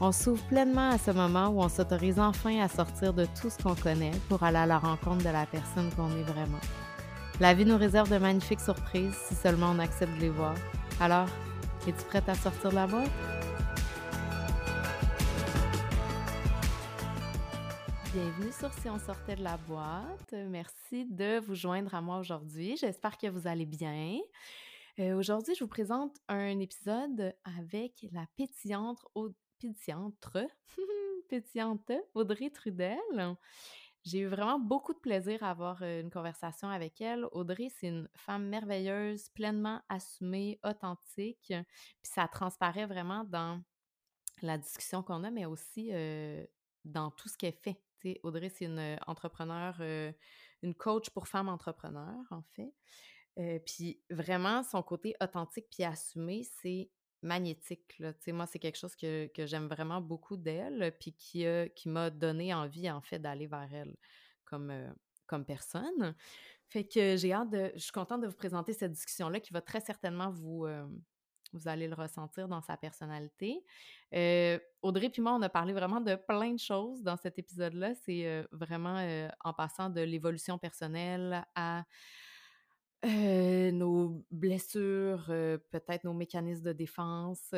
On 0.00 0.12
s'ouvre 0.12 0.46
pleinement 0.46 0.90
à 0.90 0.98
ce 0.98 1.10
moment 1.10 1.48
où 1.48 1.60
on 1.60 1.68
s'autorise 1.68 2.20
enfin 2.20 2.60
à 2.60 2.68
sortir 2.68 3.12
de 3.12 3.26
tout 3.40 3.50
ce 3.50 3.60
qu'on 3.60 3.74
connaît 3.74 4.12
pour 4.28 4.44
aller 4.44 4.58
à 4.58 4.64
la 4.64 4.78
rencontre 4.78 5.24
de 5.24 5.30
la 5.30 5.44
personne 5.44 5.90
qu'on 5.96 6.08
est 6.16 6.22
vraiment. 6.22 6.60
La 7.40 7.52
vie 7.52 7.64
nous 7.64 7.76
réserve 7.76 8.08
de 8.08 8.16
magnifiques 8.16 8.60
surprises 8.60 9.16
si 9.26 9.34
seulement 9.34 9.72
on 9.72 9.80
accepte 9.80 10.14
de 10.14 10.20
les 10.20 10.30
voir. 10.30 10.54
Alors, 11.00 11.26
es-tu 11.88 12.04
prête 12.04 12.28
à 12.28 12.36
sortir 12.36 12.70
de 12.70 12.76
la 12.76 12.86
boîte? 12.86 13.10
Bienvenue 18.14 18.52
sur 18.52 18.72
Si 18.74 18.88
on 18.88 19.00
sortait 19.00 19.34
de 19.34 19.42
la 19.42 19.56
boîte. 19.56 20.32
Merci 20.48 21.06
de 21.06 21.40
vous 21.40 21.56
joindre 21.56 21.92
à 21.92 22.00
moi 22.00 22.18
aujourd'hui. 22.18 22.76
J'espère 22.76 23.18
que 23.18 23.26
vous 23.26 23.48
allez 23.48 23.66
bien. 23.66 24.20
Euh, 25.00 25.16
aujourd'hui, 25.16 25.56
je 25.56 25.64
vous 25.64 25.68
présente 25.68 26.16
un 26.28 26.60
épisode 26.60 27.34
avec 27.44 28.06
la 28.12 28.26
pétillante, 28.36 29.04
pétillante, 29.58 30.28
pétillante 31.28 31.92
Audrey 32.14 32.50
Trudel. 32.50 33.36
J'ai 34.04 34.20
eu 34.20 34.26
vraiment 34.26 34.58
beaucoup 34.58 34.94
de 34.94 34.98
plaisir 34.98 35.42
à 35.42 35.50
avoir 35.50 35.82
une 35.82 36.10
conversation 36.10 36.68
avec 36.68 37.00
elle. 37.00 37.26
Audrey, 37.32 37.68
c'est 37.68 37.88
une 37.88 38.08
femme 38.14 38.48
merveilleuse, 38.48 39.28
pleinement 39.30 39.82
assumée, 39.88 40.58
authentique. 40.64 41.46
Puis 41.48 42.10
ça 42.14 42.28
transparaît 42.28 42.86
vraiment 42.86 43.24
dans 43.24 43.60
la 44.40 44.56
discussion 44.56 45.02
qu'on 45.02 45.24
a, 45.24 45.30
mais 45.30 45.46
aussi 45.46 45.90
dans 46.84 47.10
tout 47.10 47.28
ce 47.28 47.36
qu'elle 47.36 47.52
fait. 47.52 47.82
Audrey, 48.22 48.48
c'est 48.48 48.66
une 48.66 48.98
entrepreneur, 49.06 49.78
une 50.62 50.74
coach 50.74 51.10
pour 51.10 51.26
femmes 51.26 51.48
entrepreneurs, 51.48 52.24
en 52.30 52.42
fait. 52.54 53.60
puis 53.66 54.00
vraiment, 54.08 54.62
son 54.62 54.82
côté 54.82 55.16
authentique 55.20 55.66
puis 55.70 55.84
assumé, 55.84 56.44
c'est 56.62 56.88
magnétique. 57.22 58.00
Moi, 58.28 58.46
c'est 58.46 58.58
quelque 58.58 58.78
chose 58.78 58.94
que, 58.96 59.30
j'aime 59.36 59.66
vraiment 59.68 60.00
beaucoup 60.00 60.36
d'elle, 60.36 60.94
puis 61.00 61.12
qui, 61.12 61.44
qui 61.74 61.88
m'a 61.88 62.10
donné 62.10 62.54
envie, 62.54 62.90
en 62.90 63.00
fait, 63.00 63.18
d'aller 63.18 63.46
vers 63.46 63.68
elle 63.72 63.96
comme, 64.44 64.72
comme 65.26 65.44
personne. 65.44 66.14
Fait 66.66 66.84
que 66.84 67.16
j'ai 67.16 67.32
hâte 67.32 67.50
de... 67.50 67.72
Je 67.74 67.80
suis 67.80 67.92
contente 67.92 68.20
de 68.20 68.26
vous 68.26 68.36
présenter 68.36 68.72
cette 68.72 68.92
discussion-là 68.92 69.40
qui 69.40 69.52
va 69.52 69.60
très 69.60 69.80
certainement 69.80 70.30
vous... 70.30 70.66
vous 71.52 71.68
allez 71.68 71.88
le 71.88 71.94
ressentir 71.94 72.46
dans 72.46 72.60
sa 72.60 72.76
personnalité. 72.76 73.64
Audrey 74.82 75.08
puis 75.10 75.22
moi, 75.22 75.32
on 75.32 75.42
a 75.42 75.48
parlé 75.48 75.72
vraiment 75.72 76.00
de 76.00 76.14
plein 76.14 76.52
de 76.52 76.58
choses 76.58 77.02
dans 77.02 77.16
cet 77.16 77.38
épisode-là. 77.38 77.94
C'est 77.94 78.46
vraiment 78.52 79.32
en 79.44 79.52
passant 79.54 79.90
de 79.90 80.02
l'évolution 80.02 80.58
personnelle 80.58 81.44
à 81.54 81.84
nos 83.04 84.24
blessures, 84.30 85.24
peut-être 85.26 86.04
nos 86.04 86.14
mécanismes 86.14 86.64
de 86.64 86.72
défense 86.72 87.50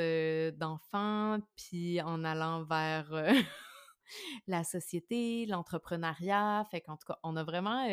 d'enfants, 0.59 1.39
puis 1.57 2.01
en 2.03 2.25
allant 2.25 2.65
vers 2.65 3.11
la 4.47 4.65
société, 4.65 5.47
l'entrepreneuriat. 5.47 6.67
Fait 6.71 6.81
qu'en 6.81 6.97
tout 6.97 7.07
cas, 7.07 7.19
on 7.23 7.37
a 7.37 7.45
vraiment 7.45 7.87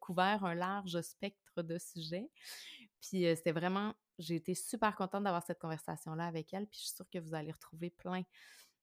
couvert 0.00 0.44
un 0.44 0.54
large 0.54 1.00
spectre 1.00 1.62
de 1.62 1.78
sujets. 1.78 2.30
Puis 3.00 3.24
c'était 3.36 3.52
vraiment, 3.52 3.94
j'ai 4.18 4.36
été 4.36 4.54
super 4.54 4.94
contente 4.94 5.24
d'avoir 5.24 5.42
cette 5.42 5.58
conversation-là 5.58 6.26
avec 6.26 6.54
elle, 6.54 6.66
puis 6.66 6.78
je 6.78 6.86
suis 6.86 6.94
sûre 6.94 7.10
que 7.10 7.18
vous 7.18 7.34
allez 7.34 7.50
retrouver 7.50 7.90
plein 7.90 8.22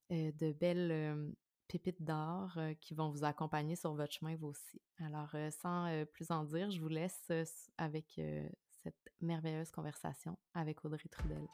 de 0.10 0.52
belles 0.54 1.34
pépites 1.70 2.04
d'or 2.04 2.58
qui 2.82 2.96
vont 2.96 3.10
vous 3.10 3.24
accompagner 3.24 3.76
sur 3.76 3.94
votre 3.94 4.12
chemin 4.12 4.36
vous 4.36 4.48
aussi. 4.48 4.82
Alors, 5.00 5.30
sans 5.62 5.88
plus 6.12 6.32
en 6.32 6.44
dire, 6.44 6.72
je 6.72 6.82
vous 6.82 6.88
laisse 6.88 7.32
avec 7.78 8.20
cette 8.84 8.96
merveilleuse 9.22 9.70
conversation 9.70 10.36
avec 10.56 10.84
Audrey 10.84 11.08
Trudel. 11.10 11.46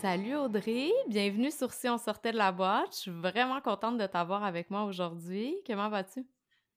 Salut 0.00 0.36
Audrey, 0.36 0.90
bienvenue 1.08 1.50
sur 1.50 1.72
Si 1.72 1.88
on 1.88 1.98
sortait 1.98 2.32
de 2.32 2.38
la 2.38 2.52
boîte. 2.52 2.92
Je 2.92 2.98
suis 3.00 3.10
vraiment 3.10 3.60
contente 3.60 3.98
de 3.98 4.06
t'avoir 4.06 4.44
avec 4.44 4.70
moi 4.70 4.84
aujourd'hui. 4.84 5.54
Comment 5.66 5.90
vas-tu? 5.90 6.24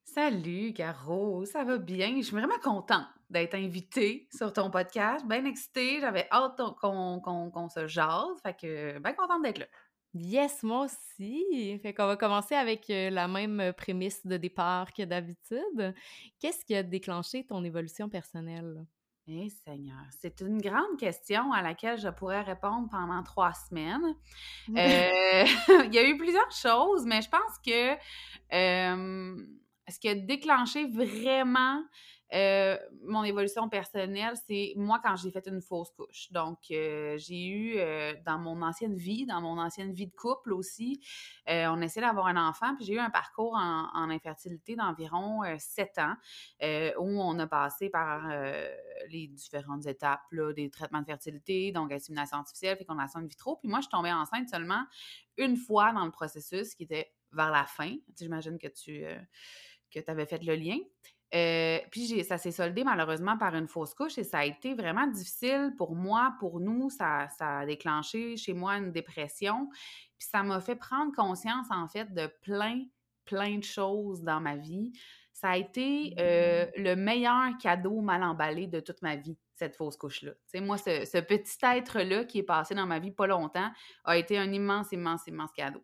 Salut, 0.04 0.74
Caro, 0.74 1.46
ça 1.46 1.64
va 1.64 1.78
bien? 1.78 2.18
Je 2.18 2.24
suis 2.24 2.36
vraiment 2.36 2.60
contente 2.62 3.06
d'être 3.32 3.56
invitée 3.56 4.28
sur 4.36 4.52
ton 4.54 4.70
podcast. 4.70 5.26
Bien 5.26 5.46
excitée, 5.46 6.00
j'avais 6.00 6.28
hâte 6.32 6.60
qu'on 6.82 7.70
se 7.70 7.88
jase. 7.88 8.42
Fait 8.44 8.54
que, 8.54 9.00
bien 9.00 9.14
contente 9.14 9.44
d'être 9.44 9.60
là. 9.60 9.68
Yes, 10.14 10.62
moi 10.64 10.86
aussi. 10.86 11.80
Fait 11.82 11.94
qu'on 11.94 12.06
va 12.06 12.18
commencer 12.18 12.56
avec 12.56 12.90
euh, 12.90 13.10
la 13.10 13.30
même 13.30 13.72
prémisse 13.78 14.26
de 14.26 14.36
départ 14.36 14.92
que 14.94 15.04
d'habitude. 15.04 15.96
Qu'est-ce 16.40 16.66
qui 16.66 16.76
a 16.76 16.84
déclenché 16.84 17.46
ton 17.46 17.64
évolution 17.64 18.10
personnelle? 18.10 18.86
Eh 19.28 19.50
Seigneur, 19.50 20.04
c'est 20.20 20.42
une 20.42 20.60
grande 20.60 20.98
question 21.00 21.54
à 21.54 21.62
laquelle 21.62 21.98
je 21.98 22.10
pourrais 22.10 22.42
répondre 22.42 22.90
pendant 22.90 23.24
trois 23.24 23.54
semaines. 23.54 24.16
Euh, 24.70 25.46
il 25.86 25.94
y 25.94 26.00
a 26.00 26.10
eu 26.10 26.18
plusieurs 26.18 26.52
choses, 26.52 27.06
mais 27.06 27.22
je 27.22 27.30
pense 27.30 27.58
que 27.66 27.94
euh, 28.54 29.46
ce 29.88 30.00
qui 30.00 30.10
a 30.10 30.16
déclenché 30.16 30.88
vraiment 30.88 31.82
euh, 32.34 32.78
mon 33.04 33.24
évolution 33.24 33.68
personnelle, 33.68 34.36
c'est 34.48 34.74
moi 34.78 35.02
quand 35.04 35.16
j'ai 35.18 35.32
fait 35.32 35.46
une 35.48 35.62
fausse 35.62 35.92
couche. 35.92 36.32
Donc, 36.32 36.60
euh, 36.72 37.18
j'ai 37.18 37.46
eu 37.46 37.74
euh, 37.78 38.14
dans 38.26 38.38
mon 38.38 38.62
ancienne 38.62 38.96
vie, 38.96 39.26
dans 39.26 39.42
mon 39.42 39.60
ancienne 39.60 39.92
vie 39.92 40.08
de 40.08 40.16
couple 40.16 40.54
aussi, 40.54 41.02
on 41.48 41.82
essayait 41.82 42.06
d'avoir 42.06 42.28
un 42.28 42.48
enfant, 42.48 42.76
puis 42.76 42.86
j'ai 42.86 42.94
eu 42.94 43.00
un 43.00 43.10
parcours 43.10 43.56
en, 43.56 44.10
infertilité 44.10 44.76
d'environ 44.76 45.42
sept 45.58 45.98
ans, 45.98 46.16
où 46.98 47.22
on 47.22 47.38
a 47.40 47.48
passé 47.48 47.90
par 47.90 48.30
les 49.10 49.28
différentes 49.28 49.86
étapes 49.86 50.22
des 50.56 50.70
traitements 50.70 51.02
de 51.02 51.06
fertilité, 51.06 51.72
donc 51.72 51.92
insémination 51.92 52.38
artificielle, 52.38 52.78
fécondation 52.78 53.20
in 53.20 53.26
vitro. 53.26 53.58
Puis 53.58 53.70
moi, 53.70 53.82
je 53.82 53.90
tombée 53.90 54.12
enceinte 54.12 54.50
seulement 54.50 54.84
une 55.38 55.58
fois 55.58 55.92
dans 55.94 56.06
le 56.06 56.12
processus, 56.12 56.76
qui 56.76 56.84
était 56.84 57.12
vers 57.32 57.52
la 57.52 57.66
fin. 57.66 57.96
J'imagine 58.18 58.58
que 58.58 58.68
tu 58.68 59.04
que 59.92 60.00
avais 60.10 60.26
fait 60.26 60.44
le 60.44 60.56
lien. 60.56 60.78
Euh, 61.34 61.80
puis 61.92 62.24
ça 62.26 62.38
s'est 62.38 62.52
soldé 62.52 62.84
malheureusement 62.84 63.38
par 63.38 63.56
une 63.56 63.68
fausse 63.68 63.94
couche 63.94 64.18
et 64.18 64.24
ça 64.24 64.40
a 64.40 64.46
été 64.46 64.74
vraiment 64.74 65.08
difficile 65.08 65.74
pour 65.78 65.96
moi, 65.96 66.36
pour 66.40 66.60
nous. 66.60 66.90
Ça, 66.90 67.30
ça 67.38 67.60
a 67.60 67.66
déclenché 67.66 68.36
chez 68.36 68.54
moi 68.54 68.78
une 68.78 68.92
dépression. 68.92 69.70
Puis 70.18 70.28
ça 70.30 70.44
m'a 70.44 70.60
fait 70.60 70.76
prendre 70.76 71.14
conscience 71.16 71.68
en 71.72 71.88
fait 71.88 72.14
de 72.14 72.28
plein, 72.42 72.84
plein 73.26 73.58
de 73.58 73.64
choses 73.64 74.22
dans 74.24 74.42
ma 74.42 74.58
vie. 74.58 74.92
Ça 75.32 75.52
a 75.52 75.58
été 75.58 76.14
euh, 76.20 76.66
mmh. 76.66 76.82
le 76.84 76.96
meilleur 76.96 77.58
cadeau 77.60 78.02
mal 78.02 78.22
emballé 78.24 78.68
de 78.68 78.82
toute 78.82 79.02
ma 79.02 79.16
vie, 79.16 79.38
cette 79.56 79.76
fausse 79.76 79.96
couche-là. 79.96 80.32
Tu 80.32 80.40
sais, 80.48 80.62
moi, 80.62 80.78
ce, 80.78 81.20
petit 81.22 81.58
être-là 81.64 82.26
qui 82.26 82.40
est 82.40 82.44
passé 82.44 82.76
dans 82.76 82.86
ma 82.86 83.00
vie 83.00 83.12
pas 83.12 83.26
longtemps 83.26 83.72
a 84.04 84.18
été 84.18 84.38
un 84.38 84.52
immense, 84.52 84.92
immense, 84.92 85.26
immense 85.28 85.52
cadeau. 85.54 85.84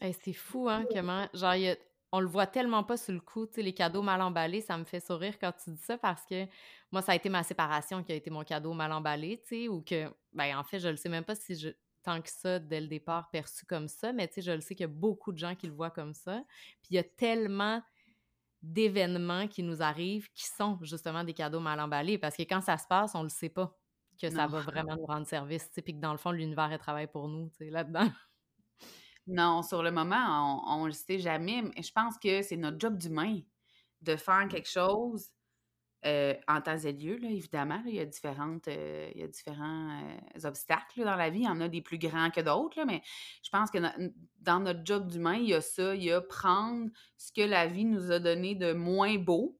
c'est 0.00 0.32
fou, 0.32 0.68
hein, 0.68 0.86
comment. 0.90 1.28
Genre, 1.34 1.54
il 1.56 1.62
y 1.62 1.68
a 1.68 1.76
on 2.12 2.20
le 2.20 2.26
voit 2.26 2.46
tellement 2.46 2.82
pas 2.84 2.96
sur 2.96 3.12
le 3.12 3.20
coup, 3.20 3.46
tu 3.46 3.54
sais, 3.54 3.62
les 3.62 3.74
cadeaux 3.74 4.02
mal 4.02 4.20
emballés, 4.20 4.60
ça 4.60 4.76
me 4.76 4.84
fait 4.84 5.00
sourire 5.00 5.38
quand 5.38 5.52
tu 5.52 5.70
dis 5.70 5.82
ça 5.82 5.96
parce 5.96 6.24
que 6.26 6.46
moi, 6.90 7.02
ça 7.02 7.12
a 7.12 7.14
été 7.14 7.28
ma 7.28 7.42
séparation 7.42 8.02
qui 8.02 8.12
a 8.12 8.14
été 8.16 8.30
mon 8.30 8.42
cadeau 8.42 8.72
mal 8.72 8.92
emballé, 8.92 9.40
tu 9.42 9.48
sais, 9.48 9.68
ou 9.68 9.82
que, 9.82 10.12
ben 10.32 10.56
en 10.58 10.64
fait, 10.64 10.80
je 10.80 10.88
le 10.88 10.96
sais 10.96 11.08
même 11.08 11.24
pas 11.24 11.36
si 11.36 11.54
je, 11.54 11.68
tant 12.02 12.20
que 12.20 12.30
ça, 12.30 12.58
dès 12.58 12.80
le 12.80 12.88
départ, 12.88 13.30
perçu 13.30 13.64
comme 13.64 13.88
ça, 13.88 14.12
mais 14.12 14.26
tu 14.28 14.34
sais, 14.34 14.42
je 14.42 14.52
le 14.52 14.60
sais 14.60 14.74
qu'il 14.74 14.84
y 14.84 14.90
a 14.90 14.92
beaucoup 14.92 15.32
de 15.32 15.38
gens 15.38 15.54
qui 15.54 15.66
le 15.66 15.72
voient 15.72 15.90
comme 15.90 16.14
ça. 16.14 16.42
Puis 16.82 16.90
il 16.90 16.96
y 16.96 16.98
a 16.98 17.04
tellement 17.04 17.82
d'événements 18.62 19.48
qui 19.48 19.62
nous 19.62 19.82
arrivent 19.82 20.28
qui 20.34 20.46
sont 20.46 20.78
justement 20.82 21.24
des 21.24 21.32
cadeaux 21.34 21.60
mal 21.60 21.80
emballés 21.80 22.18
parce 22.18 22.36
que 22.36 22.42
quand 22.42 22.60
ça 22.60 22.76
se 22.76 22.86
passe, 22.86 23.14
on 23.14 23.22
le 23.22 23.28
sait 23.30 23.48
pas 23.48 23.78
que 24.20 24.28
ça 24.30 24.46
va 24.46 24.60
vraiment 24.60 24.96
nous 24.96 25.06
rendre 25.06 25.26
service, 25.26 25.68
tu 25.68 25.76
sais, 25.76 25.82
puis 25.82 25.94
que 25.94 26.00
dans 26.00 26.12
le 26.12 26.18
fond, 26.18 26.30
l'univers, 26.30 26.76
travaille 26.78 27.06
pour 27.06 27.28
nous, 27.28 27.48
tu 27.50 27.56
sais, 27.58 27.70
là-dedans. 27.70 28.08
Non, 29.26 29.62
sur 29.62 29.82
le 29.82 29.90
moment, 29.90 30.62
on 30.66 30.82
ne 30.82 30.86
le 30.86 30.92
sait 30.92 31.18
jamais. 31.18 31.62
Mais 31.62 31.82
je 31.82 31.92
pense 31.92 32.18
que 32.18 32.42
c'est 32.42 32.56
notre 32.56 32.78
job 32.80 32.96
d'humain 32.98 33.40
de 34.02 34.16
faire 34.16 34.48
quelque 34.48 34.68
chose 34.68 35.30
euh, 36.06 36.34
en 36.48 36.62
temps 36.62 36.78
et 36.78 36.92
lieu, 36.92 37.18
là, 37.18 37.28
évidemment. 37.28 37.82
il, 37.86 37.94
y 37.94 38.00
a 38.00 38.06
différentes, 38.06 38.68
euh, 38.68 39.10
il 39.14 39.20
y 39.20 39.24
a 39.24 39.28
différents 39.28 40.00
euh, 40.00 40.48
obstacles 40.48 41.04
dans 41.04 41.16
la 41.16 41.28
vie. 41.28 41.40
Il 41.40 41.44
y 41.44 41.48
en 41.48 41.60
a 41.60 41.68
des 41.68 41.82
plus 41.82 41.98
grands 41.98 42.30
que 42.30 42.40
d'autres, 42.40 42.82
mais 42.86 43.02
je 43.42 43.50
pense 43.50 43.70
que 43.70 43.78
dans 44.38 44.60
notre 44.60 44.80
job 44.84 45.08
d'humain, 45.08 45.34
il 45.34 45.50
y 45.50 45.54
a 45.54 45.60
ça. 45.60 45.94
Il 45.94 46.02
y 46.02 46.10
a 46.10 46.22
prendre 46.22 46.88
ce 47.18 47.32
que 47.32 47.42
la 47.42 47.66
vie 47.66 47.84
nous 47.84 48.10
a 48.12 48.18
donné 48.18 48.54
de 48.54 48.72
moins 48.72 49.16
beau, 49.18 49.59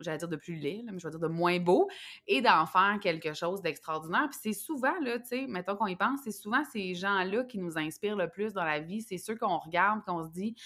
j'allais 0.00 0.18
dire 0.18 0.28
de 0.28 0.36
plus 0.36 0.54
laid, 0.54 0.84
mais 0.84 0.98
je 0.98 1.06
vais 1.06 1.10
dire 1.10 1.20
de 1.20 1.28
moins 1.28 1.58
beau, 1.58 1.88
et 2.26 2.42
d'en 2.42 2.66
faire 2.66 2.98
quelque 3.00 3.34
chose 3.34 3.62
d'extraordinaire. 3.62 4.28
Puis 4.30 4.38
c'est 4.42 4.58
souvent, 4.58 4.94
là, 5.00 5.18
tu 5.18 5.26
sais, 5.26 5.46
mettons 5.46 5.76
qu'on 5.76 5.86
y 5.86 5.96
pense, 5.96 6.20
c'est 6.24 6.32
souvent 6.32 6.62
ces 6.72 6.94
gens-là 6.94 7.44
qui 7.44 7.58
nous 7.58 7.78
inspirent 7.78 8.16
le 8.16 8.28
plus 8.28 8.52
dans 8.52 8.64
la 8.64 8.80
vie. 8.80 9.02
C'est 9.02 9.18
ceux 9.18 9.36
qu'on 9.36 9.58
regarde, 9.58 10.02
qu'on 10.04 10.24
se 10.24 10.30
dit, 10.30 10.56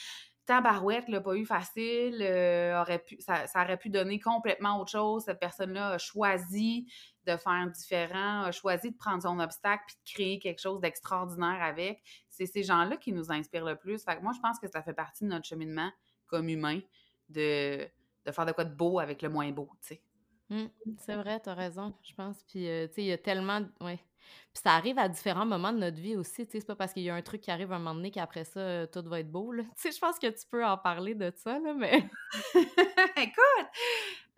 tabarouette, 0.50 1.08
l'a 1.08 1.20
pas 1.20 1.36
eu 1.36 1.46
facile, 1.46 2.18
euh, 2.22 2.80
aurait 2.80 2.98
pu, 2.98 3.20
ça, 3.20 3.44
aurait 3.54 3.76
pu 3.76 3.88
donner 3.88 4.18
complètement 4.18 4.80
autre 4.80 4.90
chose. 4.90 5.24
Cette 5.24 5.38
personne-là 5.38 5.90
a 5.90 5.98
choisi 5.98 6.92
de 7.24 7.36
faire 7.36 7.70
différent, 7.70 8.42
a 8.42 8.50
choisi 8.50 8.90
de 8.90 8.96
prendre 8.96 9.22
son 9.22 9.38
obstacle 9.38 9.84
puis 9.86 9.96
de 9.96 10.12
créer 10.12 10.38
quelque 10.40 10.60
chose 10.60 10.80
d'extraordinaire 10.80 11.62
avec. 11.62 12.02
C'est 12.28 12.46
ces 12.46 12.64
gens-là 12.64 12.96
qui 12.96 13.12
nous 13.12 13.30
inspirent 13.30 13.64
le 13.64 13.76
plus. 13.76 14.02
Fait 14.02 14.16
que 14.16 14.22
moi, 14.22 14.32
je 14.34 14.40
pense 14.40 14.58
que 14.58 14.66
ça 14.66 14.82
fait 14.82 14.92
partie 14.92 15.22
de 15.22 15.28
notre 15.28 15.46
cheminement 15.46 15.92
comme 16.26 16.48
humain 16.48 16.80
de, 17.28 17.88
de 18.26 18.32
faire 18.32 18.46
de 18.46 18.52
quoi 18.52 18.64
de 18.64 18.74
beau 18.74 18.98
avec 19.00 19.22
le 19.22 19.28
moins 19.28 19.50
beau, 19.52 19.70
tu 19.80 19.88
sais. 19.88 20.02
Mmh, 20.50 20.66
c'est 20.98 21.16
vrai, 21.16 21.40
tu 21.40 21.48
as 21.48 21.54
raison, 21.54 21.94
je 22.02 22.12
pense. 22.14 22.42
Puis, 22.44 22.68
euh, 22.68 22.86
tu 22.88 22.94
sais, 22.94 23.02
il 23.02 23.06
y 23.06 23.12
a 23.12 23.18
tellement. 23.18 23.62
Ouais. 23.80 24.00
Puis 24.52 24.62
ça 24.64 24.72
arrive 24.72 24.98
à 24.98 25.08
différents 25.08 25.46
moments 25.46 25.72
de 25.72 25.78
notre 25.78 26.00
vie 26.00 26.16
aussi. 26.16 26.46
Tu 26.46 26.52
sais, 26.52 26.60
c'est 26.60 26.66
pas 26.66 26.76
parce 26.76 26.92
qu'il 26.92 27.02
y 27.02 27.10
a 27.10 27.14
un 27.14 27.22
truc 27.22 27.40
qui 27.40 27.50
arrive 27.50 27.72
un 27.72 27.78
moment 27.78 27.94
donné 27.94 28.10
qu'après 28.10 28.44
ça, 28.44 28.60
euh, 28.60 28.86
tout 28.86 29.02
va 29.06 29.20
être 29.20 29.30
beau. 29.30 29.52
Là. 29.52 29.62
Tu 29.76 29.82
sais, 29.82 29.92
je 29.92 29.98
pense 29.98 30.18
que 30.18 30.26
tu 30.26 30.46
peux 30.50 30.64
en 30.64 30.76
parler 30.76 31.14
de 31.14 31.32
ça, 31.36 31.58
là, 31.58 31.74
mais. 31.74 32.08
Écoute! 33.16 33.70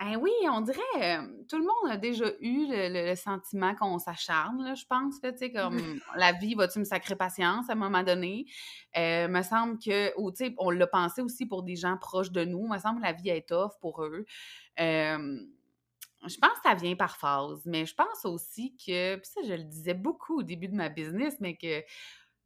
Eh 0.04 0.16
oui, 0.16 0.32
on 0.50 0.60
dirait, 0.62 0.80
euh, 0.96 1.22
tout 1.48 1.58
le 1.58 1.64
monde 1.64 1.92
a 1.92 1.96
déjà 1.96 2.24
eu 2.40 2.66
le, 2.68 3.14
sentiment 3.14 3.74
qu'on 3.76 3.98
s'acharne, 3.98 4.74
je 4.74 4.84
pense, 4.86 5.20
tu 5.20 5.30
sais, 5.36 5.52
comme 5.52 5.76
la 6.16 6.32
vie, 6.32 6.54
va-tu 6.54 6.80
me 6.80 6.84
sacrer 6.84 7.14
patience 7.14 7.70
à 7.70 7.74
un 7.74 7.76
moment 7.76 8.02
donné? 8.02 8.46
Euh, 8.96 9.28
me 9.28 9.42
semble 9.42 9.78
que, 9.78 10.12
ou 10.18 10.32
tu 10.32 10.46
sais, 10.46 10.54
on 10.58 10.70
l'a 10.70 10.88
pensé 10.88 11.22
aussi 11.22 11.46
pour 11.46 11.62
des 11.62 11.76
gens 11.76 11.96
proches 11.98 12.32
de 12.32 12.44
nous, 12.44 12.66
me 12.66 12.78
semble 12.78 13.00
que 13.00 13.06
la 13.06 13.12
vie 13.12 13.28
est 13.28 13.48
tough 13.48 13.72
pour 13.80 14.02
eux. 14.02 14.24
Euh, 14.80 15.38
je 16.26 16.36
pense 16.36 16.52
que 16.52 16.62
ça 16.68 16.74
vient 16.74 16.94
par 16.94 17.16
phase, 17.16 17.62
mais 17.66 17.86
je 17.86 17.94
pense 17.94 18.24
aussi 18.24 18.76
que, 18.76 19.16
puis 19.16 19.26
ça, 19.26 19.40
je 19.46 19.54
le 19.54 19.64
disais 19.64 19.94
beaucoup 19.94 20.40
au 20.40 20.42
début 20.42 20.68
de 20.68 20.74
ma 20.74 20.88
business, 20.88 21.36
mais 21.40 21.56
que 21.56 21.82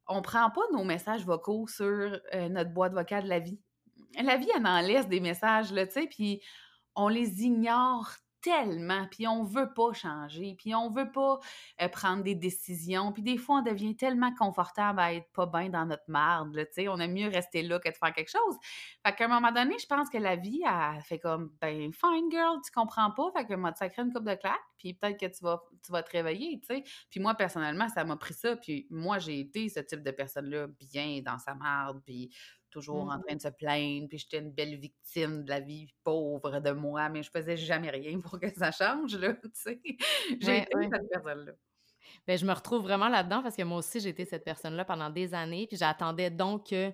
on 0.08 0.22
prend 0.22 0.50
pas 0.50 0.62
nos 0.72 0.84
messages 0.84 1.24
vocaux 1.24 1.66
sur 1.66 1.84
euh, 1.84 2.48
notre 2.48 2.70
boîte 2.70 2.92
vocale 2.92 3.24
de 3.24 3.28
la 3.28 3.40
vie. 3.40 3.58
La 4.22 4.36
vie, 4.36 4.48
elle 4.54 4.66
en 4.66 4.80
laisse 4.80 5.08
des 5.08 5.20
messages, 5.20 5.72
là, 5.72 5.86
tu 5.86 5.92
sais, 5.94 6.06
puis 6.06 6.40
on 6.94 7.08
les 7.08 7.42
ignore 7.42 8.12
tellement, 8.46 9.08
puis 9.10 9.26
on 9.26 9.42
veut 9.42 9.72
pas 9.74 9.92
changer, 9.92 10.54
puis 10.56 10.72
on 10.72 10.88
veut 10.88 11.10
pas 11.10 11.40
euh, 11.82 11.88
prendre 11.88 12.22
des 12.22 12.36
décisions, 12.36 13.10
puis 13.10 13.22
des 13.22 13.38
fois, 13.38 13.56
on 13.56 13.62
devient 13.62 13.96
tellement 13.96 14.32
confortable 14.36 15.00
à 15.00 15.14
être 15.14 15.28
pas 15.32 15.46
bien 15.46 15.68
dans 15.68 15.84
notre 15.84 16.04
marde, 16.06 16.56
tu 16.56 16.66
sais, 16.70 16.88
on 16.88 16.96
aime 16.98 17.12
mieux 17.12 17.28
rester 17.28 17.62
là 17.62 17.80
que 17.80 17.88
de 17.88 17.96
faire 17.96 18.12
quelque 18.12 18.30
chose. 18.30 18.56
Fait 19.04 19.12
qu'à 19.16 19.24
un 19.24 19.28
moment 19.28 19.50
donné, 19.50 19.76
je 19.80 19.86
pense 19.86 20.08
que 20.08 20.18
la 20.18 20.36
vie, 20.36 20.62
a 20.64 21.00
fait 21.00 21.18
comme, 21.18 21.50
ben, 21.60 21.92
fine 21.92 22.30
girl, 22.30 22.60
tu 22.64 22.70
comprends 22.70 23.10
pas, 23.10 23.32
fait 23.36 23.46
que 23.46 23.54
tu 23.54 23.76
sacré 23.76 24.02
une 24.02 24.12
coupe 24.12 24.28
de 24.28 24.34
claque, 24.36 24.60
puis 24.78 24.94
peut-être 24.94 25.18
que 25.18 25.26
tu 25.26 25.42
vas, 25.42 25.60
tu 25.84 25.90
vas 25.90 26.04
te 26.04 26.12
réveiller, 26.12 26.60
tu 26.60 26.76
sais. 26.76 26.84
Puis 27.10 27.18
moi, 27.18 27.34
personnellement, 27.34 27.88
ça 27.88 28.04
m'a 28.04 28.16
pris 28.16 28.34
ça, 28.34 28.54
puis 28.54 28.86
moi, 28.90 29.18
j'ai 29.18 29.40
été 29.40 29.68
ce 29.68 29.80
type 29.80 30.04
de 30.04 30.12
personne-là 30.12 30.68
bien 30.92 31.20
dans 31.24 31.38
sa 31.38 31.56
marde, 31.56 32.00
puis 32.04 32.30
toujours 32.76 33.08
en 33.08 33.16
mmh 33.16 33.22
train 33.26 33.36
de 33.36 33.40
se 33.40 33.48
plaindre, 33.48 34.08
puis 34.08 34.18
j'étais 34.18 34.38
une 34.38 34.52
belle 34.52 34.76
victime 34.76 35.44
de 35.44 35.48
la 35.48 35.60
vie 35.60 35.86
pauvre 36.04 36.60
de 36.60 36.70
moi, 36.72 37.08
mais 37.08 37.22
je 37.22 37.30
faisais 37.30 37.56
jamais 37.56 37.88
rien 37.88 38.20
pour 38.20 38.38
que 38.38 38.52
ça 38.52 38.70
change, 38.70 39.16
là, 39.16 39.32
tu 39.32 39.50
sais. 39.54 39.80
J'ai 40.40 40.58
été 40.58 40.70
cette 40.92 41.08
personne-là. 41.10 41.52
Bien, 42.26 42.36
je 42.36 42.44
me 42.44 42.52
retrouve 42.52 42.82
vraiment 42.82 43.08
là-dedans 43.08 43.42
parce 43.42 43.56
que 43.56 43.62
moi 43.62 43.78
aussi, 43.78 43.98
j'ai 44.00 44.10
été 44.10 44.26
cette 44.26 44.44
personne-là 44.44 44.84
pendant 44.84 45.08
des 45.08 45.32
années, 45.32 45.66
puis 45.66 45.78
j'attendais 45.78 46.30
donc 46.30 46.68
que 46.68 46.92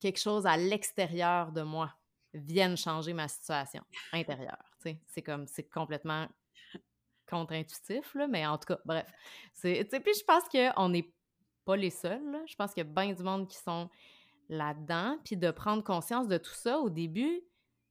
quelque 0.00 0.18
chose 0.18 0.46
à 0.46 0.56
l'extérieur 0.56 1.52
de 1.52 1.62
moi 1.62 1.92
vienne 2.32 2.76
changer 2.76 3.12
ma 3.12 3.28
situation 3.28 3.82
intérieure, 4.12 4.64
tu 4.80 4.90
sais. 4.90 5.00
C'est 5.06 5.22
comme, 5.22 5.46
c'est 5.46 5.68
complètement 5.68 6.26
contre-intuitif, 7.28 8.14
là, 8.14 8.26
mais 8.28 8.46
en 8.46 8.56
tout 8.56 8.74
cas, 8.74 8.80
bref. 8.86 9.12
Puis 9.60 9.74
je 9.84 10.24
pense 10.24 10.44
qu'on 10.48 10.88
n'est 10.88 11.12
pas 11.66 11.76
les 11.76 11.90
seuls, 11.90 12.30
là. 12.30 12.40
Je 12.46 12.54
pense 12.54 12.72
qu'il 12.72 12.82
y 12.82 12.88
a 12.88 12.90
bien 12.90 13.12
du 13.12 13.22
monde 13.22 13.46
qui 13.46 13.58
sont 13.58 13.90
là-dedans, 14.48 15.18
puis 15.24 15.36
de 15.36 15.50
prendre 15.50 15.82
conscience 15.82 16.28
de 16.28 16.38
tout 16.38 16.54
ça 16.54 16.78
au 16.78 16.90
début, 16.90 17.42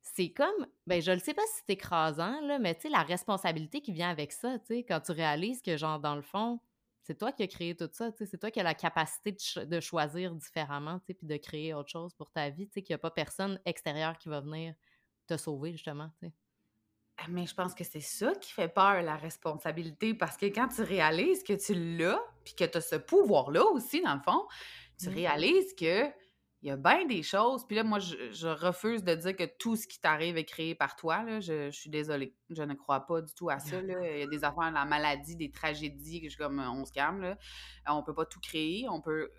c'est 0.01 0.30
comme, 0.30 0.68
ben 0.86 1.01
je 1.01 1.12
ne 1.12 1.19
sais 1.19 1.33
pas 1.33 1.44
si 1.48 1.62
c'est 1.65 1.74
écrasant, 1.74 2.39
là, 2.42 2.59
mais 2.59 2.75
tu 2.75 2.83
sais, 2.83 2.89
la 2.89 3.04
responsabilité 3.04 3.81
qui 3.81 3.92
vient 3.92 4.09
avec 4.09 4.31
ça, 4.31 4.57
tu 4.59 4.68
sais, 4.68 4.83
quand 4.83 5.01
tu 5.01 5.12
réalises 5.12 5.62
que, 5.62 5.77
genre, 5.77 6.00
dans 6.00 6.15
le 6.15 6.21
fond, 6.21 6.59
c'est 7.04 7.18
toi 7.18 7.31
qui 7.31 7.44
as 7.44 7.48
créé 7.48 7.75
tout 7.75 7.89
ça, 7.92 8.12
tu 8.12 8.19
sais, 8.19 8.25
c'est 8.25 8.38
toi 8.38 8.51
qui 8.51 8.59
as 8.59 8.63
la 8.63 8.74
capacité 8.74 9.36
de, 9.65 9.80
choisir 9.80 10.33
différemment, 10.36 11.00
tu 11.00 11.07
sais, 11.07 11.13
puis 11.13 11.27
de 11.27 11.38
créer 11.38 11.74
autre 11.74 11.89
chose 11.89 12.13
pour 12.13 12.31
ta 12.31 12.50
vie, 12.50 12.68
tu 12.68 12.74
sais, 12.74 12.81
qu'il 12.81 12.94
n'y 12.94 12.95
a 12.95 13.00
pas 13.00 13.12
personne 13.12 13.59
extérieur 13.65 14.18
qui 14.18 14.30
va 14.30 14.42
venir 14.42 14.75
te 15.27 15.38
sauver, 15.38 15.74
justement, 15.74 16.09
tu 16.19 16.27
sais. 16.27 16.33
Ah, 17.19 17.25
mais 17.30 17.48
je 17.48 17.56
pense 17.56 17.74
que 17.74 17.83
c'est 17.83 18.00
ça 18.00 18.33
qui 18.36 18.51
fait 18.51 18.68
peur, 18.68 19.01
la 19.01 19.15
responsabilité, 19.15 20.13
parce 20.13 20.38
que 20.38 20.45
quand 20.45 20.68
tu 20.68 20.83
réalises 20.83 21.44
que 21.44 21.54
tu 21.54 21.74
l'as, 21.98 22.21
puis 22.44 22.54
que 22.54 22.63
tu 22.63 22.77
as 22.77 22.81
ce 22.81 22.95
pouvoir-là 22.95 23.63
aussi, 23.65 24.01
dans 24.01 24.13
le 24.13 24.21
fond, 24.21 24.45
tu 25.00 25.09
mmh. 25.09 25.13
réalises 25.13 25.75
que 25.75 26.06
il 26.68 26.72
y 26.72 26.74
a 26.74 26.75
bien 26.75 27.06
des 27.06 27.24
choses. 27.24 27.66
Puis 27.66 27.78
là, 27.78 27.84
moi, 27.86 28.00
je, 28.00 28.48
refuse 28.48 29.02
de 29.02 29.16
dire 29.16 29.36
que 29.38 29.46
tout 29.58 29.78
ce 29.78 29.88
qui 29.88 30.02
t'arrive 30.02 30.36
est 30.36 30.44
créé 30.44 30.75
par 30.75 30.98
toi. 30.98 31.24
Là. 31.24 31.40
Je, 31.40 31.72
suis 31.72 31.90
désolée. 31.90 32.36
Je 32.50 32.62
ne 32.62 32.74
crois 32.74 33.06
pas 33.06 33.22
du 33.22 33.34
tout 33.34 33.50
à 33.50 33.60
ça. 33.60 33.80
Il 33.80 34.19
y 34.19 34.22
a 34.22 34.28
des 34.28 34.44
affaires, 34.44 34.72
la 34.72 34.84
maladie, 34.84 35.38
des 35.38 35.50
tragédies, 35.50 36.22
que 36.22 36.30
je 36.30 36.38
comme, 36.38 36.60
on 36.60 36.84
se 36.84 36.92
calme. 36.92 37.22
Là. 37.22 37.38
On 37.88 38.04
peut 38.04 38.14
pas 38.14 38.25
tout 38.25 38.42
créer. 38.42 38.86
On 38.90 39.00
peut 39.00 39.30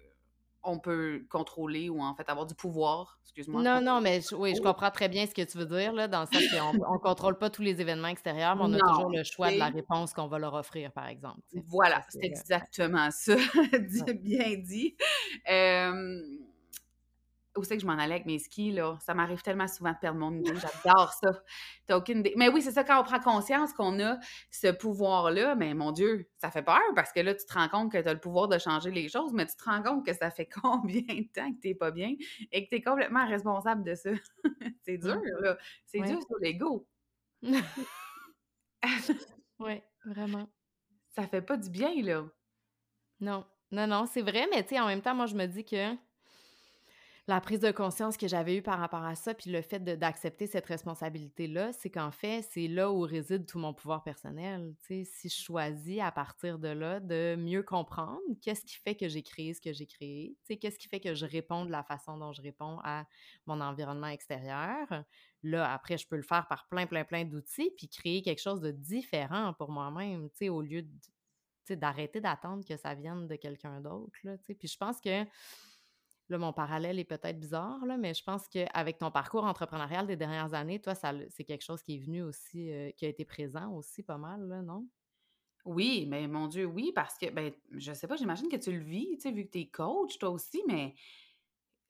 on 0.65 0.79
peut 0.79 1.25
contrôler 1.31 1.89
ou 1.89 2.03
en 2.03 2.15
fait 2.15 2.29
avoir 2.29 2.45
du 2.45 2.55
pouvoir. 2.55 3.21
Excuse-moi. 3.23 3.63
Non, 3.63 3.81
non, 3.81 4.01
mais 4.01 4.21
oui, 4.33 4.55
je 4.57 4.61
comprends 4.61 4.91
très 4.91 5.09
bien 5.09 5.25
ce 5.27 5.35
que 5.35 5.43
tu 5.43 5.57
veux 5.57 5.67
dire, 5.67 5.93
là, 5.93 6.09
dans 6.09 6.23
le 6.23 6.27
sens 6.27 6.43
qu'on 6.51 6.95
ne 6.95 6.99
contrôle 6.99 7.39
pas 7.39 7.49
tous 7.49 7.63
les 7.63 7.81
événements 7.81 8.09
extérieurs, 8.09 8.57
mais 8.57 8.63
on 8.65 8.73
a 8.73 8.79
toujours 8.79 9.11
le 9.11 9.23
choix 9.23 9.53
de 9.53 9.59
la 9.59 9.69
réponse 9.69 10.13
qu'on 10.13 10.27
va 10.27 10.39
leur 10.39 10.55
offrir, 10.55 10.93
par 10.93 11.07
exemple. 11.07 11.41
Voilà, 11.67 12.05
c'est 12.09 12.25
exactement 12.25 13.11
ça. 13.11 13.37
bien 14.21 14.57
dit. 14.59 14.97
Euh, 15.49 16.21
où 17.58 17.64
c'est 17.64 17.76
que 17.76 17.82
je 17.82 17.87
m'en 17.87 17.99
allais 17.99 18.14
avec 18.14 18.26
mes 18.26 18.38
skis, 18.38 18.72
là? 18.72 18.96
Ça 19.00 19.14
m'arrive 19.14 19.43
tellement 19.43 19.69
souvent 19.69 19.93
de 19.93 19.99
perdre 19.99 20.19
mon 20.19 20.32
idée. 20.34 20.55
J'adore 20.55 21.12
ça. 21.12 21.43
T'as 21.87 21.96
aucune 21.96 22.20
idée. 22.20 22.32
Mais 22.37 22.49
oui, 22.49 22.62
c'est 22.62 22.72
ça, 22.72 22.84
quand 22.84 23.00
on 23.00 23.05
prend 23.05 23.20
conscience 23.20 23.72
qu'on 23.72 24.00
a 24.00 24.19
ce 24.50 24.69
pouvoir-là, 24.69 25.55
mais 25.55 25.75
mon 25.75 25.93
Dieu, 25.93 26.28
ça 26.38 26.50
fait 26.50 26.62
peur 26.62 26.81
parce 26.94 27.12
que 27.12 27.20
là, 27.20 27.34
tu 27.34 27.44
te 27.44 27.52
rends 27.52 27.69
compte 27.69 27.93
que 27.93 27.99
tu 27.99 28.08
as 28.08 28.14
le 28.14 28.20
pouvoir 28.20 28.49
de 28.49 28.58
changer 28.58 28.90
les 28.90 29.08
choses, 29.08 29.32
mais 29.32 29.46
tu 29.46 29.56
te 29.56 29.64
rends 29.64 29.82
compte 29.82 30.06
que 30.06 30.14
ça 30.14 30.31
fait 30.31 30.49
combien 30.62 31.02
de 31.02 31.28
temps 31.32 31.52
que 31.52 31.60
t'es 31.60 31.74
pas 31.74 31.91
bien 31.91 32.15
et 32.53 32.65
que 32.65 32.69
tu 32.70 32.77
es 32.77 32.82
complètement 32.82 33.27
responsable 33.27 33.84
de 33.84 33.94
ça. 33.94 34.10
c'est 34.84 34.98
dur, 34.98 35.17
mmh. 35.17 35.43
là. 35.43 35.58
C'est 35.86 36.00
dur 36.00 36.20
sur 36.22 36.38
l'ego. 36.41 36.86
oui, 39.58 39.82
vraiment. 40.05 40.48
Ça 41.10 41.27
fait 41.27 41.43
pas 41.43 41.56
du 41.56 41.70
bien, 41.70 42.03
là. 42.03 42.24
Non, 43.20 43.44
non, 43.70 43.86
non, 43.86 44.06
c'est 44.06 44.22
vrai, 44.22 44.46
mais 44.50 44.62
tu 44.62 44.70
sais, 44.70 44.81
en 44.81 44.86
même 44.86 45.03
temps, 45.03 45.15
moi, 45.15 45.27
je 45.27 45.34
me 45.34 45.46
dis 45.46 45.65
que 45.65 45.94
la 47.29 47.41
prise 47.43 47.61
de 47.61 47.70
conscience 47.70 48.17
que 48.17 48.27
j'avais 48.27 48.56
eue 48.56 48.63
par 48.63 48.79
rapport 48.79 49.05
à 49.05 49.15
ça, 49.15 49.35
puis 49.35 49.51
le 49.51 49.61
fait 49.61 49.81
d'accepter 49.81 50.47
cette 50.47 50.65
responsabilité-là, 50.65 51.75
c'est 51.75 51.91
qu'en 51.91 52.11
fait, 52.11 52.43
c'est 52.51 52.69
là 52.69 52.91
où 52.91 53.01
réside 53.01 53.44
tout 53.47 53.58
mon 53.58 53.75
pouvoir 53.75 54.03
personnel. 54.03 54.75
si 54.81 55.29
je 55.29 55.43
choisis 55.43 56.01
à 56.01 56.11
partir 56.11 56.58
de 56.58 56.69
là 56.69 57.01
de 57.01 57.37
mieux 57.39 57.63
comprendre 57.63 58.20
qu'est-ce 58.41 58.65
qui 58.65 58.77
fait 58.77 58.94
que 58.94 59.08
j'ai 59.08 59.23
créé 59.23 59.53
ce 59.53 59.61
que 59.61 59.75
j'ai 59.75 59.87
créé, 59.87 60.37
qu'est-ce 60.49 60.79
qui 60.79 60.89
fait 60.89 61.01
que 61.01 61.15
je 61.15 61.27
réponds 61.27 61.67
de 61.67 61.70
la 61.70 61.82
façon 61.82 62.17
dont 62.17 62.32
je 62.32 62.41
réponds 62.41 62.79
à 62.82 63.05
mon 63.47 63.61
environnement 63.61 64.06
extérieur, 64.06 64.87
là, 65.43 65.70
après, 65.70 65.99
je 65.99 66.08
peux 66.08 66.17
le 66.17 66.23
faire 66.23 66.47
par 66.49 66.67
plein, 66.69 66.87
plein, 66.87 67.05
plein 67.05 67.25
d'outils, 67.25 67.70
puis 67.77 67.89
créer 67.89 68.23
quelque 68.23 68.41
chose 68.41 68.61
de 68.61 68.70
différent 68.70 69.53
pour 69.53 69.70
moi-même, 69.70 70.31
au 70.49 70.63
lieu 70.63 70.87
d'arrêter 71.69 72.23
d'attendre 72.23 72.65
que 72.65 72.79
ça 72.79 72.94
vienne 72.94 73.27
de 73.27 73.37
quelqu'un 73.37 73.82
d'autre. 73.82 74.11
Puis 74.58 74.69
je 74.69 74.77
pense 74.79 74.99
que 75.01 75.27
Là, 76.29 76.37
mon 76.37 76.53
parallèle 76.53 76.99
est 76.99 77.05
peut-être 77.05 77.41
bizarre, 77.41 77.81
mais 77.99 78.13
je 78.13 78.23
pense 78.23 78.49
qu'avec 78.49 78.99
ton 78.99 79.11
parcours 79.11 79.44
entrepreneurial 79.44 80.06
des 80.06 80.17
dernières 80.17 80.53
années, 80.53 80.79
toi, 80.79 80.94
ça, 80.94 81.13
c'est 81.31 81.44
quelque 81.44 81.65
chose 81.65 81.82
qui 81.82 81.94
est 81.94 81.99
venu 81.99 82.23
aussi, 82.23 82.70
euh, 82.70 82.91
qui 82.93 83.06
a 83.06 83.08
été 83.08 83.25
présent 83.25 83.73
aussi 83.73 84.03
pas 84.03 84.19
mal, 84.19 84.47
non? 84.63 84.87
Oui, 85.65 86.06
mais 86.08 86.27
mon 86.29 86.47
Dieu, 86.47 86.67
oui, 86.67 86.93
parce 86.94 87.19
que, 87.19 87.31
ben, 87.31 87.53
je 87.73 87.93
sais 87.93 88.06
pas, 88.06 88.17
j'imagine 88.17 88.49
que 88.49 88.56
tu 88.56 88.73
le 88.73 88.82
vis, 88.82 89.17
tu 89.17 89.23
sais, 89.23 89.32
vu 89.32 89.44
que 89.47 89.51
tu 89.51 89.61
es 89.61 89.69
coach, 89.69 90.19
toi 90.19 90.31
aussi, 90.31 90.63
mais, 90.67 90.94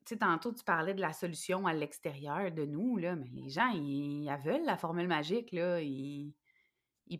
tu 0.04 0.14
sais, 0.14 0.18
tantôt, 0.18 0.52
tu 0.52 0.64
parlais 0.64 0.94
de 0.94 1.00
la 1.00 1.12
solution 1.12 1.66
à 1.66 1.74
l'extérieur 1.74 2.52
de 2.52 2.64
nous, 2.64 2.96
là, 2.96 3.16
mais 3.16 3.28
les 3.32 3.48
gens, 3.48 3.68
ils, 3.70 4.28
veulent 4.44 4.64
la 4.64 4.76
formule 4.76 5.08
magique, 5.08 5.52
là, 5.52 5.80
ils, 5.80 6.34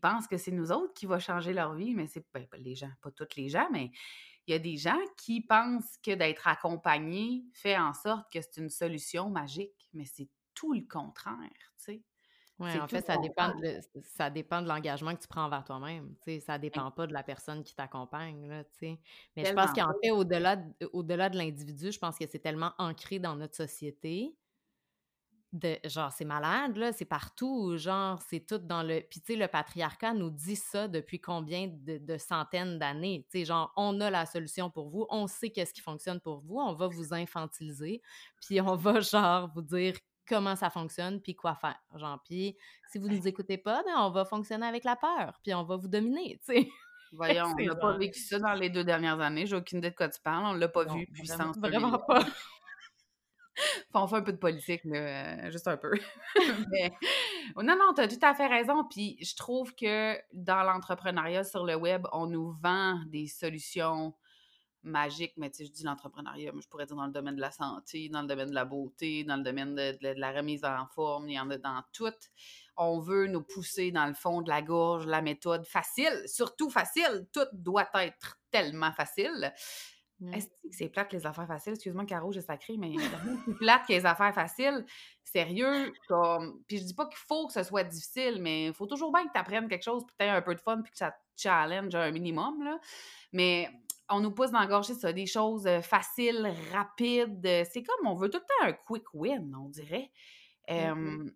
pensent 0.00 0.28
que 0.28 0.36
c'est 0.36 0.52
nous 0.52 0.72
autres 0.72 0.94
qui 0.94 1.06
va 1.06 1.18
changer 1.18 1.52
leur 1.52 1.74
vie, 1.74 1.94
mais 1.94 2.06
c'est, 2.06 2.24
ben, 2.32 2.46
pas 2.46 2.58
les 2.58 2.74
gens, 2.74 2.90
pas 3.02 3.10
tous 3.10 3.36
les 3.36 3.48
gens, 3.48 3.68
mais 3.72 3.90
il 4.48 4.52
y 4.52 4.54
a 4.54 4.58
des 4.58 4.78
gens 4.78 4.98
qui 5.18 5.42
pensent 5.42 5.98
que 6.02 6.14
d'être 6.14 6.48
accompagné 6.48 7.44
fait 7.52 7.76
en 7.76 7.92
sorte 7.92 8.32
que 8.32 8.40
c'est 8.40 8.56
une 8.56 8.70
solution 8.70 9.28
magique, 9.28 9.88
mais 9.92 10.06
c'est 10.06 10.28
tout 10.54 10.72
le 10.72 10.86
contraire, 10.88 11.36
tu 11.76 11.84
sais. 11.84 12.02
Oui, 12.58 12.76
en 12.80 12.88
fait, 12.88 13.06
ça 13.06 13.16
dépend, 13.18 13.54
de, 13.54 13.78
ça 14.02 14.30
dépend 14.30 14.62
de 14.62 14.66
l'engagement 14.66 15.14
que 15.14 15.20
tu 15.20 15.28
prends 15.28 15.44
envers 15.44 15.62
toi-même. 15.62 16.16
Tu 16.24 16.32
sais, 16.32 16.40
ça 16.40 16.58
dépend 16.58 16.90
pas 16.90 17.06
de 17.06 17.12
la 17.12 17.22
personne 17.22 17.62
qui 17.62 17.72
t'accompagne. 17.72 18.48
Là, 18.48 18.64
tu 18.64 18.78
sais. 18.80 19.00
Mais 19.36 19.44
je 19.44 19.52
pense 19.52 19.72
qu'en 19.72 19.92
fait, 20.02 20.10
au-delà 20.10 20.56
de, 20.56 20.90
au 20.92 21.04
-delà 21.04 21.30
de 21.30 21.36
l'individu, 21.36 21.92
je 21.92 21.98
pense 22.00 22.18
que 22.18 22.24
c'est 22.28 22.40
tellement 22.40 22.72
ancré 22.78 23.20
dans 23.20 23.36
notre 23.36 23.54
société 23.54 24.34
de 25.52 25.78
genre 25.84 26.12
c'est 26.12 26.24
malade 26.24 26.76
là, 26.76 26.92
c'est 26.92 27.06
partout, 27.06 27.76
genre 27.76 28.20
c'est 28.28 28.40
tout 28.40 28.58
dans 28.58 28.82
le 28.82 29.00
puis 29.00 29.20
tu 29.20 29.32
sais 29.32 29.38
le 29.38 29.48
patriarcat 29.48 30.12
nous 30.12 30.30
dit 30.30 30.56
ça 30.56 30.88
depuis 30.88 31.20
combien 31.20 31.68
de, 31.68 32.18
centaines 32.18 32.78
d'années, 32.78 33.24
tu 33.30 33.38
sais 33.38 33.44
genre 33.46 33.72
on 33.76 34.00
a 34.00 34.10
la 34.10 34.26
solution 34.26 34.70
pour 34.70 34.90
vous, 34.90 35.06
on 35.08 35.26
sait 35.26 35.50
qu'est-ce 35.50 35.72
qui 35.72 35.80
fonctionne 35.80 36.20
pour 36.20 36.40
vous, 36.40 36.58
on 36.58 36.74
va 36.74 36.88
vous 36.88 37.14
infantiliser, 37.14 38.02
puis 38.42 38.60
on 38.60 38.76
va 38.76 39.00
genre 39.00 39.50
vous 39.54 39.62
dire 39.62 39.94
comment 40.28 40.56
ça 40.56 40.68
fonctionne 40.68 41.22
puis 41.22 41.34
quoi 41.34 41.54
faire. 41.54 41.80
Genre 41.96 42.20
puis 42.24 42.56
si 42.90 42.98
vous 42.98 43.08
nous 43.08 43.26
écoutez 43.26 43.56
pas, 43.56 43.82
ben 43.84 43.94
on 43.96 44.10
va 44.10 44.26
fonctionner 44.26 44.66
avec 44.66 44.84
la 44.84 44.96
peur, 44.96 45.38
puis 45.42 45.54
on 45.54 45.64
va 45.64 45.76
vous 45.76 45.88
dominer, 45.88 46.38
tu 46.44 46.52
sais. 46.52 46.68
Voyons, 47.12 47.46
on 47.58 47.64
n'a 47.64 47.74
pas 47.74 47.96
vécu 47.96 48.20
ça 48.20 48.38
dans 48.38 48.52
les 48.52 48.68
deux 48.68 48.84
dernières 48.84 49.20
années. 49.20 49.46
J'ai 49.46 49.56
aucune 49.56 49.78
idée 49.78 49.90
de 49.90 49.94
quoi 49.94 50.10
tu 50.10 50.20
parles. 50.20 50.44
On 50.44 50.52
l'a 50.52 50.68
pas 50.68 50.84
vu, 50.84 51.06
puissance. 51.06 51.56
Vraiment, 51.56 51.88
vraiment 51.88 51.98
pas. 52.06 52.26
On 53.94 54.06
fait 54.06 54.16
un 54.16 54.22
peu 54.22 54.32
de 54.32 54.38
politique, 54.38 54.84
là, 54.84 54.96
euh, 54.96 55.50
juste 55.50 55.68
un 55.68 55.76
peu. 55.76 55.92
Non, 57.56 57.76
non, 57.76 57.94
tu 57.94 58.02
as 58.02 58.08
tout 58.08 58.18
à 58.22 58.34
fait 58.34 58.46
raison. 58.46 58.84
Puis 58.84 59.16
je 59.22 59.34
trouve 59.34 59.74
que 59.74 60.16
dans 60.32 60.62
l'entrepreneuriat 60.62 61.44
sur 61.44 61.64
le 61.64 61.74
web, 61.74 62.06
on 62.12 62.26
nous 62.26 62.52
vend 62.62 63.00
des 63.06 63.26
solutions 63.26 64.14
magiques, 64.82 65.34
mais 65.36 65.50
tu 65.50 65.58
sais, 65.58 65.64
je 65.66 65.72
dis 65.72 65.84
l'entrepreneuriat, 65.84 66.52
mais 66.52 66.60
je 66.60 66.68
pourrais 66.68 66.86
dire 66.86 66.96
dans 66.96 67.06
le 67.06 67.12
domaine 67.12 67.36
de 67.36 67.40
la 67.40 67.50
santé, 67.50 68.08
dans 68.08 68.22
le 68.22 68.28
domaine 68.28 68.50
de 68.50 68.54
la 68.54 68.64
beauté, 68.64 69.24
dans 69.24 69.36
le 69.36 69.42
domaine 69.42 69.74
de, 69.74 69.98
la 70.00 70.32
remise 70.32 70.64
en 70.64 70.86
forme, 70.94 71.28
il 71.28 71.34
y 71.34 71.40
en 71.40 71.50
a 71.50 71.58
dans 71.58 71.82
tout. 71.92 72.12
On 72.76 73.00
veut 73.00 73.26
nous 73.26 73.42
pousser 73.42 73.90
dans 73.90 74.06
le 74.06 74.14
fond 74.14 74.40
de 74.42 74.48
la 74.48 74.62
gorge, 74.62 75.06
la 75.06 75.22
méthode 75.22 75.66
facile, 75.66 76.22
surtout 76.26 76.70
facile. 76.70 77.26
Tout 77.32 77.46
doit 77.52 77.88
être 77.94 78.38
tellement 78.50 78.92
facile. 78.92 79.52
Mmh. 80.20 80.34
Est-ce 80.34 80.46
que 80.46 80.52
c'est 80.70 80.88
plate 80.88 81.12
les 81.12 81.26
affaires 81.26 81.46
faciles? 81.46 81.74
Excuse-moi, 81.74 82.04
Caro, 82.04 82.32
j'ai 82.32 82.40
sacré, 82.40 82.76
mais 82.76 82.92
c'est 82.98 83.54
plate 83.54 83.86
que 83.86 83.92
les 83.92 84.04
affaires 84.04 84.34
faciles. 84.34 84.84
Sérieux, 85.22 85.92
comme. 86.08 86.62
Puis 86.66 86.78
je 86.78 86.84
dis 86.84 86.94
pas 86.94 87.06
qu'il 87.06 87.18
faut 87.18 87.46
que 87.46 87.52
ce 87.52 87.62
soit 87.62 87.84
difficile, 87.84 88.40
mais 88.40 88.66
il 88.66 88.74
faut 88.74 88.86
toujours 88.86 89.12
bien 89.12 89.26
que 89.26 89.32
tu 89.32 89.38
apprennes 89.38 89.68
quelque 89.68 89.84
chose, 89.84 90.04
puis 90.04 90.14
que 90.18 90.30
un 90.30 90.42
peu 90.42 90.54
de 90.54 90.60
fun, 90.60 90.82
puis 90.82 90.90
que 90.90 90.98
ça 90.98 91.12
te 91.12 91.16
challenge 91.36 91.94
un 91.94 92.10
minimum, 92.10 92.62
là. 92.64 92.80
Mais 93.32 93.70
on 94.08 94.20
nous 94.20 94.32
pousse 94.32 94.50
d'engorger 94.50 94.94
ça, 94.94 95.12
des 95.12 95.26
choses 95.26 95.66
euh, 95.66 95.82
faciles, 95.82 96.52
rapides. 96.72 97.64
C'est 97.70 97.82
comme 97.82 98.06
on 98.06 98.14
veut 98.14 98.30
tout 98.30 98.38
le 98.38 98.44
temps 98.44 98.70
un 98.70 98.72
quick 98.72 99.04
win, 99.14 99.54
on 99.54 99.68
dirait. 99.68 100.10
Mmh 100.68 101.30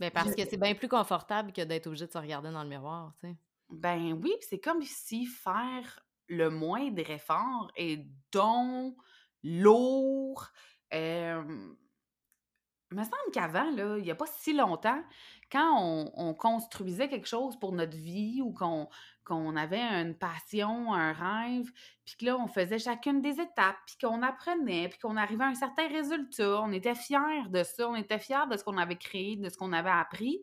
ben 0.00 0.10
parce 0.10 0.34
que 0.34 0.42
c'est 0.48 0.56
bien 0.56 0.74
plus 0.74 0.88
confortable 0.88 1.52
que 1.52 1.60
d'être 1.60 1.86
obligé 1.86 2.06
de 2.06 2.10
se 2.10 2.16
regarder 2.16 2.50
dans 2.50 2.62
le 2.62 2.68
miroir, 2.70 3.12
tu 3.20 3.28
sais. 3.28 3.36
Ben 3.68 4.14
oui, 4.14 4.32
c'est 4.40 4.58
comme 4.58 4.82
si 4.82 5.26
faire 5.26 6.00
le 6.30 6.48
moindre 6.48 7.10
effort 7.10 7.70
est 7.76 8.06
donc 8.32 8.96
lourd. 9.42 10.46
Euh, 10.94 11.74
il 12.92 12.96
me 12.96 13.02
semble 13.02 13.30
qu'avant, 13.32 13.96
il 13.96 14.02
n'y 14.02 14.10
a 14.10 14.14
pas 14.14 14.26
si 14.26 14.52
longtemps, 14.52 15.02
quand 15.50 16.10
on, 16.16 16.34
construisait 16.34 17.08
quelque 17.08 17.28
chose 17.28 17.58
pour 17.58 17.72
notre 17.72 17.96
vie 17.96 18.40
ou 18.42 18.52
qu'on 18.52 18.88
qu'on 19.24 19.54
avait 19.54 19.80
une 19.80 20.16
passion, 20.16 20.92
un 20.92 21.12
rêve, 21.12 21.70
puis 22.04 22.16
que 22.18 22.24
là, 22.24 22.36
on 22.36 22.48
faisait 22.48 22.80
chacune 22.80 23.20
des 23.20 23.40
étapes, 23.40 23.76
puis 23.86 23.96
qu'on 24.00 24.22
apprenait, 24.22 24.88
puis 24.88 24.98
qu'on 24.98 25.16
arrivait 25.16 25.44
à 25.44 25.48
un 25.48 25.54
certain 25.54 25.86
résultat, 25.86 26.60
on 26.62 26.72
était 26.72 26.96
fiers 26.96 27.48
de 27.48 27.62
ça, 27.62 27.88
on 27.88 27.94
était 27.94 28.18
fiers 28.18 28.48
de 28.50 28.56
ce 28.56 28.64
qu'on 28.64 28.76
avait 28.76 28.96
créé, 28.96 29.36
de 29.36 29.48
ce 29.48 29.56
qu'on 29.56 29.72
avait 29.72 29.90
appris. 29.90 30.42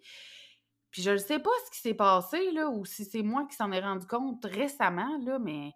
Puis 0.92 1.02
je 1.02 1.12
ne 1.12 1.18
sais 1.18 1.40
pas 1.40 1.50
ce 1.66 1.72
qui 1.72 1.80
s'est 1.80 1.94
passé, 1.94 2.52
là, 2.52 2.70
ou 2.70 2.86
si 2.86 3.06
c'est 3.06 3.24
moi 3.24 3.46
qui 3.50 3.56
s'en 3.56 3.72
ai 3.72 3.80
rendu 3.80 4.08
compte 4.08 4.46
récemment, 4.46 5.20
là, 5.24 5.40
mais 5.40 5.74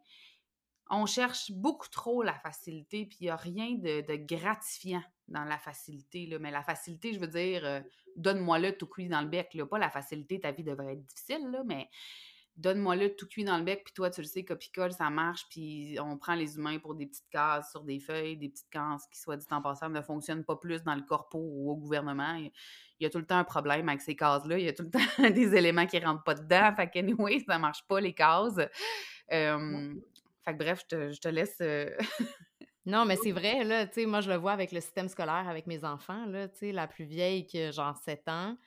on 0.89 1.05
cherche 1.05 1.51
beaucoup 1.51 1.87
trop 1.89 2.21
la 2.21 2.37
facilité, 2.39 3.05
puis 3.05 3.17
il 3.21 3.23
n'y 3.23 3.29
a 3.29 3.37
rien 3.37 3.75
de, 3.75 4.15
gratifiant 4.15 5.03
dans 5.29 5.45
la 5.45 5.57
facilité. 5.57 6.37
Mais 6.39 6.51
la 6.51 6.63
facilité, 6.63 7.13
je 7.13 7.19
veux 7.19 7.27
dire, 7.27 7.65
euh, 7.65 7.79
donne-moi-le 8.17 8.77
tout 8.77 8.87
cuit 8.87 9.07
dans 9.07 9.21
le 9.21 9.27
bec. 9.27 9.53
Là. 9.53 9.65
Pas 9.65 9.79
la 9.79 9.89
facilité, 9.89 10.41
ta 10.41 10.51
vie 10.51 10.65
devrait 10.65 10.93
être 10.93 11.05
difficile, 11.05 11.63
mais 11.65 11.89
donne-moi-le 12.57 13.15
tout 13.15 13.27
cuit 13.27 13.43
dans 13.43 13.57
le 13.57 13.63
bec, 13.63 13.83
puis 13.83 13.93
toi, 13.93 14.09
tu 14.09 14.21
le 14.21 14.27
sais, 14.27 14.43
copie-colle, 14.43 14.93
ça 14.93 15.09
marche, 15.09 15.47
puis 15.49 15.97
on 15.99 16.17
prend 16.17 16.35
les 16.35 16.57
humains 16.57 16.79
pour 16.79 16.95
des 16.95 17.07
petites 17.07 17.29
cases 17.29 17.71
sur 17.71 17.83
des 17.83 17.99
feuilles, 17.99 18.37
des 18.37 18.49
petites 18.49 18.69
cases 18.69 19.07
qui, 19.11 19.19
soit 19.19 19.37
dit 19.37 19.45
en 19.51 19.61
passant, 19.61 19.89
ne 19.89 20.01
fonctionnent 20.01 20.43
pas 20.43 20.55
plus 20.55 20.83
dans 20.83 20.95
le 20.95 21.01
corpo 21.01 21.39
ou 21.39 21.71
au 21.71 21.75
gouvernement. 21.75 22.35
Il 22.35 22.51
y 22.99 23.05
a 23.05 23.09
tout 23.09 23.17
le 23.17 23.25
temps 23.25 23.37
un 23.37 23.43
problème 23.43 23.89
avec 23.89 24.01
ces 24.01 24.15
cases-là. 24.15 24.59
Il 24.59 24.65
y 24.65 24.69
a 24.69 24.73
tout 24.73 24.83
le 24.83 24.91
temps 24.91 24.99
des 25.29 25.55
éléments 25.55 25.87
qui 25.87 25.99
ne 25.99 26.05
rentrent 26.05 26.23
pas 26.23 26.35
dedans. 26.35 26.71
Fait 26.75 26.89
qu'anyway, 26.89 27.39
ça 27.47 27.55
ne 27.55 27.61
marche 27.61 27.83
pas, 27.87 27.99
les 27.99 28.13
cases. 28.13 28.59
Fait 30.43 30.53
que 30.53 30.57
bref, 30.57 30.83
je 30.89 31.19
te, 31.19 31.29
laisse. 31.29 31.57
Euh, 31.61 31.89
non, 32.85 33.05
mais 33.05 33.15
c'est 33.15 33.31
vrai, 33.31 33.63
là, 33.63 33.85
tu 33.85 33.93
sais, 33.93 34.05
moi, 34.05 34.21
je 34.21 34.29
le 34.29 34.37
vois 34.37 34.53
avec 34.53 34.71
le 34.71 34.81
système 34.81 35.07
scolaire, 35.07 35.47
avec 35.47 35.67
mes 35.67 35.83
enfants, 35.83 36.25
là, 36.25 36.47
tu 36.47 36.59
sais, 36.59 36.71
la 36.71 36.87
plus 36.87 37.05
vieille 37.05 37.45
que 37.45 37.71
genre 37.71 37.95
7 37.97 38.27
ans. 38.27 38.57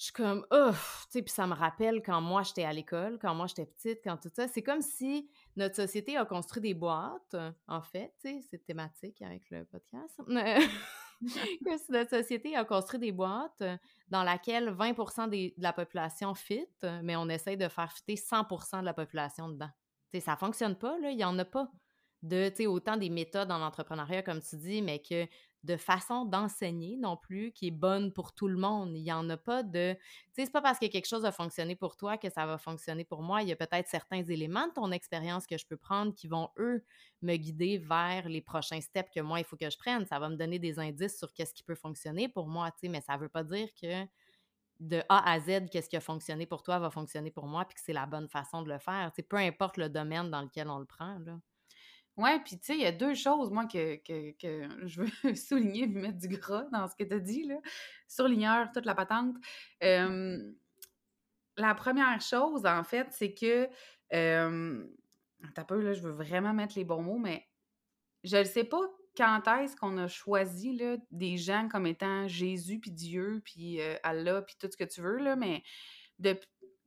Je 0.00 0.04
suis 0.04 0.14
comme, 0.14 0.46
oh, 0.50 0.70
tu 0.70 0.78
sais, 1.10 1.20
puis 1.20 1.30
ça 1.30 1.46
me 1.46 1.52
rappelle 1.52 2.00
quand 2.02 2.22
moi 2.22 2.42
j'étais 2.42 2.64
à 2.64 2.72
l'école, 2.72 3.18
quand 3.20 3.34
moi 3.34 3.46
j'étais 3.46 3.66
petite, 3.66 3.98
quand 4.02 4.16
tout 4.16 4.30
ça. 4.34 4.48
C'est 4.48 4.62
comme 4.62 4.80
si 4.80 5.28
notre 5.56 5.76
société 5.76 6.16
a 6.16 6.24
construit 6.24 6.62
des 6.62 6.72
boîtes, 6.72 7.36
en 7.68 7.82
fait, 7.82 8.14
tu 8.18 8.30
sais, 8.30 8.40
c'est 8.50 8.64
thématique 8.64 9.20
avec 9.20 9.50
le 9.50 9.66
podcast. 9.66 10.18
que 10.26 11.76
si 11.76 11.92
notre 11.92 12.16
société 12.16 12.56
a 12.56 12.64
construit 12.64 12.98
des 12.98 13.12
boîtes 13.12 13.62
dans 14.08 14.22
laquelle 14.22 14.70
20% 14.70 15.28
de 15.28 15.52
la 15.58 15.74
population 15.74 16.34
fit, 16.34 16.66
mais 17.02 17.16
on 17.16 17.28
essaye 17.28 17.58
de 17.58 17.68
faire 17.68 17.92
fitter 17.92 18.14
100% 18.14 18.80
de 18.80 18.86
la 18.86 18.94
population 18.94 19.50
dedans. 19.50 19.68
Ça 20.14 20.20
ça 20.20 20.36
fonctionne 20.38 20.76
pas, 20.76 20.98
là. 20.98 21.10
Il 21.10 21.18
n'y 21.18 21.24
en 21.24 21.38
a 21.38 21.44
pas 21.44 21.70
de, 22.22 22.66
autant 22.66 22.96
des 22.96 23.10
méthodes 23.10 23.50
en 23.50 23.60
entrepreneuriat, 23.60 24.22
comme 24.22 24.40
tu 24.40 24.56
dis, 24.56 24.80
mais 24.80 25.00
que 25.00 25.26
de 25.62 25.76
façon 25.76 26.24
d'enseigner 26.24 26.96
non 26.96 27.16
plus 27.16 27.52
qui 27.52 27.68
est 27.68 27.72
bonne 27.72 28.12
pour 28.12 28.32
tout 28.32 28.48
le 28.48 28.56
monde. 28.56 28.96
Il 28.96 29.02
n'y 29.02 29.12
en 29.12 29.28
a 29.28 29.36
pas 29.36 29.62
de... 29.62 29.92
Tu 29.94 30.00
sais, 30.32 30.44
c'est 30.46 30.52
pas 30.52 30.62
parce 30.62 30.78
que 30.78 30.86
quelque 30.86 31.06
chose 31.06 31.24
a 31.24 31.32
fonctionné 31.32 31.76
pour 31.76 31.96
toi 31.96 32.16
que 32.16 32.30
ça 32.30 32.46
va 32.46 32.56
fonctionner 32.56 33.04
pour 33.04 33.22
moi. 33.22 33.42
Il 33.42 33.48
y 33.48 33.52
a 33.52 33.56
peut-être 33.56 33.86
certains 33.88 34.22
éléments 34.22 34.68
de 34.68 34.72
ton 34.72 34.90
expérience 34.90 35.46
que 35.46 35.58
je 35.58 35.66
peux 35.66 35.76
prendre 35.76 36.14
qui 36.14 36.28
vont, 36.28 36.48
eux, 36.58 36.82
me 37.22 37.36
guider 37.36 37.76
vers 37.78 38.28
les 38.28 38.40
prochains 38.40 38.80
steps 38.80 39.10
que 39.14 39.20
moi, 39.20 39.38
il 39.38 39.44
faut 39.44 39.56
que 39.56 39.68
je 39.68 39.76
prenne. 39.76 40.06
Ça 40.06 40.18
va 40.18 40.30
me 40.30 40.36
donner 40.36 40.58
des 40.58 40.78
indices 40.78 41.18
sur 41.18 41.32
qu'est-ce 41.34 41.52
qui 41.52 41.62
peut 41.62 41.74
fonctionner 41.74 42.28
pour 42.28 42.48
moi, 42.48 42.70
tu 42.70 42.78
sais, 42.80 42.88
mais 42.88 43.02
ça 43.02 43.16
veut 43.18 43.28
pas 43.28 43.44
dire 43.44 43.68
que 43.80 44.06
de 44.80 45.02
A 45.10 45.30
à 45.30 45.40
Z, 45.40 45.68
qu'est-ce 45.70 45.90
qui 45.90 45.96
a 45.96 46.00
fonctionné 46.00 46.46
pour 46.46 46.62
toi 46.62 46.78
va 46.78 46.90
fonctionner 46.90 47.30
pour 47.30 47.46
moi, 47.46 47.66
puis 47.66 47.74
que 47.74 47.82
c'est 47.84 47.92
la 47.92 48.06
bonne 48.06 48.28
façon 48.28 48.62
de 48.62 48.72
le 48.72 48.78
faire. 48.78 49.12
peu 49.28 49.36
importe 49.36 49.76
le 49.76 49.90
domaine 49.90 50.30
dans 50.30 50.40
lequel 50.40 50.70
on 50.70 50.78
le 50.78 50.86
prend. 50.86 51.18
Là. 51.18 51.38
Ouais, 52.16 52.38
puis 52.40 52.58
tu 52.58 52.66
sais, 52.66 52.74
il 52.74 52.80
y 52.80 52.86
a 52.86 52.92
deux 52.92 53.14
choses, 53.14 53.50
moi, 53.50 53.66
que, 53.66 53.96
que, 53.96 54.68
je 54.86 55.02
veux 55.02 55.34
souligner, 55.34 55.86
mettre 55.86 56.18
du 56.18 56.28
gras 56.28 56.64
dans 56.72 56.86
ce 56.86 56.94
que 56.94 57.04
tu 57.04 57.14
as 57.14 57.18
dit, 57.18 57.44
là. 57.44 57.56
Surligneur, 58.08 58.70
toute 58.72 58.84
la 58.86 58.94
patente. 58.94 59.36
la 59.80 61.74
première 61.74 62.20
chose, 62.20 62.66
en 62.66 62.84
fait, 62.84 63.08
c'est 63.10 63.34
que. 63.34 63.68
Euh, 64.12 64.86
peu, 65.66 65.80
là, 65.80 65.92
je 65.94 66.02
veux 66.02 66.12
vraiment 66.12 66.52
mettre 66.52 66.76
les 66.76 66.84
bons 66.84 67.02
mots, 67.02 67.18
mais 67.18 67.46
je 68.24 68.36
ne 68.38 68.44
sais 68.44 68.64
pas 68.64 68.82
quand 69.16 69.42
est-ce 69.58 69.76
qu'on 69.76 69.96
a 69.98 70.08
choisi 70.08 70.76
là, 70.76 70.96
des 71.10 71.36
gens 71.36 71.68
comme 71.68 71.86
étant 71.86 72.28
Jésus, 72.28 72.78
puis 72.78 72.90
Dieu, 72.90 73.40
puis 73.44 73.80
Allah, 74.02 74.42
puis 74.42 74.56
tout 74.58 74.68
ce 74.70 74.76
que 74.76 74.84
tu 74.84 75.00
veux, 75.00 75.18
là, 75.18 75.36
mais 75.36 75.62
de, 76.18 76.38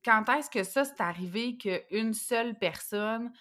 quand 0.03 0.27
est-ce 0.29 0.49
que 0.49 0.63
ça, 0.63 0.85
c'est 0.85 1.01
arrivé 1.01 1.57
qu'une 1.57 2.13
seule 2.13 2.57
personne 2.57 3.31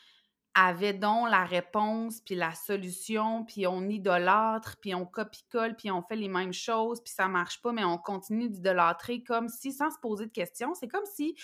avait 0.54 0.92
donc 0.92 1.30
la 1.30 1.44
réponse, 1.44 2.20
puis 2.20 2.34
la 2.34 2.52
solution, 2.54 3.44
puis 3.44 3.66
on 3.66 3.88
idolâtre, 3.88 4.76
puis 4.80 4.94
on 4.94 5.06
copie-colle, 5.06 5.76
puis 5.76 5.90
on 5.90 6.02
fait 6.02 6.16
les 6.16 6.28
mêmes 6.28 6.52
choses, 6.52 7.02
puis 7.02 7.12
ça 7.12 7.28
marche 7.28 7.62
pas, 7.62 7.72
mais 7.72 7.84
on 7.84 7.98
continue 7.98 8.48
d'idolâtrer 8.48 9.22
comme 9.22 9.48
si, 9.48 9.72
sans 9.72 9.90
se 9.90 9.98
poser 9.98 10.26
de 10.26 10.32
questions, 10.32 10.74
c'est 10.74 10.88
comme 10.88 11.06
si 11.06 11.34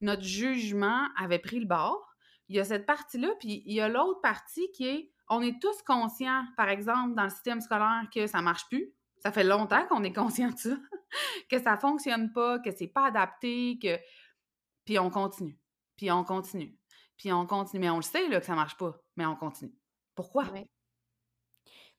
notre 0.00 0.22
jugement 0.22 1.08
avait 1.16 1.38
pris 1.38 1.60
le 1.60 1.66
bord. 1.66 2.14
Il 2.48 2.56
y 2.56 2.60
a 2.60 2.64
cette 2.64 2.86
partie-là, 2.86 3.30
puis 3.40 3.62
il 3.64 3.72
y 3.72 3.80
a 3.80 3.88
l'autre 3.88 4.20
partie 4.20 4.70
qui 4.72 4.86
est 4.86 5.12
on 5.28 5.40
est 5.40 5.60
tous 5.62 5.80
conscients, 5.86 6.44
par 6.58 6.68
exemple, 6.68 7.14
dans 7.14 7.24
le 7.24 7.30
système 7.30 7.62
scolaire, 7.62 8.02
que 8.14 8.26
ça 8.26 8.42
marche 8.42 8.68
plus. 8.68 8.92
Ça 9.16 9.32
fait 9.32 9.44
longtemps 9.44 9.86
qu'on 9.86 10.04
est 10.04 10.12
conscient 10.12 10.50
de 10.50 10.58
ça, 10.58 10.76
que 11.50 11.58
ça 11.58 11.78
fonctionne 11.78 12.32
pas, 12.32 12.58
que 12.58 12.70
c'est 12.70 12.88
pas 12.88 13.06
adapté, 13.06 13.78
que. 13.80 13.98
Puis 14.84 14.98
on 14.98 15.10
continue. 15.10 15.58
Puis 15.96 16.10
on 16.10 16.24
continue. 16.24 16.76
Puis 17.22 17.32
on 17.32 17.46
continue. 17.46 17.78
Mais 17.78 17.90
on 17.90 17.98
le 17.98 18.02
sait 18.02 18.28
là, 18.28 18.40
que 18.40 18.46
ça 18.46 18.56
marche 18.56 18.76
pas, 18.76 19.00
mais 19.14 19.24
on 19.24 19.36
continue. 19.36 19.72
Pourquoi? 20.16 20.44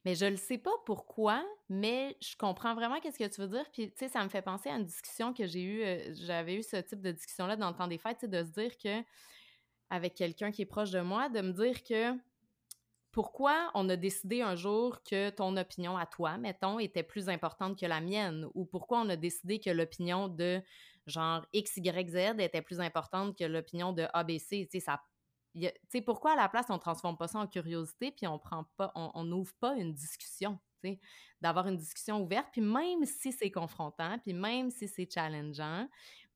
Mais 0.03 0.15
je 0.15 0.25
le 0.25 0.35
sais 0.35 0.57
pas 0.57 0.73
pourquoi, 0.85 1.41
mais 1.69 2.17
je 2.21 2.35
comprends 2.35 2.75
vraiment 2.75 2.99
qu'est-ce 2.99 3.19
que 3.19 3.33
tu 3.33 3.39
veux 3.39 3.47
dire. 3.47 3.65
Puis, 3.71 3.89
tu 3.91 3.99
sais, 3.99 4.09
ça 4.09 4.21
me 4.21 4.27
fait 4.27 4.41
penser 4.41 4.67
à 4.67 4.75
une 4.75 4.83
discussion 4.83 5.33
que 5.33 5.47
j'ai 5.47 5.63
eue. 5.63 5.81
Euh, 5.81 6.13
j'avais 6.13 6.55
eu 6.55 6.61
ce 6.61 6.75
type 6.75 6.99
de 6.99 7.13
discussion-là 7.13 7.55
dans 7.55 7.69
le 7.69 7.73
temps 7.73 7.87
des 7.87 7.97
fêtes, 7.97 8.25
de 8.25 8.43
se 8.43 8.49
dire 8.49 8.77
que, 8.77 9.01
avec 9.89 10.13
quelqu'un 10.13 10.51
qui 10.51 10.63
est 10.63 10.65
proche 10.65 10.91
de 10.91 10.99
moi, 10.99 11.29
de 11.29 11.39
me 11.39 11.53
dire 11.53 11.81
que 11.85 12.19
pourquoi 13.13 13.71
on 13.75 13.87
a 13.87 13.95
décidé 13.95 14.41
un 14.41 14.57
jour 14.57 15.03
que 15.03 15.29
ton 15.29 15.55
opinion 15.55 15.95
à 15.95 16.05
toi, 16.05 16.37
mettons, 16.37 16.79
était 16.79 17.03
plus 17.03 17.29
importante 17.29 17.79
que 17.79 17.85
la 17.85 18.01
mienne? 18.01 18.45
Ou 18.55 18.65
pourquoi 18.65 18.99
on 18.99 19.07
a 19.07 19.15
décidé 19.15 19.59
que 19.61 19.69
l'opinion 19.69 20.27
de 20.27 20.61
genre 21.07 21.45
X, 21.53 21.77
Y, 21.77 22.09
Z 22.09 22.41
était 22.41 22.61
plus 22.61 22.81
importante 22.81 23.37
que 23.37 23.45
l'opinion 23.45 23.93
de 23.93 24.05
ABC? 24.13 24.67
Tu 24.69 24.79
sais, 24.79 24.85
ça. 24.85 25.01
Pourquoi 26.05 26.33
à 26.33 26.35
la 26.35 26.49
place 26.49 26.67
on 26.69 26.79
transforme 26.79 27.17
pas 27.17 27.27
ça 27.27 27.39
en 27.39 27.47
curiosité 27.47 28.11
puis 28.11 28.27
on 28.27 28.39
prend 28.39 28.65
pas, 28.77 28.91
on 28.95 29.23
n'ouvre 29.23 29.53
pas 29.59 29.75
une 29.75 29.93
discussion? 29.93 30.59
sais, 30.83 30.99
d'avoir 31.41 31.67
une 31.67 31.77
discussion 31.77 32.21
ouverte, 32.21 32.49
puis 32.51 32.61
même 32.61 33.05
si 33.05 33.31
c'est 33.31 33.51
confrontant, 33.51 34.19
puis 34.19 34.33
même 34.33 34.69
si 34.69 34.87
c'est 34.87 35.09
challengeant, 35.11 35.87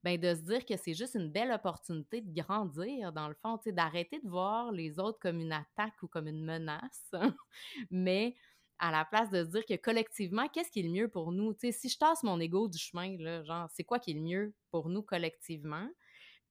ben 0.04 0.18
de 0.18 0.34
se 0.34 0.42
dire 0.42 0.64
que 0.64 0.76
c'est 0.76 0.94
juste 0.94 1.14
une 1.14 1.30
belle 1.30 1.50
opportunité 1.50 2.20
de 2.20 2.40
grandir, 2.40 3.12
dans 3.12 3.28
le 3.28 3.34
fond, 3.34 3.58
tu 3.58 3.64
sais, 3.64 3.72
d'arrêter 3.72 4.20
de 4.20 4.28
voir 4.28 4.72
les 4.72 4.98
autres 4.98 5.18
comme 5.18 5.40
une 5.40 5.52
attaque 5.52 6.02
ou 6.02 6.08
comme 6.08 6.28
une 6.28 6.44
menace, 6.44 7.10
mais 7.90 8.34
à 8.78 8.92
la 8.92 9.04
place 9.04 9.30
de 9.30 9.44
se 9.44 9.50
dire 9.50 9.64
que 9.66 9.74
collectivement, 9.74 10.46
qu'est-ce 10.48 10.70
qui 10.70 10.80
est 10.80 10.84
le 10.84 10.90
mieux 10.90 11.08
pour 11.08 11.32
nous? 11.32 11.52
Tu 11.52 11.60
sais, 11.60 11.72
si 11.72 11.88
je 11.88 11.98
tasse 11.98 12.22
mon 12.22 12.38
ego 12.38 12.68
du 12.68 12.78
chemin, 12.78 13.16
là, 13.18 13.42
genre, 13.42 13.68
c'est 13.72 13.82
quoi 13.82 13.98
qui 13.98 14.12
est 14.12 14.14
le 14.14 14.20
mieux 14.20 14.54
pour 14.70 14.88
nous 14.88 15.02
collectivement? 15.02 15.88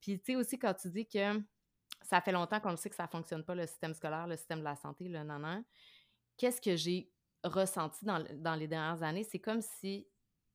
Puis, 0.02 0.20
tu 0.20 0.34
sais, 0.34 0.36
aussi, 0.36 0.60
quand 0.60 0.74
tu 0.74 0.90
dis 0.90 1.08
que 1.08 1.42
ça 2.02 2.22
fait 2.22 2.32
longtemps 2.32 2.60
qu'on 2.60 2.72
le 2.72 2.78
sait 2.78 2.90
que 2.90 2.96
ça 2.96 3.08
fonctionne 3.08 3.44
pas, 3.44 3.56
le 3.56 3.66
système 3.66 3.94
scolaire, 3.94 4.28
le 4.28 4.38
système 4.38 4.60
de 4.60 4.64
la 4.64 4.76
santé, 4.76 5.08
le 5.08 5.24
nanan, 5.24 5.64
qu'est-ce 6.38 6.62
que 6.62 6.76
j'ai 6.76 7.12
ressenti 7.44 8.06
dans, 8.06 8.56
les 8.56 8.68
dernières 8.68 9.04
années? 9.04 9.24
C'est 9.24 9.40
comme 9.40 9.62
si 9.62 10.08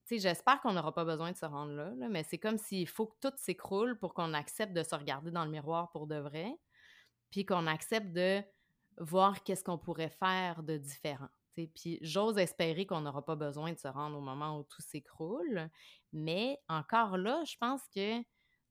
tu 0.06 0.16
sais, 0.16 0.20
j'espère 0.20 0.60
qu'on 0.60 0.72
n'aura 0.72 0.92
pas 0.92 1.04
besoin 1.04 1.30
de 1.30 1.36
se 1.36 1.46
rendre 1.46 1.72
là, 1.72 1.90
là 1.96 2.08
mais 2.08 2.24
c'est 2.24 2.38
comme 2.38 2.58
s'il 2.58 2.88
faut 2.88 3.06
que 3.06 3.16
tout 3.20 3.34
s'écroule 3.36 3.96
pour 3.98 4.14
qu'on 4.14 4.34
accepte 4.34 4.72
de 4.72 4.82
se 4.82 4.96
regarder 4.96 5.30
dans 5.30 5.44
le 5.44 5.50
miroir 5.50 5.90
pour 5.92 6.08
de 6.08 6.16
vrai, 6.16 6.52
puis 7.30 7.46
qu'on 7.46 7.68
accepte 7.68 8.12
de 8.12 8.42
voir 8.98 9.42
qu'est-ce 9.44 9.62
qu'on 9.62 9.78
pourrait 9.78 10.10
faire 10.10 10.64
de 10.64 10.76
différent. 10.76 11.28
Puis 11.54 11.98
j'ose 12.00 12.38
espérer 12.38 12.86
qu'on 12.86 13.02
n'aura 13.02 13.24
pas 13.24 13.36
besoin 13.36 13.72
de 13.72 13.78
se 13.78 13.88
rendre 13.88 14.16
au 14.16 14.20
moment 14.20 14.58
où 14.58 14.64
tout 14.64 14.82
s'écroule. 14.82 15.68
Mais 16.12 16.58
encore 16.68 17.16
là, 17.18 17.42
je 17.44 17.56
pense 17.58 17.82
que 17.94 18.22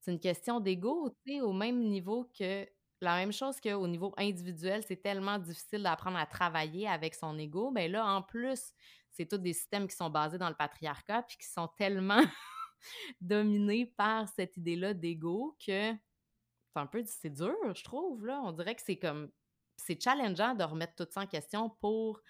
c'est 0.01 0.12
une 0.12 0.20
question 0.20 0.60
d'ego, 0.60 1.15
au 1.41 1.53
même 1.53 1.79
niveau 1.88 2.29
que 2.38 2.67
la 3.01 3.15
même 3.15 3.31
chose 3.31 3.60
qu'au 3.60 3.88
niveau 3.88 4.13
individuel, 4.17 4.84
c'est 4.88 5.01
tellement 5.01 5.39
difficile 5.39 5.84
d'apprendre 5.84 6.17
à 6.17 6.25
travailler 6.25 6.88
avec 6.88 7.15
son 7.15 7.38
ego. 7.38 7.72
Mais 7.72 7.88
là, 7.88 8.05
en 8.05 8.22
plus, 8.22 8.74
c'est 9.12 9.27
tous 9.27 9.38
des 9.38 9.53
systèmes 9.53 9.88
qui 9.88 9.96
sont 9.96 10.10
basés 10.10 10.38
dans 10.38 10.50
le 10.50 10.55
patriarcat 10.55 11.24
puis 11.24 11.38
qui 11.38 11.48
sont 11.48 11.67
tellement 11.77 12.22
dominés 13.22 13.86
par 13.86 14.27
cette 14.29 14.58
idée-là 14.58 14.93
d'ego 14.93 15.55
que 15.65 15.93
c'est 15.93 16.79
un 16.79 16.88
peu 16.88 17.03
c'est 17.05 17.29
dur, 17.29 17.55
je 17.75 17.84
trouve 17.84 18.25
là. 18.25 18.41
On 18.43 18.51
dirait 18.51 18.75
que 18.75 18.81
c'est 18.84 18.98
comme 18.98 19.31
c'est 19.77 20.01
challengeant 20.01 20.55
de 20.55 20.63
remettre 20.63 20.96
tout 20.96 21.12
ça 21.12 21.22
en 21.22 21.27
question 21.27 21.70
pour 21.81 22.22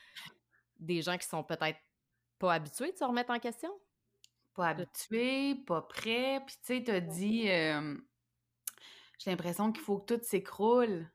des 0.80 1.02
gens 1.02 1.18
qui 1.18 1.28
sont 1.28 1.44
peut-être 1.44 1.80
pas 2.40 2.54
habitués 2.54 2.92
de 2.92 2.98
se 2.98 3.04
remettre 3.04 3.32
en 3.32 3.40
question? 3.40 3.72
Pas 4.62 4.68
habitués, 4.68 5.56
pas 5.66 5.82
prêts. 5.82 6.40
Puis, 6.46 6.56
tu 6.58 6.76
sais, 6.76 6.84
t'as 6.84 7.00
dit, 7.00 7.48
j'ai 9.18 9.32
l'impression 9.32 9.72
qu'il 9.72 9.84
faut 9.84 9.98
que 9.98 10.14
tout 10.14 10.24
s'écroule. 10.24 11.10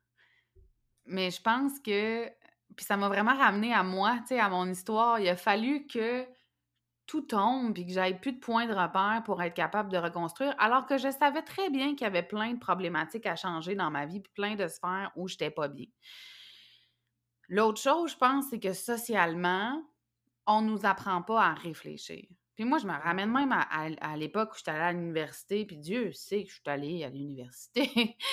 Mais 1.05 1.31
je 1.31 1.41
pense 1.41 1.79
que, 1.79 2.27
puis 2.75 2.85
ça 2.85 2.97
m'a 2.97 3.07
vraiment 3.07 3.37
ramené 3.37 3.73
à 3.73 3.85
moi, 3.85 4.19
tu 4.23 4.29
sais, 4.29 4.41
à 4.41 4.49
mon 4.49 4.69
histoire. 4.69 5.21
Il 5.21 5.29
a 5.29 5.37
fallu 5.37 5.87
que 5.87 6.27
tout 7.07 7.21
tombe, 7.21 7.73
puis 7.73 7.87
que 7.87 7.93
j'aille 7.93 8.19
plus 8.19 8.33
de 8.33 8.41
points 8.41 8.67
de 8.67 8.75
repère 8.75 9.23
pour 9.25 9.41
être 9.41 9.55
capable 9.55 9.93
de 9.93 9.99
reconstruire, 9.99 10.53
alors 10.59 10.87
que 10.87 10.99
je 10.99 11.09
savais 11.13 11.43
très 11.43 11.71
bien 11.71 11.91
qu'il 11.91 12.01
y 12.01 12.07
avait 12.07 12.25
plein 12.25 12.55
de 12.55 12.59
problématiques 12.59 13.27
à 13.27 13.37
changer 13.37 13.77
dans 13.77 13.93
ma 13.93 14.07
vie, 14.07 14.19
puis 14.19 14.33
plein 14.35 14.57
de 14.57 14.67
sphères 14.67 15.13
où 15.15 15.29
j'étais 15.29 15.53
pas 15.53 15.69
bien. 15.69 15.87
L'autre 17.49 17.81
chose, 17.81 18.11
je 18.11 18.17
pense, 18.17 18.47
c'est 18.51 18.59
que 18.59 18.73
socialement, 18.73 19.81
on 20.49 20.63
ne 20.63 20.71
nous 20.71 20.85
apprend 20.85 21.23
pas 21.23 21.45
à 21.45 21.55
réfléchir. 21.55 22.27
Puis 22.57 22.65
moi, 22.65 22.79
je 22.79 22.87
me 22.87 22.93
ramène 22.93 23.31
même 23.31 23.53
à, 23.53 24.17
l'époque 24.17 24.53
où 24.53 24.57
j'étais 24.57 24.71
allée 24.71 24.81
à 24.81 24.93
l'université, 24.93 25.67
puis 25.67 25.77
Dieu 25.77 26.11
sait 26.13 26.45
que 26.45 26.49
je 26.49 26.55
suis 26.55 26.63
allée 26.65 27.05
à 27.05 27.11
l'université. 27.11 28.17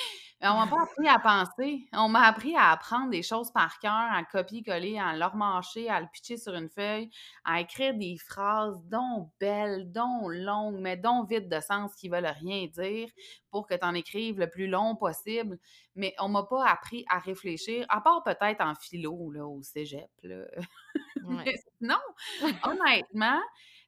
On 0.46 0.56
m'a 0.60 0.68
pas 0.68 0.84
appris 0.84 1.08
à 1.08 1.20
penser. 1.20 1.88
On 1.94 2.10
m'a 2.10 2.28
appris 2.28 2.56
à 2.56 2.72
apprendre 2.72 3.10
des 3.10 3.22
choses 3.22 3.52
par 3.52 3.80
cœur, 3.80 3.92
à 3.94 4.24
copier-coller, 4.24 5.00
à 5.00 5.16
leur 5.16 5.36
marcher, 5.38 5.90
à 5.90 6.02
le 6.02 6.08
pitcher 6.12 6.36
sur 6.36 6.54
une 6.54 6.70
feuille, 6.70 7.10
à 7.46 7.62
écrire 7.62 7.94
des 7.94 8.18
phrases 8.18 8.78
dont 8.90 9.30
belles, 9.40 9.90
dont 9.94 10.28
longues, 10.28 10.80
mais 10.80 10.98
dont 10.98 11.24
vides 11.24 11.48
de 11.48 11.62
sens 11.62 11.96
qui 11.96 12.10
veulent 12.10 12.34
rien 12.42 12.68
dire 12.68 13.10
pour 13.52 13.68
que 13.68 13.76
tu 13.76 13.86
en 13.86 13.94
écrives 13.94 14.38
le 14.38 14.50
plus 14.50 14.68
long 14.68 14.98
possible. 14.98 15.58
Mais 15.96 16.14
on 16.20 16.28
m'a 16.28 16.44
pas 16.44 16.66
appris 16.66 17.06
à 17.10 17.20
réfléchir, 17.20 17.86
à 17.88 18.02
part 18.02 18.24
peut-être 18.24 18.62
en 18.62 18.76
philo, 18.76 19.32
là, 19.32 19.46
au 19.46 19.62
cégep. 19.62 20.10
Là. 20.24 20.46
non, 21.82 22.00
honnêtement, 22.64 23.40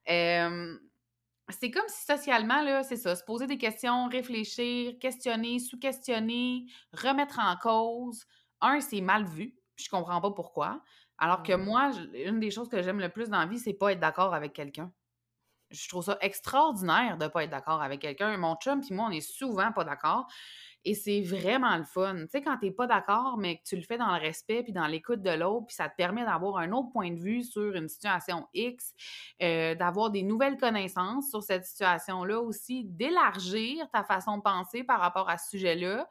c'est 0.07 1.71
comme 1.71 1.87
si 1.87 2.05
socialement, 2.05 2.61
là, 2.61 2.83
c'est 2.83 2.95
ça, 2.95 3.15
se 3.15 3.23
poser 3.23 3.47
des 3.47 3.57
questions, 3.57 4.07
réfléchir, 4.07 4.97
questionner, 4.99 5.59
sous-questionner, 5.59 6.65
remettre 6.93 7.39
en 7.39 7.55
cause. 7.57 8.25
Un, 8.61 8.79
c'est 8.81 9.01
mal 9.01 9.25
vu, 9.25 9.55
je 9.75 9.89
comprends 9.89 10.21
pas 10.21 10.31
pourquoi. 10.31 10.81
Alors 11.17 11.43
que 11.43 11.53
moi, 11.53 11.91
une 12.13 12.39
des 12.39 12.51
choses 12.51 12.67
que 12.69 12.81
j'aime 12.81 12.99
le 12.99 13.09
plus 13.09 13.29
dans 13.29 13.39
la 13.39 13.45
vie, 13.45 13.59
c'est 13.59 13.73
pas 13.73 13.91
être 13.91 13.99
d'accord 13.99 14.33
avec 14.33 14.53
quelqu'un. 14.53 14.91
Je 15.71 15.88
trouve 15.89 16.04
ça 16.04 16.17
extraordinaire 16.21 17.17
de 17.17 17.28
pas 17.28 17.43
être 17.43 17.49
d'accord 17.49 17.82
avec 17.82 18.01
quelqu'un. 18.01 18.38
Mon 18.38 18.56
chum 18.56 18.82
puis 18.82 18.93
moi, 18.93 19.08
on 19.10 19.12
est 19.12 19.21
souvent 19.21 19.71
pas 19.71 19.84
d'accord. 19.84 20.28
Et 20.88 20.93
c'est 20.93 21.21
vraiment 21.21 21.75
le 21.78 21.84
fun. 21.84 22.15
Tu 22.15 22.28
sais, 22.30 22.41
quand 22.43 22.58
t'es 22.60 22.69
pas 22.69 22.86
d'accord, 22.86 23.38
mais 23.38 23.58
que 23.58 23.63
tu 23.63 23.75
le 23.75 23.82
fais 23.82 23.97
dans 23.97 24.13
le 24.15 24.21
respect 24.21 24.62
puis 24.62 24.71
dans 24.71 24.86
l'écoute 24.86 25.23
de 25.23 25.32
l'autre, 25.32 25.65
puis 25.65 25.75
ça 25.75 25.89
te 25.89 25.95
permet 25.95 26.23
d'avoir 26.23 26.58
un 26.58 26.71
autre 26.71 26.91
point 26.91 27.10
de 27.12 27.19
vue 27.19 27.43
sur 27.43 27.73
une 27.75 27.89
situation 27.89 28.47
X, 28.54 28.93
euh, 29.41 29.73
d'avoir 29.73 30.12
des 30.12 30.21
nouvelles 30.21 30.58
connaissances 30.58 31.32
sur 31.32 31.41
cette 31.41 31.65
situation-là 31.65 32.39
aussi, 32.39 32.84
d'élargir 32.86 33.89
ta 33.91 34.04
façon 34.04 34.38
de 34.38 34.43
penser 34.43 34.84
par 34.84 34.99
rapport 34.99 35.28
à 35.28 35.39
ce 35.39 35.49
sujet-là. 35.49 36.08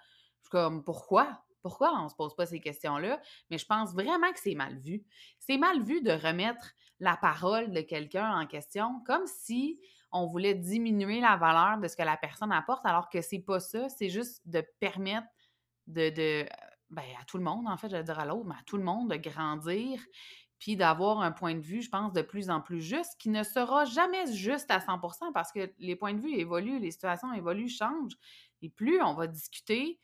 Comme, 0.51 0.83
pourquoi? 0.83 1.45
Pourquoi 1.63 1.95
on 2.03 2.09
se 2.09 2.15
pose 2.17 2.35
pas 2.35 2.45
ces 2.45 2.61
questions-là? 2.61 3.21
Mais 3.51 3.59
je 3.59 3.67
pense 3.67 3.95
vraiment 3.95 4.31
que 4.33 4.41
c'est 4.41 4.55
mal 4.55 4.77
vu. 4.81 5.05
C'est 5.39 5.57
mal 5.57 5.83
vu 5.83 6.03
de 6.03 6.11
remettre 6.11 6.73
la 7.01 7.17
parole 7.17 7.73
de 7.73 7.81
quelqu'un 7.81 8.41
en 8.41 8.47
question 8.47 9.03
comme 9.07 9.27
si 9.27 9.81
on 10.13 10.27
voulait 10.27 10.55
diminuer 10.55 11.21
la 11.21 11.37
valeur 11.37 11.79
de 11.79 11.89
ce 11.89 11.97
que 11.97 12.03
la 12.03 12.17
personne 12.17 12.53
apporte, 12.53 12.87
alors 12.87 13.09
que 13.09 13.21
c'est 13.21 13.41
pas 13.41 13.59
ça, 13.59 13.89
c'est 13.89 14.09
juste 14.09 14.41
de 14.47 14.65
permettre 14.79 15.27
de, 15.89 16.11
de 16.11 16.47
ben, 16.91 17.05
à 17.21 17.25
tout 17.25 17.39
le 17.39 17.45
monde, 17.45 17.67
en 17.67 17.77
fait, 17.77 17.89
je 17.89 17.97
vais 17.97 18.05
dire 18.05 18.19
à 18.19 18.25
l'autre, 18.25 18.47
mais 18.47 18.55
à 18.55 18.63
tout 18.65 18.77
le 18.77 18.85
monde 18.85 19.11
de 19.11 19.17
grandir, 19.17 20.01
puis 20.59 20.77
d'avoir 20.77 21.21
un 21.21 21.33
point 21.33 21.55
de 21.55 21.61
vue, 21.61 21.83
je 21.83 21.91
pense, 21.91 22.13
de 22.13 22.23
plus 22.23 22.49
en 22.49 22.61
plus 22.61 22.81
juste, 22.81 23.17
qui 23.19 23.29
ne 23.29 23.43
sera 23.43 23.85
jamais 23.85 24.33
juste 24.33 24.71
à 24.71 24.79
100% 24.79 25.33
parce 25.33 25.53
que 25.53 25.73
les 25.79 25.97
points 25.97 26.15
de 26.15 26.21
vue 26.21 26.35
évoluent, 26.35 26.79
les 26.79 26.93
situations 26.93 27.33
évoluent, 27.33 27.69
changent. 27.69 28.17
Et 28.63 28.71
plus 28.71 29.03
on 29.03 29.15
va 29.15 29.27
discuter, 29.27 30.01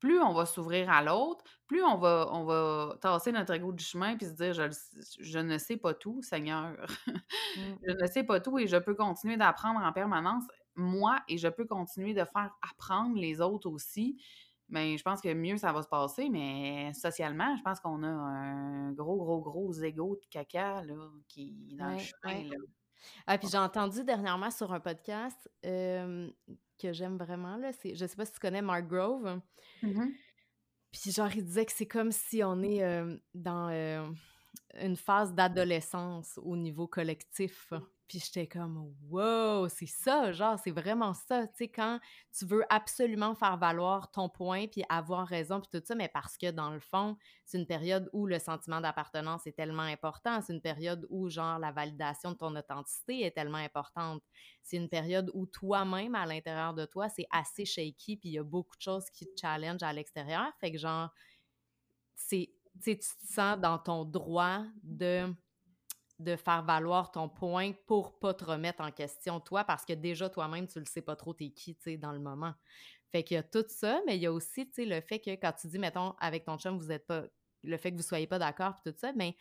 plus 0.00 0.20
on 0.20 0.32
va 0.32 0.46
s'ouvrir 0.46 0.90
à 0.90 1.02
l'autre, 1.02 1.44
plus 1.66 1.82
on 1.84 1.98
va, 1.98 2.28
on 2.32 2.44
va 2.44 2.96
tasser 3.00 3.32
notre 3.32 3.52
ego 3.54 3.72
du 3.72 3.84
chemin 3.84 4.16
puis 4.16 4.26
se 4.26 4.32
dire 4.32 4.54
je, 4.54 5.38
ne 5.38 5.58
sais 5.58 5.76
pas 5.76 5.94
tout, 5.94 6.22
Seigneur. 6.22 6.74
Mmh. 7.56 7.60
je 7.86 7.92
ne 7.92 8.06
sais 8.06 8.22
pas 8.22 8.38
tout 8.40 8.58
et 8.58 8.66
je 8.66 8.76
peux 8.76 8.94
continuer 8.94 9.36
d'apprendre 9.36 9.80
en 9.80 9.92
permanence, 9.92 10.44
moi, 10.76 11.20
et 11.28 11.36
je 11.36 11.48
peux 11.48 11.66
continuer 11.66 12.14
de 12.14 12.24
faire 12.24 12.50
apprendre 12.62 13.16
les 13.16 13.40
autres 13.40 13.68
aussi. 13.68 14.22
Mais 14.68 14.96
je 14.96 15.02
pense 15.02 15.20
que 15.20 15.34
mieux 15.34 15.56
ça 15.56 15.72
va 15.72 15.82
se 15.82 15.88
passer, 15.88 16.28
mais 16.28 16.92
socialement, 16.94 17.56
je 17.56 17.62
pense 17.62 17.80
qu'on 17.80 18.04
a 18.04 18.08
un 18.08 18.92
gros, 18.92 19.16
gros, 19.16 19.40
gros 19.40 19.72
ego 19.82 20.14
de 20.14 20.26
caca 20.30 20.82
là, 20.84 21.10
qui 21.26 21.56
est 21.72 21.74
dans 21.74 21.90
le 21.90 21.98
chemin. 21.98 22.50
Ah, 23.26 23.38
puis 23.38 23.48
j'ai 23.50 23.58
entendu 23.58 24.04
dernièrement 24.04 24.50
sur 24.50 24.72
un 24.72 24.80
podcast 24.80 25.50
que 25.62 26.92
j'aime 26.92 27.16
vraiment, 27.18 27.56
là, 27.56 27.72
c'est, 27.72 27.94
je 27.94 28.06
sais 28.06 28.16
pas 28.16 28.24
si 28.24 28.32
tu 28.32 28.40
connais 28.40 28.62
Mark 28.62 28.86
Grove. 28.86 29.40
Mmh 29.82 30.08
puis 30.92 31.12
genre, 31.12 31.30
il 31.32 31.44
disait 31.44 31.64
que 31.64 31.72
c'est 31.72 31.86
comme 31.86 32.10
si 32.10 32.42
on 32.42 32.64
est 32.64 32.82
dans 33.32 33.70
une 34.80 34.96
phase 34.96 35.32
d'adolescence 35.32 36.36
au 36.42 36.56
niveau 36.56 36.88
collectif. 36.88 37.72
Puis 38.10 38.18
j'étais 38.18 38.48
comme, 38.48 38.92
wow, 39.08 39.68
c'est 39.68 39.86
ça, 39.86 40.32
genre, 40.32 40.58
c'est 40.58 40.72
vraiment 40.72 41.14
ça. 41.14 41.46
Tu 41.46 41.58
sais, 41.58 41.68
quand 41.68 42.00
tu 42.36 42.44
veux 42.44 42.64
absolument 42.68 43.36
faire 43.36 43.56
valoir 43.56 44.10
ton 44.10 44.28
point, 44.28 44.66
puis 44.66 44.82
avoir 44.88 45.28
raison, 45.28 45.60
puis 45.60 45.68
tout 45.70 45.86
ça, 45.86 45.94
mais 45.94 46.08
parce 46.08 46.36
que 46.36 46.50
dans 46.50 46.70
le 46.70 46.80
fond, 46.80 47.16
c'est 47.44 47.56
une 47.56 47.68
période 47.68 48.10
où 48.12 48.26
le 48.26 48.40
sentiment 48.40 48.80
d'appartenance 48.80 49.46
est 49.46 49.52
tellement 49.52 49.84
important. 49.84 50.40
C'est 50.40 50.52
une 50.52 50.60
période 50.60 51.06
où, 51.08 51.28
genre, 51.28 51.60
la 51.60 51.70
validation 51.70 52.32
de 52.32 52.36
ton 52.36 52.56
authenticité 52.56 53.20
est 53.26 53.30
tellement 53.30 53.58
importante. 53.58 54.24
C'est 54.60 54.78
une 54.78 54.88
période 54.88 55.30
où 55.32 55.46
toi-même, 55.46 56.16
à 56.16 56.26
l'intérieur 56.26 56.74
de 56.74 56.86
toi, 56.86 57.08
c'est 57.08 57.28
assez 57.30 57.64
shaky, 57.64 58.16
puis 58.16 58.30
il 58.30 58.32
y 58.32 58.38
a 58.40 58.42
beaucoup 58.42 58.76
de 58.76 58.82
choses 58.82 59.08
qui 59.10 59.24
te 59.24 59.40
challenge 59.40 59.84
à 59.84 59.92
l'extérieur. 59.92 60.50
Fait 60.58 60.72
que, 60.72 60.78
genre, 60.78 61.10
c'est, 62.16 62.50
tu 62.82 62.98
te 62.98 63.04
sens 63.04 63.56
dans 63.60 63.78
ton 63.78 64.04
droit 64.04 64.64
de 64.82 65.32
de 66.20 66.36
faire 66.36 66.62
valoir 66.62 67.10
ton 67.10 67.28
point 67.28 67.72
pour 67.86 68.18
pas 68.18 68.34
te 68.34 68.44
remettre 68.44 68.82
en 68.82 68.90
question 68.90 69.40
toi 69.40 69.64
parce 69.64 69.84
que 69.84 69.94
déjà 69.94 70.28
toi-même 70.28 70.66
tu 70.66 70.78
le 70.78 70.84
sais 70.84 71.02
pas 71.02 71.16
trop 71.16 71.32
t'es 71.32 71.50
qui 71.50 71.74
tu 71.74 71.82
sais 71.82 71.96
dans 71.96 72.12
le 72.12 72.20
moment. 72.20 72.54
Fait 73.10 73.24
qu'il 73.24 73.36
y 73.36 73.38
a 73.38 73.42
tout 73.42 73.64
ça 73.68 74.00
mais 74.06 74.16
il 74.16 74.22
y 74.22 74.26
a 74.26 74.32
aussi 74.32 74.66
tu 74.68 74.74
sais 74.74 74.84
le 74.84 75.00
fait 75.00 75.18
que 75.18 75.30
quand 75.30 75.52
tu 75.52 75.66
dis 75.68 75.78
mettons 75.78 76.14
avec 76.20 76.44
ton 76.44 76.58
chum 76.58 76.78
vous 76.78 76.92
êtes 76.92 77.06
pas 77.06 77.24
le 77.62 77.76
fait 77.76 77.90
que 77.90 77.96
vous 77.96 78.02
soyez 78.02 78.26
pas 78.26 78.38
d'accord 78.38 78.74
puis 78.74 78.92
tout 78.92 78.98
ça 78.98 79.12
mais 79.14 79.34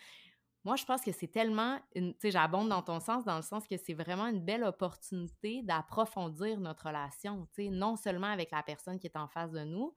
moi 0.64 0.78
je 0.78 0.86
pense 0.86 1.02
que 1.02 1.12
c'est 1.12 1.28
tellement 1.28 1.80
tu 1.94 2.14
sais 2.20 2.32
j'abonde 2.32 2.70
dans 2.70 2.82
ton 2.82 3.00
sens 3.00 3.26
dans 3.26 3.36
le 3.36 3.42
sens 3.44 3.68
que 3.68 3.78
c'est 3.78 3.94
vraiment 3.94 4.28
une 4.28 4.44
belle 4.44 4.64
opportunité 4.64 5.62
d'approfondir 5.64 6.60
notre 6.60 6.88
relation, 6.88 7.46
tu 7.54 7.64
sais 7.64 7.70
non 7.70 7.98
seulement 7.98 8.28
avec 8.28 8.52
la 8.52 8.64
personne 8.64 9.00
qui 9.00 9.08
est 9.08 9.18
en 9.18 9.28
face 9.28 9.52
de 9.52 9.64
nous 9.64 9.94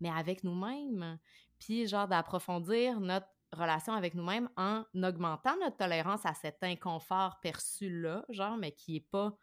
mais 0.00 0.10
avec 0.10 0.42
nous-mêmes 0.42 1.18
puis 1.60 1.86
genre 1.86 2.08
d'approfondir 2.08 3.00
notre 3.00 3.28
relation 3.54 3.92
avec 3.94 4.14
nous-mêmes 4.14 4.48
en 4.56 4.84
augmentant 5.02 5.56
notre 5.60 5.76
tolérance 5.76 6.26
à 6.26 6.34
cet 6.34 6.62
inconfort 6.62 7.40
perçu-là, 7.40 8.24
genre, 8.28 8.56
mais 8.56 8.72
qui 8.72 8.96
est 8.96 9.08
pas 9.10 9.36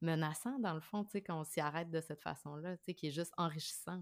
menaçant 0.00 0.58
dans 0.58 0.74
le 0.74 0.80
fond, 0.80 1.04
tu 1.04 1.12
sais, 1.12 1.22
quand 1.22 1.38
on 1.38 1.44
s'y 1.44 1.60
arrête 1.60 1.90
de 1.90 2.00
cette 2.00 2.22
façon-là, 2.22 2.76
tu 2.78 2.84
sais, 2.86 2.94
qui 2.94 3.08
est 3.08 3.12
juste 3.12 3.32
enrichissant. 3.36 4.00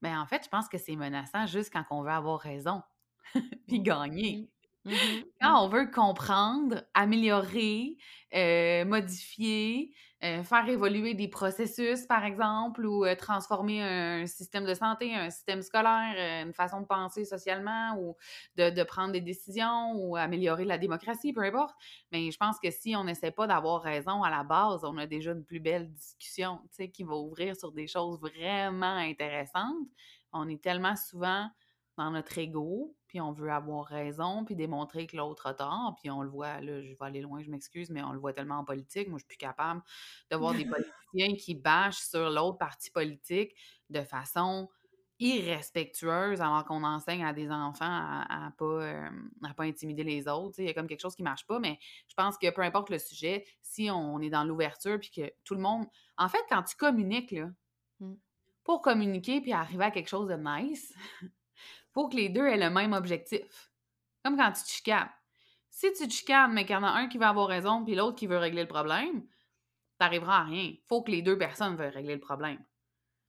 Mais 0.00 0.10
ben, 0.10 0.20
en 0.20 0.26
fait, 0.26 0.44
je 0.44 0.48
pense 0.48 0.68
que 0.68 0.78
c'est 0.78 0.96
menaçant 0.96 1.46
juste 1.46 1.72
quand 1.72 1.84
on 1.90 2.02
veut 2.02 2.10
avoir 2.10 2.40
raison, 2.40 2.82
puis 3.66 3.80
gagner. 3.80 4.50
Mmh 4.88 4.94
mmh. 4.94 5.22
Quand 5.40 5.64
on 5.64 5.68
veut 5.68 5.90
comprendre, 5.90 6.82
améliorer, 6.94 7.96
euh, 8.34 8.84
modifier, 8.86 9.92
euh, 10.24 10.42
faire 10.42 10.66
évoluer 10.68 11.14
des 11.14 11.28
processus, 11.28 12.06
par 12.06 12.24
exemple, 12.24 12.86
ou 12.86 13.04
euh, 13.04 13.14
transformer 13.14 13.82
un 13.82 14.26
système 14.26 14.64
de 14.64 14.72
santé, 14.74 15.14
un 15.14 15.30
système 15.30 15.62
scolaire, 15.62 16.42
une 16.44 16.54
façon 16.54 16.80
de 16.80 16.86
penser 16.86 17.24
socialement, 17.24 17.96
ou 18.00 18.16
de, 18.56 18.82
prendre 18.82 19.12
des 19.12 19.20
décisions, 19.20 19.92
ou 19.94 20.16
améliorer 20.16 20.64
la 20.64 20.78
démocratie, 20.78 21.32
peu 21.32 21.42
importe. 21.42 21.76
Mais 22.10 22.30
je 22.30 22.38
pense 22.38 22.58
que 22.58 22.70
si 22.70 22.96
on 22.96 23.04
n'essaie 23.04 23.30
pas 23.30 23.46
d'avoir 23.46 23.82
raison 23.82 24.22
à 24.22 24.30
la 24.30 24.42
base, 24.42 24.84
on 24.84 24.96
a 24.96 25.06
déjà 25.06 25.32
une 25.32 25.44
plus 25.44 25.60
belle 25.60 25.92
discussion, 25.92 26.60
tu 26.70 26.76
sais, 26.76 26.90
qui 26.90 27.04
va 27.04 27.14
ouvrir 27.14 27.54
sur 27.56 27.72
des 27.72 27.86
choses 27.86 28.18
vraiment 28.20 28.96
intéressantes. 28.96 29.76
On 30.32 30.48
est 30.48 30.62
tellement 30.62 30.96
souvent 30.96 31.48
dans 31.98 32.10
notre 32.12 32.38
ego, 32.38 32.96
puis 33.08 33.20
on 33.20 33.32
veut 33.32 33.50
avoir 33.50 33.84
raison, 33.84 34.44
puis 34.44 34.54
démontrer 34.54 35.06
que 35.06 35.16
l'autre 35.16 35.46
a 35.46 35.54
tort, 35.54 35.96
puis 36.00 36.10
on 36.10 36.22
le 36.22 36.30
voit, 36.30 36.60
là, 36.60 36.80
je 36.80 36.88
vais 36.88 36.96
aller 37.00 37.20
loin, 37.20 37.42
je 37.42 37.50
m'excuse, 37.50 37.90
mais 37.90 38.02
on 38.02 38.12
le 38.12 38.20
voit 38.20 38.32
tellement 38.32 38.58
en 38.58 38.64
politique, 38.64 39.08
moi 39.08 39.18
je 39.18 39.24
suis 39.24 39.28
plus 39.28 39.38
capable 39.38 39.82
de 40.30 40.36
voir 40.36 40.54
des 40.54 40.64
politiciens 41.12 41.36
qui 41.36 41.54
bâchent 41.54 42.00
sur 42.00 42.30
l'autre 42.30 42.58
parti 42.58 42.90
politique 42.90 43.54
de 43.90 44.00
façon 44.02 44.68
irrespectueuse 45.20 46.40
alors 46.40 46.64
qu'on 46.64 46.84
enseigne 46.84 47.24
à 47.24 47.32
des 47.32 47.50
enfants 47.50 47.84
à, 47.84 48.46
à 48.46 48.50
pas, 48.52 48.64
euh, 48.64 49.10
pas 49.56 49.64
intimider 49.64 50.04
les 50.04 50.28
autres. 50.28 50.60
Il 50.60 50.66
y 50.66 50.68
a 50.68 50.74
comme 50.74 50.86
quelque 50.86 51.00
chose 51.00 51.16
qui 51.16 51.24
marche 51.24 51.44
pas, 51.46 51.58
mais 51.58 51.78
je 52.06 52.14
pense 52.14 52.38
que 52.38 52.48
peu 52.50 52.62
importe 52.62 52.90
le 52.90 53.00
sujet, 53.00 53.44
si 53.60 53.90
on 53.90 54.20
est 54.20 54.30
dans 54.30 54.44
l'ouverture 54.44 54.98
puis 55.00 55.10
que 55.10 55.32
tout 55.44 55.54
le 55.54 55.60
monde... 55.60 55.86
En 56.16 56.28
fait, 56.28 56.44
quand 56.48 56.62
tu 56.62 56.76
communiques, 56.76 57.32
là, 57.32 57.50
mmh. 57.98 58.14
pour 58.62 58.80
communiquer 58.80 59.40
puis 59.40 59.52
arriver 59.52 59.86
à 59.86 59.90
quelque 59.90 60.08
chose 60.08 60.28
de 60.28 60.36
nice, 60.36 60.94
faut 61.98 62.08
que 62.08 62.14
les 62.14 62.28
deux 62.28 62.46
aient 62.46 62.56
le 62.56 62.70
même 62.70 62.92
objectif. 62.92 63.72
Comme 64.22 64.36
quand 64.36 64.52
tu 64.52 64.62
te 64.62 64.68
chicanes. 64.68 65.10
Si 65.68 65.92
tu 65.94 66.06
te 66.06 66.12
chicanes, 66.12 66.52
mais 66.52 66.64
qu'il 66.64 66.74
y 66.74 66.78
en 66.78 66.84
a 66.84 66.90
un 66.90 67.08
qui 67.08 67.18
veut 67.18 67.24
avoir 67.24 67.48
raison 67.48 67.84
puis 67.84 67.96
l'autre 67.96 68.14
qui 68.14 68.28
veut 68.28 68.38
régler 68.38 68.62
le 68.62 68.68
problème, 68.68 69.26
t'arriveras 69.98 70.38
à 70.38 70.44
rien. 70.44 70.74
Faut 70.86 71.02
que 71.02 71.10
les 71.10 71.22
deux 71.22 71.36
personnes 71.36 71.74
veuillent 71.74 71.88
régler 71.88 72.14
le 72.14 72.20
problème. 72.20 72.64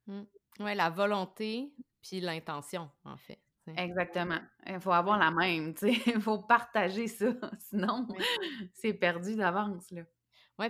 Mmh. 0.05 0.21
Oui, 0.59 0.75
la 0.75 0.91
volonté 0.91 1.73
puis 2.03 2.21
l'intention, 2.21 2.91
en 3.05 3.17
fait. 3.17 3.39
Exactement. 3.75 4.39
Il 4.67 4.79
faut 4.79 4.91
avoir 4.91 5.17
la 5.17 5.31
même, 5.31 5.73
Il 5.81 6.21
faut 6.21 6.37
partager 6.37 7.07
ça. 7.07 7.25
Sinon, 7.57 8.07
c'est 8.73 8.93
perdu 8.93 9.35
d'avance, 9.35 9.87
Oui, 9.91 10.05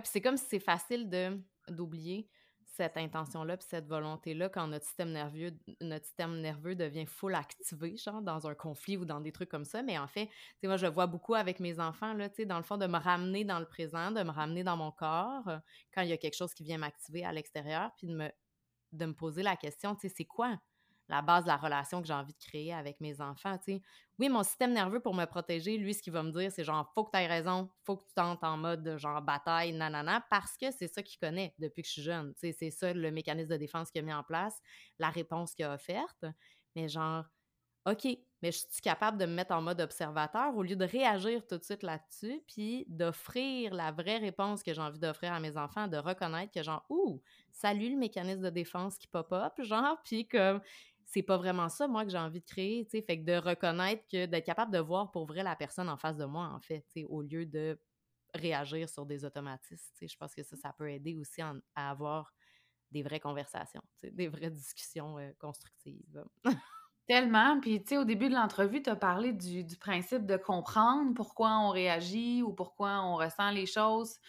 c'est 0.04 0.22
comme 0.22 0.38
si 0.38 0.46
c'est 0.48 0.58
facile 0.58 1.10
de 1.10 1.38
d'oublier 1.68 2.30
cette 2.72 2.96
intention-là 2.96 3.56
puis 3.56 3.66
cette 3.68 3.86
volonté-là 3.86 4.48
quand 4.48 4.66
notre 4.66 4.84
système 4.84 5.12
nerveux 5.12 5.52
nerveux 5.80 6.74
devient 6.74 7.06
full 7.06 7.34
activé 7.34 7.96
genre 7.96 8.22
dans 8.22 8.46
un 8.46 8.54
conflit 8.54 8.96
ou 8.96 9.04
dans 9.04 9.20
des 9.20 9.32
trucs 9.32 9.48
comme 9.48 9.64
ça 9.64 9.82
mais 9.82 9.98
en 9.98 10.06
fait 10.06 10.26
tu 10.26 10.32
sais 10.60 10.66
moi 10.66 10.76
je 10.76 10.86
vois 10.86 11.06
beaucoup 11.06 11.34
avec 11.34 11.60
mes 11.60 11.80
enfants 11.80 12.14
là 12.14 12.28
tu 12.28 12.36
sais 12.36 12.46
dans 12.46 12.58
le 12.58 12.62
fond 12.62 12.76
de 12.76 12.86
me 12.86 12.98
ramener 12.98 13.44
dans 13.44 13.58
le 13.58 13.66
présent 13.66 14.10
de 14.10 14.22
me 14.22 14.30
ramener 14.30 14.62
dans 14.64 14.76
mon 14.76 14.90
corps 14.92 15.48
euh, 15.48 15.58
quand 15.94 16.02
il 16.02 16.08
y 16.08 16.12
a 16.12 16.16
quelque 16.16 16.36
chose 16.36 16.54
qui 16.54 16.62
vient 16.62 16.78
m'activer 16.78 17.24
à 17.24 17.32
l'extérieur 17.32 17.90
puis 17.96 18.06
de 18.06 18.14
me 18.14 18.30
de 18.92 19.06
me 19.06 19.14
poser 19.14 19.42
la 19.42 19.56
question 19.56 19.94
tu 19.94 20.08
sais 20.08 20.14
c'est 20.16 20.24
quoi 20.24 20.58
la 21.10 21.22
base 21.22 21.42
de 21.42 21.48
la 21.48 21.56
relation 21.56 22.00
que 22.00 22.06
j'ai 22.06 22.14
envie 22.14 22.32
de 22.32 22.38
créer 22.38 22.72
avec 22.72 23.00
mes 23.00 23.20
enfants. 23.20 23.58
Oui, 24.18 24.28
mon 24.28 24.44
système 24.44 24.72
nerveux 24.72 25.00
pour 25.00 25.12
me 25.12 25.24
protéger, 25.24 25.76
lui, 25.76 25.92
ce 25.92 26.02
qu'il 26.02 26.12
va 26.12 26.22
me 26.22 26.30
dire, 26.30 26.52
c'est 26.52 26.62
genre, 26.62 26.88
faut 26.94 27.04
que 27.04 27.10
tu 27.10 27.18
aies 27.18 27.26
raison, 27.26 27.68
faut 27.84 27.96
que 27.96 28.04
tu 28.04 28.14
tentes 28.14 28.44
en 28.44 28.56
mode 28.56 28.96
genre 28.96 29.20
bataille, 29.20 29.72
nanana, 29.72 30.24
parce 30.30 30.56
que 30.56 30.70
c'est 30.70 30.86
ça 30.86 31.02
qu'il 31.02 31.18
connaît 31.18 31.52
depuis 31.58 31.82
que 31.82 31.88
je 31.88 31.92
suis 31.92 32.02
jeune. 32.02 32.32
C'est 32.36 32.70
ça 32.70 32.92
le 32.92 33.10
mécanisme 33.10 33.50
de 33.50 33.56
défense 33.56 33.90
qu'il 33.90 34.02
a 34.02 34.04
mis 34.04 34.12
en 34.12 34.22
place, 34.22 34.56
la 35.00 35.10
réponse 35.10 35.54
qu'il 35.54 35.64
a 35.64 35.74
offerte. 35.74 36.24
Mais 36.76 36.88
genre, 36.88 37.24
OK, 37.86 38.06
mais 38.42 38.52
je 38.52 38.58
suis 38.58 38.82
capable 38.82 39.18
de 39.18 39.26
me 39.26 39.32
mettre 39.32 39.54
en 39.54 39.62
mode 39.62 39.80
observateur 39.80 40.54
au 40.54 40.62
lieu 40.62 40.76
de 40.76 40.84
réagir 40.84 41.46
tout 41.46 41.58
de 41.58 41.64
suite 41.64 41.82
là-dessus, 41.82 42.42
puis 42.46 42.84
d'offrir 42.88 43.74
la 43.74 43.90
vraie 43.90 44.18
réponse 44.18 44.62
que 44.62 44.72
j'ai 44.74 44.80
envie 44.80 44.98
d'offrir 44.98 45.32
à 45.32 45.40
mes 45.40 45.56
enfants, 45.56 45.88
de 45.88 45.96
reconnaître 45.96 46.52
que 46.52 46.62
genre, 46.62 46.84
ouh, 46.90 47.22
salut 47.52 47.90
le 47.90 47.96
mécanisme 47.96 48.42
de 48.42 48.50
défense 48.50 48.98
qui 48.98 49.06
pop-up, 49.06 49.52
genre, 49.60 49.98
puis 50.04 50.28
comme 50.28 50.60
c'est 51.10 51.22
pas 51.22 51.36
vraiment 51.36 51.68
ça, 51.68 51.88
moi, 51.88 52.04
que 52.04 52.10
j'ai 52.10 52.18
envie 52.18 52.40
de 52.40 52.46
créer, 52.46 52.84
tu 52.84 52.92
sais. 52.92 53.02
Fait 53.02 53.18
que 53.18 53.24
de 53.24 53.36
reconnaître 53.36 54.04
que, 54.10 54.26
d'être 54.26 54.46
capable 54.46 54.72
de 54.72 54.78
voir 54.78 55.10
pour 55.10 55.26
vrai 55.26 55.42
la 55.42 55.56
personne 55.56 55.88
en 55.88 55.96
face 55.96 56.16
de 56.16 56.24
moi, 56.24 56.46
en 56.54 56.60
fait, 56.60 56.82
tu 56.82 57.00
sais, 57.00 57.04
au 57.04 57.20
lieu 57.20 57.46
de 57.46 57.78
réagir 58.32 58.88
sur 58.88 59.06
des 59.06 59.24
automatismes, 59.24 59.90
tu 59.92 59.98
sais. 59.98 60.08
Je 60.08 60.16
pense 60.16 60.34
que 60.34 60.44
ça, 60.44 60.56
ça 60.56 60.72
peut 60.72 60.88
aider 60.88 61.16
aussi 61.16 61.42
à 61.42 61.90
avoir 61.90 62.32
des 62.92 63.02
vraies 63.02 63.18
conversations, 63.18 63.82
tu 63.98 64.06
sais, 64.06 64.12
des 64.12 64.28
vraies 64.28 64.50
discussions 64.50 65.18
euh, 65.18 65.32
constructives. 65.40 66.24
Tellement. 67.08 67.58
Puis, 67.58 67.82
tu 67.82 67.88
sais, 67.88 67.98
au 67.98 68.04
début 68.04 68.28
de 68.28 68.34
l'entrevue, 68.34 68.80
tu 68.80 68.90
as 68.90 68.94
parlé 68.94 69.32
du, 69.32 69.64
du, 69.64 69.76
principe 69.76 70.26
de 70.26 70.36
comprendre 70.36 71.12
pourquoi 71.14 71.58
on 71.58 71.70
réagit 71.70 72.40
ou 72.44 72.52
pourquoi 72.52 73.00
on 73.00 73.16
ressent 73.16 73.50
les 73.50 73.66
choses. 73.66 74.20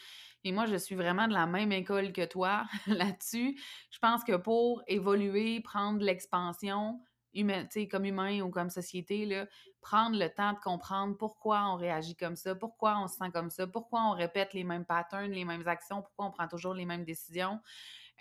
Et 0.44 0.52
moi, 0.52 0.66
je 0.66 0.76
suis 0.76 0.96
vraiment 0.96 1.28
de 1.28 1.34
la 1.34 1.46
même 1.46 1.72
école 1.72 2.12
que 2.14 2.26
toi 2.26 2.66
là-dessus. 2.88 3.60
Je 3.92 4.00
pense 4.00 4.24
que 4.24 4.36
pour 4.36 4.84
évoluer, 4.88 5.62
prendre 5.62 6.02
l'expansion, 6.04 7.00
comme 7.90 8.06
humain 8.06 8.42
ou 8.42 8.50
comme 8.50 8.70
société, 8.70 9.26
là, 9.26 9.48
prendre 9.82 10.18
le 10.18 10.30
temps 10.30 10.54
de 10.54 10.60
comprendre 10.60 11.18
pourquoi 11.18 11.66
on 11.68 11.76
réagit 11.76 12.16
comme 12.16 12.36
ça, 12.36 12.56
pourquoi 12.56 13.00
on 13.00 13.08
se 13.08 13.16
sent 13.16 13.32
comme 13.34 13.50
ça, 13.50 13.68
pourquoi 13.68 14.02
on 14.04 14.12
répète 14.12 14.54
les 14.54 14.64
mêmes 14.64 14.86
patterns, 14.86 15.32
les 15.32 15.46
mêmes 15.46 15.68
actions, 15.68 16.02
pourquoi 16.02 16.26
on 16.26 16.32
prend 16.32 16.48
toujours 16.48 16.74
les 16.74 16.86
mêmes 16.86 17.06
décisions, 17.06 17.60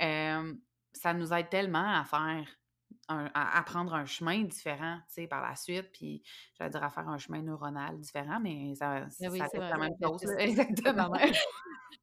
euh, 0.01 0.55
ça 0.93 1.13
nous 1.13 1.33
aide 1.33 1.49
tellement 1.51 2.01
à 2.01 2.05
faire 2.05 2.60
à, 3.09 3.63
prendre 3.65 3.95
un 3.95 4.05
chemin 4.05 4.43
différent, 4.45 4.99
tu 5.09 5.15
sais, 5.15 5.27
par 5.27 5.43
la 5.43 5.57
suite, 5.57 5.91
puis 5.93 6.23
j'allais 6.57 6.71
dire 6.71 6.83
à 6.83 6.91
faire 6.91 7.09
un 7.09 7.19
chemin 7.19 7.43
neuronal 7.43 7.99
différent, 7.99 8.39
mais 8.41 8.75
ça, 8.75 9.09
ça 9.11 9.29
la 9.59 9.77
même 9.77 9.95
chose. 10.03 10.23
Exactement. 10.39 11.13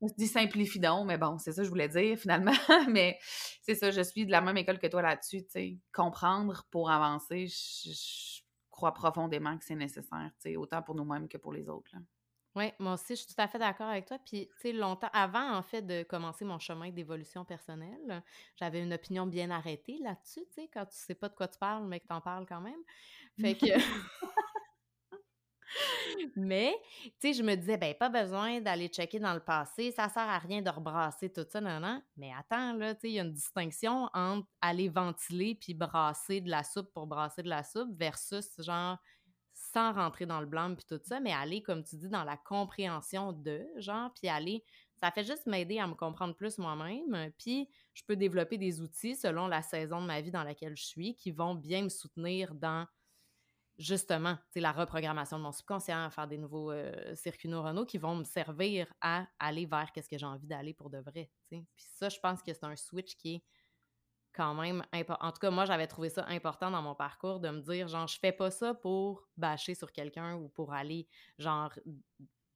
je 0.01 0.13
dis 0.17 0.27
simplifie 0.27 0.79
donc, 0.79 1.07
mais 1.07 1.17
bon, 1.17 1.37
c'est 1.37 1.53
ça 1.53 1.61
que 1.61 1.65
je 1.65 1.69
voulais 1.69 1.87
dire 1.87 2.17
finalement. 2.17 2.51
mais 2.89 3.17
c'est 3.61 3.75
ça, 3.75 3.91
je 3.91 4.01
suis 4.01 4.25
de 4.25 4.31
la 4.31 4.41
même 4.41 4.57
école 4.57 4.79
que 4.79 4.87
toi 4.87 5.01
là-dessus, 5.01 5.43
tu 5.43 5.51
sais. 5.51 5.77
Comprendre 5.93 6.65
pour 6.71 6.89
avancer, 6.89 7.47
je, 7.47 8.41
crois 8.69 8.93
profondément 8.93 9.57
que 9.57 9.65
c'est 9.65 9.75
nécessaire, 9.75 10.29
tu 10.41 10.51
sais, 10.51 10.55
autant 10.55 10.83
pour 10.83 10.95
nous-mêmes 10.95 11.27
que 11.27 11.37
pour 11.37 11.53
les 11.53 11.67
autres. 11.69 11.89
Là. 11.93 11.99
Oui, 12.57 12.71
moi 12.79 12.95
aussi, 12.95 13.15
je 13.15 13.21
suis 13.21 13.35
tout 13.35 13.39
à 13.39 13.47
fait 13.47 13.59
d'accord 13.59 13.87
avec 13.87 14.07
toi. 14.07 14.17
Puis, 14.17 14.47
tu 14.47 14.61
sais, 14.61 14.73
longtemps, 14.73 15.11
avant, 15.13 15.55
en 15.55 15.61
fait, 15.61 15.83
de 15.83 16.01
commencer 16.01 16.43
mon 16.43 16.57
chemin 16.57 16.89
d'évolution 16.89 17.45
personnelle, 17.45 18.23
j'avais 18.55 18.81
une 18.81 18.93
opinion 18.93 19.27
bien 19.27 19.51
arrêtée 19.51 19.99
là-dessus, 20.01 20.43
tu 20.47 20.63
sais, 20.63 20.69
quand 20.73 20.87
tu 20.87 20.97
sais 20.97 21.13
pas 21.13 21.29
de 21.29 21.35
quoi 21.35 21.47
tu 21.47 21.59
parles, 21.59 21.85
mais 21.85 21.99
que 21.99 22.07
tu 22.07 22.13
en 22.13 22.21
parles 22.21 22.47
quand 22.47 22.61
même. 22.61 22.79
Fait 23.39 23.55
que... 23.55 23.67
mais, 26.35 26.73
tu 27.03 27.11
sais, 27.19 27.33
je 27.33 27.43
me 27.43 27.55
disais, 27.55 27.77
ben, 27.77 27.93
pas 27.93 28.09
besoin 28.09 28.61
d'aller 28.61 28.87
checker 28.87 29.19
dans 29.19 29.33
le 29.33 29.39
passé, 29.39 29.91
ça 29.91 30.09
sert 30.09 30.27
à 30.27 30.39
rien 30.39 30.61
de 30.61 30.69
rebrasser 30.69 31.31
tout 31.31 31.45
ça, 31.47 31.61
non, 31.61 31.79
non. 31.79 32.01
Mais 32.15 32.31
attends, 32.33 32.73
là, 32.73 32.95
tu 32.95 33.01
sais, 33.01 33.09
il 33.09 33.13
y 33.13 33.19
a 33.19 33.23
une 33.23 33.33
distinction 33.33 34.09
entre 34.13 34.47
aller 34.61 34.89
ventiler 34.89 35.55
puis 35.55 35.73
brasser 35.75 36.41
de 36.41 36.49
la 36.49 36.63
soupe 36.63 36.91
pour 36.93 37.05
brasser 37.07 37.43
de 37.43 37.49
la 37.49 37.63
soupe 37.63 37.95
versus, 37.97 38.49
genre, 38.59 38.97
rentrer 39.79 40.25
dans 40.25 40.39
le 40.39 40.45
blanc 40.45 40.73
puis 40.75 40.85
tout 40.87 40.99
ça, 41.03 41.19
mais 41.19 41.33
aller, 41.33 41.61
comme 41.61 41.83
tu 41.83 41.95
dis, 41.95 42.09
dans 42.09 42.23
la 42.23 42.37
compréhension 42.37 43.33
de, 43.33 43.65
genre, 43.77 44.11
puis 44.13 44.27
aller, 44.27 44.63
ça 44.99 45.11
fait 45.11 45.23
juste 45.23 45.45
m'aider 45.45 45.79
à 45.79 45.87
me 45.87 45.93
comprendre 45.93 46.35
plus 46.35 46.57
moi-même, 46.57 47.31
puis 47.37 47.69
je 47.93 48.03
peux 48.03 48.15
développer 48.15 48.57
des 48.57 48.81
outils 48.81 49.15
selon 49.15 49.47
la 49.47 49.61
saison 49.61 50.01
de 50.01 50.07
ma 50.07 50.21
vie 50.21 50.31
dans 50.31 50.43
laquelle 50.43 50.75
je 50.75 50.85
suis 50.85 51.15
qui 51.15 51.31
vont 51.31 51.55
bien 51.55 51.83
me 51.83 51.89
soutenir 51.89 52.55
dans 52.55 52.87
justement, 53.77 54.37
c'est 54.49 54.59
la 54.59 54.71
reprogrammation 54.71 55.37
de 55.37 55.43
mon 55.43 55.51
subconscient, 55.51 56.05
à 56.05 56.09
faire 56.09 56.27
des 56.27 56.37
nouveaux 56.37 56.71
euh, 56.71 57.15
circuits 57.15 57.49
neuronaux 57.49 57.85
qui 57.85 57.97
vont 57.97 58.15
me 58.15 58.23
servir 58.23 58.91
à 59.01 59.27
aller 59.39 59.65
vers 59.65 59.91
qu'est-ce 59.91 60.09
que 60.09 60.17
j'ai 60.17 60.25
envie 60.25 60.47
d'aller 60.47 60.73
pour 60.73 60.89
de 60.89 60.97
vrai, 60.97 61.29
Puis 61.49 61.65
ça, 61.75 62.09
je 62.09 62.19
pense 62.19 62.41
que 62.41 62.53
c'est 62.53 62.63
un 62.63 62.75
switch 62.75 63.15
qui 63.15 63.35
est 63.35 63.43
quand 64.37 64.53
même 64.53 64.83
En 65.19 65.31
tout 65.31 65.39
cas, 65.39 65.49
moi, 65.49 65.65
j'avais 65.65 65.87
trouvé 65.87 66.09
ça 66.09 66.25
important 66.27 66.71
dans 66.71 66.81
mon 66.81 66.95
parcours 66.95 67.39
de 67.39 67.49
me 67.49 67.59
dire, 67.61 67.87
genre, 67.87 68.07
je 68.07 68.17
fais 68.19 68.31
pas 68.31 68.51
ça 68.51 68.73
pour 68.73 69.27
bâcher 69.35 69.75
sur 69.75 69.91
quelqu'un 69.91 70.35
ou 70.35 70.47
pour 70.49 70.73
aller, 70.73 71.07
genre, 71.39 71.73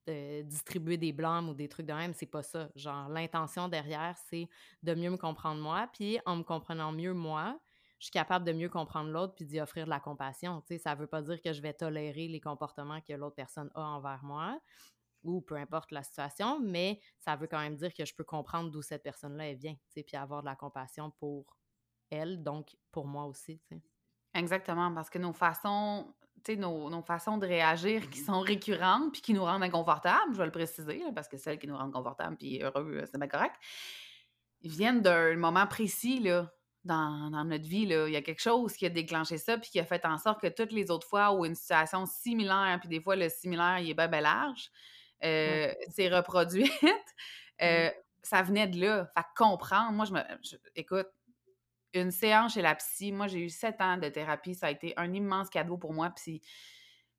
distribuer 0.06 0.96
des 0.96 1.12
blâmes 1.12 1.48
ou 1.48 1.54
des 1.54 1.68
trucs 1.68 1.86
de 1.86 1.92
même. 1.92 2.14
C'est 2.14 2.26
pas 2.26 2.42
ça. 2.42 2.70
Genre, 2.74 3.08
l'intention 3.08 3.68
derrière, 3.68 4.16
c'est 4.28 4.48
de 4.82 4.94
mieux 4.94 5.10
me 5.10 5.16
comprendre 5.16 5.60
moi. 5.60 5.88
Puis, 5.92 6.18
en 6.26 6.36
me 6.36 6.42
comprenant 6.42 6.92
mieux 6.92 7.14
moi, 7.14 7.60
je 7.98 8.06
suis 8.06 8.12
capable 8.12 8.44
de 8.44 8.52
mieux 8.52 8.68
comprendre 8.68 9.10
l'autre 9.10 9.34
puis 9.34 9.44
d'y 9.44 9.60
offrir 9.60 9.84
de 9.84 9.90
la 9.90 10.00
compassion. 10.00 10.60
Tu 10.62 10.74
sais, 10.74 10.78
ça 10.78 10.94
veut 10.94 11.06
pas 11.06 11.22
dire 11.22 11.40
que 11.40 11.52
je 11.52 11.62
vais 11.62 11.72
tolérer 11.72 12.26
les 12.26 12.40
comportements 12.40 13.00
que 13.00 13.12
l'autre 13.12 13.36
personne 13.36 13.70
a 13.74 13.80
envers 13.80 14.24
moi 14.24 14.58
ou 15.22 15.40
peu 15.40 15.56
importe 15.56 15.92
la 15.92 16.02
situation, 16.02 16.60
mais 16.60 17.00
ça 17.18 17.36
veut 17.36 17.46
quand 17.46 17.60
même 17.60 17.76
dire 17.76 17.94
que 17.94 18.04
je 18.04 18.14
peux 18.14 18.24
comprendre 18.24 18.70
d'où 18.70 18.82
cette 18.82 19.02
personne-là 19.04 19.54
vient, 19.54 19.74
tu 19.74 19.80
sais, 19.90 20.02
puis 20.02 20.16
avoir 20.16 20.42
de 20.42 20.46
la 20.46 20.56
compassion 20.56 21.10
pour 21.12 21.56
elle, 22.12 22.42
donc 22.42 22.76
pour 22.90 23.06
moi 23.06 23.24
aussi. 23.24 23.60
Tu 23.68 23.74
sais. 23.74 23.82
Exactement, 24.34 24.92
parce 24.92 25.10
que 25.10 25.18
nos 25.18 25.32
façons, 25.32 26.06
nos, 26.56 26.90
nos, 26.90 27.02
façons 27.02 27.38
de 27.38 27.46
réagir 27.46 28.08
qui 28.10 28.18
sont 28.18 28.40
récurrentes 28.40 29.12
puis 29.12 29.20
qui 29.20 29.34
nous 29.34 29.44
rendent 29.44 29.62
inconfortables, 29.62 30.32
je 30.32 30.38
vais 30.38 30.46
le 30.46 30.52
préciser, 30.52 31.02
parce 31.14 31.28
que 31.28 31.36
celles 31.36 31.58
qui 31.58 31.66
nous 31.66 31.76
rendent 31.76 31.92
confortables 31.92 32.36
puis 32.36 32.62
heureux, 32.62 33.02
c'est 33.10 33.18
bien 33.18 33.28
correct, 33.28 33.56
viennent 34.62 35.02
d'un 35.02 35.36
moment 35.36 35.66
précis, 35.66 36.20
là, 36.20 36.50
dans, 36.84 37.30
notre 37.44 37.64
vie, 37.64 37.86
là. 37.86 38.08
Il 38.08 38.12
y 38.12 38.16
a 38.16 38.22
quelque 38.22 38.40
chose 38.40 38.74
qui 38.74 38.86
a 38.86 38.88
déclenché 38.88 39.38
ça 39.38 39.56
puis 39.58 39.70
qui 39.70 39.80
a 39.80 39.84
fait 39.84 40.04
en 40.04 40.18
sorte 40.18 40.40
que 40.40 40.48
toutes 40.48 40.72
les 40.72 40.90
autres 40.90 41.06
fois 41.06 41.32
où 41.32 41.44
une 41.44 41.54
situation 41.54 42.06
similaire, 42.06 42.78
puis 42.80 42.88
des 42.88 43.00
fois 43.00 43.16
le 43.16 43.28
similaire, 43.28 43.78
il 43.78 43.90
est 43.90 43.94
bien, 43.94 44.08
bien 44.08 44.20
large, 44.20 44.70
euh, 45.24 45.72
c'est 45.90 46.08
reproduite, 46.08 46.72
euh, 47.62 47.90
ça 48.22 48.42
venait 48.42 48.66
de 48.66 48.80
là. 48.80 49.06
Fait 49.14 49.24
comprendre, 49.36 49.92
moi, 49.92 50.04
je 50.04 50.12
me... 50.12 50.20
écoute, 50.74 51.08
une 51.94 52.10
séance 52.10 52.54
chez 52.54 52.62
la 52.62 52.74
psy. 52.74 53.12
Moi, 53.12 53.26
j'ai 53.26 53.40
eu 53.40 53.48
sept 53.48 53.80
ans 53.80 53.96
de 53.96 54.08
thérapie. 54.08 54.54
Ça 54.54 54.66
a 54.66 54.70
été 54.70 54.94
un 54.96 55.12
immense 55.12 55.50
cadeau 55.50 55.76
pour 55.76 55.92
moi. 55.92 56.10
Puis 56.10 56.40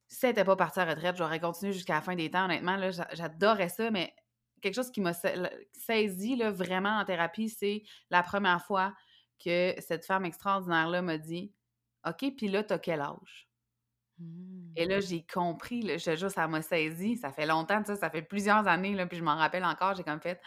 si 0.08 0.20
c'était 0.20 0.44
pas 0.44 0.56
parti 0.56 0.80
à 0.80 0.86
retraite, 0.86 1.16
j'aurais 1.18 1.40
continué 1.40 1.74
jusqu'à 1.74 1.96
la 1.96 2.02
fin 2.02 2.16
des 2.16 2.30
temps. 2.30 2.46
Honnêtement, 2.46 2.76
là, 2.76 2.92
j'adorais 3.14 3.70
ça, 3.70 3.92
mais 3.92 4.14
quelque 4.62 4.76
chose 4.76 4.92
qui 4.92 5.02
m'a 5.02 5.14
saisi 5.74 6.36
là, 6.36 6.52
vraiment 6.52 7.00
en 7.00 7.06
thérapie, 7.06 7.50
c'est 7.50 7.84
la 8.10 8.24
première 8.24 8.64
fois 8.64 8.94
que 9.44 9.76
cette 9.80 10.06
femme 10.06 10.26
extraordinaire-là 10.26 11.02
m'a 11.02 11.18
dit 11.18 11.54
OK, 12.08 12.34
puis 12.38 12.48
là, 12.48 12.64
t'as 12.64 12.80
quel 12.80 13.02
âge? 13.02 13.50
Et 14.76 14.86
là, 14.86 14.98
mmh. 14.98 15.02
j'ai 15.02 15.26
compris, 15.26 15.82
là, 15.82 15.98
je 15.98 16.06
te 16.06 16.16
jure, 16.16 16.32
ça 16.32 16.48
m'a 16.48 16.62
saisi. 16.62 17.18
Ça 17.18 17.32
fait 17.32 17.46
longtemps, 17.46 17.84
ça, 17.84 17.96
ça 17.96 18.10
fait 18.10 18.22
plusieurs 18.22 18.68
années, 18.68 18.94
là, 18.94 19.06
puis 19.06 19.18
je 19.18 19.24
m'en 19.24 19.36
rappelle 19.36 19.66
encore. 19.66 19.96
J'ai 19.96 20.04
comme 20.04 20.22
fait 20.22 20.42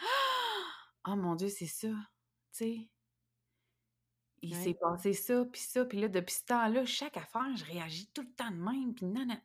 Oh 1.07 1.15
mon 1.15 1.35
Dieu, 1.35 1.47
c'est 1.47 1.67
ça. 1.67 1.87
Tu 1.87 1.95
sais, 2.51 2.89
il 4.41 4.55
s'est 4.55 4.75
passé 4.75 5.13
ça, 5.13 5.45
puis 5.45 5.61
ça, 5.61 5.85
puis 5.85 5.99
là, 5.99 6.07
depuis 6.07 6.35
ce 6.35 6.45
temps-là, 6.45 6.85
chaque 6.85 7.17
affaire, 7.17 7.55
je 7.55 7.65
réagis 7.65 8.07
tout 8.13 8.21
le 8.21 8.31
temps 8.33 8.51
de 8.51 8.57
même, 8.57 8.93
puis 8.93 9.05
non, 9.05 9.25
non. 9.25 9.39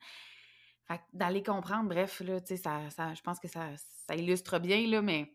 Fait 0.86 1.00
d'aller 1.12 1.42
comprendre, 1.42 1.88
bref, 1.88 2.20
là, 2.20 2.40
tu 2.40 2.48
sais, 2.48 2.56
ça, 2.56 2.90
ça, 2.90 3.14
je 3.14 3.22
pense 3.22 3.38
que 3.38 3.48
ça, 3.48 3.70
ça 3.76 4.14
illustre 4.14 4.58
bien, 4.58 4.86
là, 4.88 5.00
mais 5.00 5.34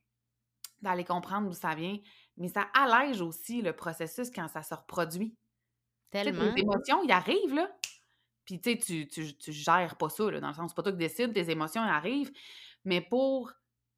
d'aller 0.81 1.03
comprendre 1.03 1.47
d'où 1.47 1.53
ça 1.53 1.73
vient. 1.73 1.97
Mais 2.37 2.49
ça 2.49 2.67
allège 2.73 3.21
aussi 3.21 3.61
le 3.61 3.73
processus 3.73 4.29
quand 4.29 4.47
ça 4.47 4.61
se 4.61 4.75
reproduit. 4.75 5.35
Tellement. 6.11 6.53
tes 6.53 6.61
émotions, 6.61 7.03
ils 7.03 7.11
arrivent, 7.11 7.53
là. 7.53 7.69
Puis, 8.45 8.61
tu 8.61 8.71
sais, 8.71 8.77
tu, 8.77 9.07
tu, 9.07 9.35
tu, 9.37 9.51
gères 9.51 9.97
pas 9.97 10.09
ça, 10.09 10.29
là, 10.29 10.39
dans 10.39 10.49
le 10.49 10.53
sens, 10.53 10.71
c'est 10.71 10.75
pas 10.75 10.83
toi 10.83 10.91
qui 10.91 10.99
décides, 10.99 11.33
tes 11.33 11.49
émotions 11.49 11.81
arrivent. 11.81 12.31
Mais 12.85 13.01
pour 13.01 13.51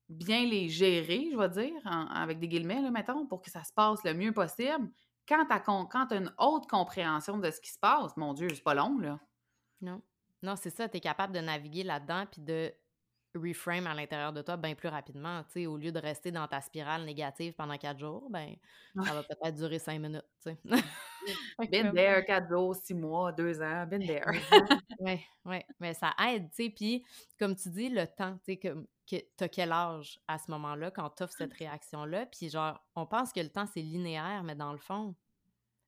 bien 0.07 0.45
les 0.45 0.69
gérer, 0.69 1.29
je 1.31 1.37
vais 1.37 1.49
dire, 1.49 1.81
avec 1.85 2.39
des 2.39 2.47
guillemets, 2.47 2.81
là, 2.81 2.89
mettons, 2.89 3.27
pour 3.27 3.41
que 3.41 3.51
ça 3.51 3.63
se 3.63 3.71
passe 3.71 4.03
le 4.03 4.13
mieux 4.15 4.31
possible, 4.31 4.89
quand 5.29 6.07
tu 6.07 6.15
as, 6.15 6.17
une 6.17 6.33
haute 6.37 6.67
compréhension 6.67 7.37
de 7.37 7.51
ce 7.51 7.61
qui 7.61 7.71
se 7.71 7.79
passe, 7.79 8.17
mon 8.17 8.33
Dieu, 8.33 8.49
c'est 8.49 8.63
pas 8.63 8.73
long, 8.73 8.97
là. 8.99 9.19
Non. 9.81 10.01
Non, 10.41 10.55
c'est 10.55 10.69
ça, 10.69 10.87
tu 10.89 10.97
es 10.97 10.99
capable 10.99 11.33
de 11.33 11.39
naviguer 11.39 11.83
là-dedans 11.83 12.25
puis 12.31 12.41
de 12.41 12.73
reframe 13.35 13.85
à 13.85 13.93
l'intérieur 13.93 14.33
de 14.33 14.41
toi 14.41 14.57
bien 14.57 14.73
plus 14.73 14.87
rapidement. 14.87 15.43
Tu 15.43 15.51
sais, 15.51 15.65
au 15.67 15.77
lieu 15.77 15.91
de 15.91 15.99
rester 15.99 16.31
dans 16.31 16.47
ta 16.47 16.61
spirale 16.61 17.05
négative 17.05 17.53
pendant 17.53 17.77
quatre 17.77 17.99
jours, 17.99 18.27
ben 18.29 18.55
ça 18.95 19.13
va 19.13 19.23
peut-être 19.23 19.55
durer 19.55 19.79
cinq 19.79 19.99
minutes. 19.99 20.25
Been 21.71 21.93
there, 21.93 22.25
quatre 22.25 22.49
jours, 22.49 22.75
six 22.75 22.95
mois, 22.95 23.31
deux 23.31 23.61
ans, 23.61 23.85
been 23.85 24.05
there. 24.07 24.25
oui, 24.99 25.19
oui, 25.45 25.57
mais 25.79 25.93
ça 25.93 26.13
aide, 26.27 26.49
tu 26.49 26.63
sais. 26.63 26.69
Puis, 26.69 27.05
comme 27.37 27.55
tu 27.55 27.69
dis, 27.69 27.89
le 27.89 28.07
temps, 28.07 28.35
tu 28.37 28.53
sais, 28.53 28.57
que, 28.57 28.87
que 29.09 29.17
t'as 29.37 29.47
quel 29.47 29.71
âge 29.71 30.19
à 30.27 30.37
ce 30.37 30.51
moment-là 30.51 30.91
quand 30.91 31.09
tu 31.09 31.23
offres 31.23 31.35
cette 31.37 31.53
réaction-là? 31.53 32.25
Puis, 32.27 32.49
genre, 32.49 32.79
on 32.95 33.05
pense 33.05 33.33
que 33.33 33.39
le 33.39 33.49
temps, 33.49 33.65
c'est 33.65 33.81
linéaire, 33.81 34.43
mais 34.43 34.55
dans 34.55 34.71
le 34.71 34.77
fond, 34.77 35.15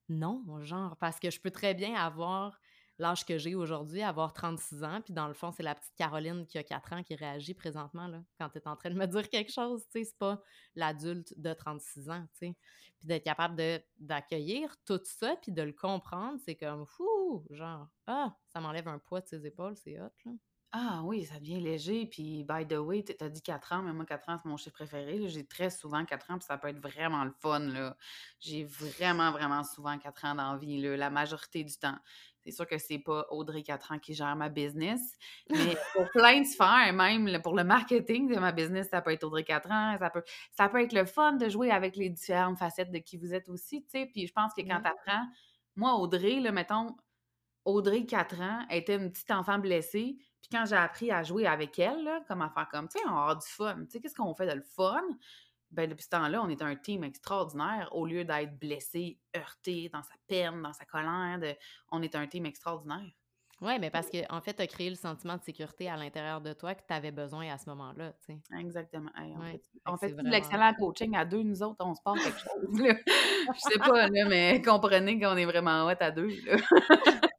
non, 0.10 0.44
genre, 0.62 0.98
parce 0.98 1.20
que 1.20 1.30
je 1.30 1.40
peux 1.40 1.52
très 1.52 1.74
bien 1.74 1.96
avoir 1.96 2.60
l'âge 2.98 3.26
que 3.26 3.38
j'ai 3.38 3.56
aujourd'hui, 3.56 4.04
avoir 4.04 4.34
36 4.34 4.84
ans, 4.84 5.02
puis 5.02 5.14
dans 5.14 5.28
le 5.28 5.34
fond, 5.34 5.52
c'est 5.52 5.64
la 5.64 5.74
petite 5.74 5.96
Caroline 5.96 6.46
qui 6.46 6.58
a 6.58 6.64
4 6.64 6.94
ans 6.94 7.04
qui 7.04 7.16
réagit 7.16 7.54
présentement, 7.54 8.08
là, 8.08 8.24
quand 8.38 8.50
tu 8.50 8.60
es 8.60 8.68
en 8.68 8.76
train 8.76 8.92
de 8.92 8.96
me 8.96 9.08
dire 9.08 9.30
quelque 9.30 9.52
chose, 9.52 9.84
tu 9.86 10.00
sais, 10.00 10.04
c'est 10.06 10.18
pas 10.18 10.42
l'adulte 10.76 11.34
de 11.38 11.54
36 11.54 12.10
ans, 12.10 12.28
tu 12.34 12.48
sais. 12.48 12.56
Puis 13.00 13.08
d'être 13.08 13.24
capable 13.24 13.60
d'accueillir 13.98 14.76
tout 14.86 15.00
ça, 15.04 15.36
puis 15.42 15.52
de 15.52 15.64
le 15.64 15.74
comprendre, 15.74 16.40
c'est 16.46 16.56
comme, 16.56 16.86
fou, 16.86 17.44
genre, 17.50 17.88
ah, 18.06 18.36
ça 18.48 18.62
m'enlève 18.62 18.88
un 18.88 19.00
poids 19.00 19.22
de 19.22 19.28
ses 19.28 19.46
épaules, 19.48 19.76
c'est 19.76 20.00
hot, 20.00 20.12
là. 20.26 20.32
Ah 20.74 21.02
oui, 21.04 21.26
ça 21.26 21.38
devient 21.38 21.60
léger. 21.60 22.06
Puis, 22.06 22.46
by 22.46 22.66
the 22.66 22.78
way, 22.78 23.04
tu 23.04 23.14
as 23.22 23.30
dit 23.30 23.42
4 23.42 23.74
ans, 23.74 23.82
mais 23.82 23.92
moi, 23.92 24.06
4 24.06 24.30
ans, 24.30 24.38
c'est 24.42 24.48
mon 24.48 24.56
chiffre 24.56 24.76
préféré. 24.76 25.28
J'ai 25.28 25.46
très 25.46 25.70
souvent 25.70 26.06
4 26.06 26.32
ans, 26.32 26.38
puis 26.38 26.46
ça 26.46 26.58
peut 26.58 26.70
être 26.70 26.80
vraiment 26.80 27.26
le 27.26 27.32
fun. 27.32 27.60
là. 27.60 27.98
J'ai 28.40 28.64
vraiment, 28.64 29.32
vraiment 29.32 29.66
souvent 29.66 29.98
4 29.98 30.26
ans 30.26 30.36
dans 30.36 30.58
la 30.62 31.10
majorité 31.10 31.66
du 31.66 31.78
temps. 31.78 31.98
C'est 32.40 32.52
sûr 32.52 32.66
que 32.66 32.78
c'est 32.78 33.00
pas 33.00 33.26
Audrey 33.32 33.64
4 33.64 33.92
ans 33.92 34.00
qui 34.00 34.14
gère 34.14 34.36
ma 34.36 34.48
business, 34.48 35.02
mais 35.50 35.78
pour 35.94 36.10
plein 36.12 36.40
de 36.40 36.46
sphères, 36.46 36.94
même 36.94 37.42
pour 37.44 37.56
le 37.56 37.64
marketing 37.66 38.34
de 38.34 38.40
ma 38.40 38.52
business, 38.54 38.88
ça 38.90 39.02
peut 39.02 39.12
être 39.12 39.26
Audrey 39.26 39.44
4 39.44 39.70
ans, 39.72 39.98
ça 40.00 40.10
peut, 40.10 40.24
ça 40.52 40.70
peut 40.70 40.82
être 40.82 40.94
le 40.94 41.06
fun 41.06 41.34
de 41.34 41.50
jouer 41.50 41.70
avec 41.70 41.98
les 41.98 42.10
différentes 42.10 42.58
facettes 42.58 42.92
de 42.92 42.98
qui 42.98 43.18
vous 43.18 43.34
êtes 43.34 43.50
aussi, 43.50 43.84
tu 43.84 43.90
sais. 43.90 44.06
Puis 44.08 44.26
je 44.26 44.34
pense 44.34 44.54
que 44.54 44.62
quand 44.62 44.82
tu 44.82 44.88
apprends, 44.88 45.28
moi, 45.76 45.96
Audrey, 45.96 46.40
là, 46.40 46.52
mettons, 46.52 46.96
Audrey, 47.66 48.06
4 48.06 48.42
ans, 48.42 48.66
était 48.70 48.96
une 48.96 49.12
petite 49.12 49.32
enfant 49.32 49.60
blessée. 49.60 50.18
Puis 50.42 50.50
quand 50.52 50.66
j'ai 50.66 50.76
appris 50.76 51.12
à 51.12 51.24
jouer 51.24 51.46
avec 51.46 51.78
elle, 51.78 52.04
là, 52.04 52.22
comment 52.28 52.50
faire 52.50 52.68
comme, 52.70 52.88
tu 52.88 52.98
sais, 52.98 53.06
on 53.08 53.16
a 53.16 53.36
du 53.36 53.48
fun. 53.48 53.76
Tu 53.86 53.92
sais, 53.92 54.00
qu'est-ce 54.00 54.16
qu'on 54.16 54.34
fait 54.34 54.48
de 54.48 54.54
le 54.54 54.64
fun? 54.64 55.02
Ben, 55.70 55.90
depuis 55.90 56.04
ce 56.04 56.10
temps-là, 56.10 56.42
on 56.42 56.50
est 56.50 56.62
un 56.62 56.76
team 56.76 57.04
extraordinaire. 57.04 57.90
Au 57.94 58.06
lieu 58.06 58.26
d'être 58.26 58.58
blessé, 58.60 59.20
heurté, 59.36 59.90
dans 59.94 60.04
sa 60.04 60.16
peine, 60.28 60.62
dans 60.62 60.74
sa 60.74 60.86
colère, 60.86 61.40
on 61.92 62.02
est 62.02 62.16
un 62.16 62.28
team 62.28 62.46
extraordinaire. 62.46 63.12
Oui, 63.62 63.78
mais 63.80 63.92
parce 63.92 64.10
qu'en 64.10 64.38
en 64.38 64.42
fait, 64.42 64.56
tu 64.56 64.64
as 64.64 64.68
créé 64.68 64.90
le 64.90 64.96
sentiment 64.96 65.38
de 65.38 65.44
sécurité 65.44 65.88
à 65.88 65.96
l'intérieur 65.96 66.42
de 66.42 66.52
toi 66.52 66.74
que 66.74 66.82
tu 66.86 66.94
avais 66.94 67.12
besoin 67.12 67.54
à 67.54 67.60
ce 67.60 67.70
moment-là. 67.70 68.12
Tu 68.26 68.34
sais. 68.34 68.60
Exactement. 68.60 69.12
on 69.86 69.98
fait, 69.98 70.14
de 70.14 70.30
l'excellent 70.30 70.74
coaching 70.74 71.16
à 71.16 71.26
deux, 71.26 71.44
nous 71.44 71.62
autres, 71.62 71.86
on 71.86 71.94
se 71.94 72.02
passe 72.04 72.24
quelque 72.24 72.40
chose. 72.40 72.82
Là. 72.82 72.96
Je 73.54 73.60
sais 73.60 73.80
pas, 73.80 74.08
là, 74.08 74.26
mais 74.28 74.62
comprenez 74.64 75.20
qu'on 75.20 75.38
est 75.38 75.46
vraiment 75.46 75.86
hot 75.86 75.96
à 76.00 76.10
deux. 76.10 76.30
Là. 76.44 76.58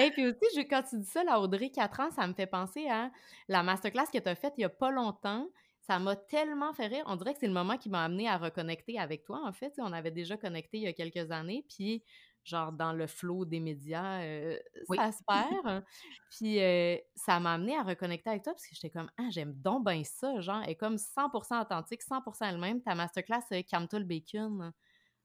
Et 0.00 0.10
puis 0.10 0.26
aussi, 0.26 0.66
quand 0.68 0.82
tu 0.82 0.98
dis 0.98 1.06
ça, 1.06 1.24
la 1.24 1.40
Audrey, 1.40 1.70
4 1.70 2.00
ans, 2.00 2.10
ça 2.10 2.26
me 2.26 2.34
fait 2.34 2.46
penser 2.46 2.88
à 2.88 3.10
la 3.48 3.62
masterclass 3.62 4.06
que 4.12 4.18
tu 4.18 4.28
as 4.28 4.34
faite 4.34 4.54
il 4.56 4.60
n'y 4.60 4.64
a 4.64 4.70
pas 4.70 4.90
longtemps. 4.90 5.46
Ça 5.80 5.98
m'a 5.98 6.16
tellement 6.16 6.72
fait 6.74 6.86
rire. 6.86 7.04
On 7.06 7.16
dirait 7.16 7.32
que 7.32 7.40
c'est 7.40 7.46
le 7.46 7.52
moment 7.52 7.78
qui 7.78 7.88
m'a 7.88 8.04
amené 8.04 8.28
à 8.28 8.36
reconnecter 8.36 8.98
avec 8.98 9.24
toi, 9.24 9.40
en 9.44 9.52
fait. 9.52 9.72
On 9.78 9.92
avait 9.92 10.10
déjà 10.10 10.36
connecté 10.36 10.78
il 10.78 10.82
y 10.82 10.86
a 10.86 10.92
quelques 10.92 11.30
années, 11.30 11.64
puis 11.68 12.02
genre 12.44 12.72
dans 12.72 12.92
le 12.92 13.06
flot 13.06 13.44
des 13.44 13.60
médias, 13.60 14.22
euh, 14.22 14.58
ça 14.94 15.12
se 15.12 15.22
perd. 15.26 15.84
puis 16.30 16.60
euh, 16.60 16.96
ça 17.14 17.38
m'a 17.40 17.54
amené 17.54 17.76
à 17.76 17.82
reconnecter 17.82 18.30
avec 18.30 18.42
toi 18.42 18.54
parce 18.54 18.66
que 18.66 18.74
j'étais 18.74 18.90
comme, 18.90 19.10
ah, 19.18 19.28
j'aime 19.30 19.52
donc 19.54 19.84
bien 19.84 20.02
ça, 20.04 20.40
genre, 20.40 20.62
est 20.64 20.74
comme 20.74 20.96
100% 20.96 21.62
authentique, 21.62 22.02
100% 22.02 22.48
elle-même. 22.48 22.82
Ta 22.82 22.94
masterclass, 22.94 23.44
euh, 23.52 23.62
Camtol 23.70 24.04
Bacon, 24.04 24.72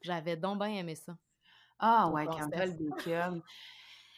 j'avais 0.01 0.35
donc 0.35 0.59
bien 0.59 0.73
aimé 0.73 0.95
ça. 0.95 1.17
Ah 1.79 2.09
ouais, 2.09 2.25
Camtol 2.25 2.73
Bacon. 2.77 3.41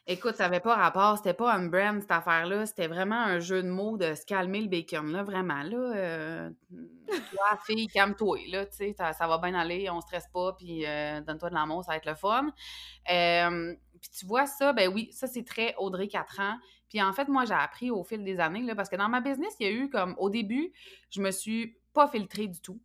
Écoute, 0.08 0.36
ça 0.36 0.44
n'avait 0.44 0.60
pas 0.60 0.76
rapport, 0.76 1.18
c'était 1.18 1.34
pas 1.34 1.52
un 1.52 1.66
brand 1.66 2.00
cette 2.00 2.12
affaire-là, 2.12 2.68
c'était 2.68 2.88
vraiment 2.88 3.20
un 3.20 3.40
jeu 3.40 3.64
de 3.64 3.70
mots 3.70 3.98
de 3.98 4.14
se 4.14 4.24
calmer 4.24 4.62
le 4.62 4.68
bacon, 4.68 5.12
là, 5.12 5.24
vraiment, 5.24 5.64
là. 5.64 5.96
Euh, 5.96 6.50
fille, 7.66 7.88
calme-toi, 7.88 8.38
là, 8.50 8.68
tu 8.68 8.78
sais, 8.78 8.96
ça, 8.96 9.28
va 9.28 9.40
bien 9.40 9.56
aller, 9.56 9.90
on 9.90 10.02
stresse 10.02 10.28
pas, 10.32 10.54
puis 10.54 10.86
euh, 10.86 11.22
donne-toi 11.22 11.50
de 11.50 11.56
l'amour, 11.56 11.84
ça 11.84 11.94
va 11.94 11.98
être 11.98 12.06
le 12.06 12.14
fun. 12.14 12.52
puis 14.00 14.10
tu 14.12 14.28
vois 14.28 14.46
ça, 14.46 14.74
ben 14.74 14.94
oui, 14.94 15.10
ça 15.12 15.26
c'est 15.26 15.44
très 15.44 15.74
Audrey 15.80 16.08
4 16.08 16.40
ans. 16.40 16.58
Puis 16.88 17.02
en 17.02 17.12
fait, 17.12 17.28
moi, 17.28 17.46
j'ai 17.46 17.54
appris 17.54 17.90
au 17.90 18.04
fil 18.04 18.24
des 18.24 18.40
années, 18.40 18.62
là, 18.62 18.76
parce 18.76 18.90
que 18.90 18.96
dans 18.96 19.10
ma 19.10 19.22
business, 19.22 19.56
il 19.60 19.66
y 19.66 19.70
a 19.70 19.74
eu 19.74 19.90
comme, 19.90 20.14
au 20.20 20.30
début, 20.30 20.72
je 21.10 21.20
me 21.20 21.32
suis 21.32 21.80
pas 21.94 22.08
filtrée 22.08 22.48
du 22.48 22.62
tout. 22.62 22.80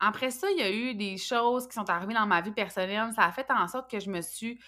Après 0.00 0.30
ça, 0.30 0.48
il 0.50 0.58
y 0.58 0.62
a 0.62 0.70
eu 0.70 0.94
des 0.94 1.16
choses 1.16 1.66
qui 1.66 1.72
sont 1.74 1.88
arrivées 1.90 2.14
dans 2.14 2.26
ma 2.26 2.40
vie 2.40 2.52
personnelle. 2.52 3.10
Ça 3.14 3.24
a 3.24 3.32
fait 3.32 3.50
en 3.50 3.66
sorte 3.66 3.90
que 3.90 3.98
je 3.98 4.10
me 4.10 4.20
suis 4.20 4.60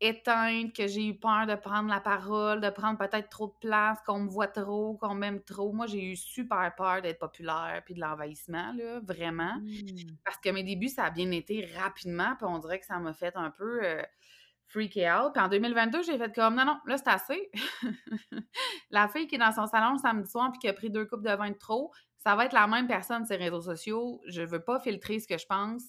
éteinte, 0.00 0.74
que 0.74 0.86
j'ai 0.86 1.06
eu 1.06 1.18
peur 1.18 1.46
de 1.46 1.54
prendre 1.54 1.88
la 1.88 2.00
parole, 2.00 2.60
de 2.60 2.70
prendre 2.70 2.98
peut-être 2.98 3.28
trop 3.28 3.48
de 3.48 3.68
place, 3.68 3.98
qu'on 4.06 4.20
me 4.20 4.28
voit 4.28 4.46
trop, 4.46 4.96
qu'on 4.96 5.14
m'aime 5.14 5.42
trop. 5.42 5.72
Moi, 5.72 5.86
j'ai 5.86 6.12
eu 6.12 6.16
super 6.16 6.72
peur 6.76 7.02
d'être 7.02 7.18
populaire 7.18 7.82
puis 7.84 7.94
de 7.94 8.00
l'envahissement, 8.00 8.72
là, 8.74 9.00
vraiment. 9.00 9.56
Mmh. 9.56 10.16
Parce 10.24 10.38
que 10.38 10.50
mes 10.50 10.62
débuts, 10.62 10.88
ça 10.88 11.04
a 11.04 11.10
bien 11.10 11.30
été 11.30 11.68
rapidement, 11.76 12.36
puis 12.36 12.46
on 12.46 12.58
dirait 12.58 12.78
que 12.78 12.86
ça 12.86 12.98
m'a 12.98 13.12
fait 13.12 13.36
un 13.36 13.50
peu 13.50 13.80
euh, 13.84 14.02
freak 14.68 14.96
out. 14.98 15.32
Puis 15.34 15.42
en 15.42 15.48
2022, 15.48 16.02
j'ai 16.02 16.18
fait 16.18 16.34
comme, 16.34 16.54
non, 16.54 16.64
non, 16.64 16.78
là, 16.86 16.96
c'est 16.96 17.08
assez. 17.08 17.50
la 18.90 19.08
fille 19.08 19.26
qui 19.26 19.34
est 19.34 19.38
dans 19.38 19.52
son 19.52 19.66
salon 19.66 19.92
le 19.92 19.98
samedi 19.98 20.30
soir 20.30 20.50
puis 20.52 20.60
qui 20.60 20.68
a 20.68 20.72
pris 20.72 20.90
deux 20.90 21.06
coupes 21.06 21.24
de 21.24 21.34
vin 21.34 21.50
de 21.50 21.56
trop, 21.56 21.92
ça 22.18 22.36
va 22.36 22.44
être 22.44 22.52
la 22.52 22.66
même 22.66 22.86
personne 22.86 23.24
sur 23.24 23.36
les 23.36 23.44
réseaux 23.44 23.62
sociaux. 23.62 24.20
Je 24.26 24.42
veux 24.42 24.62
pas 24.62 24.78
filtrer 24.80 25.18
ce 25.18 25.26
que 25.26 25.38
je 25.38 25.46
pense. 25.46 25.82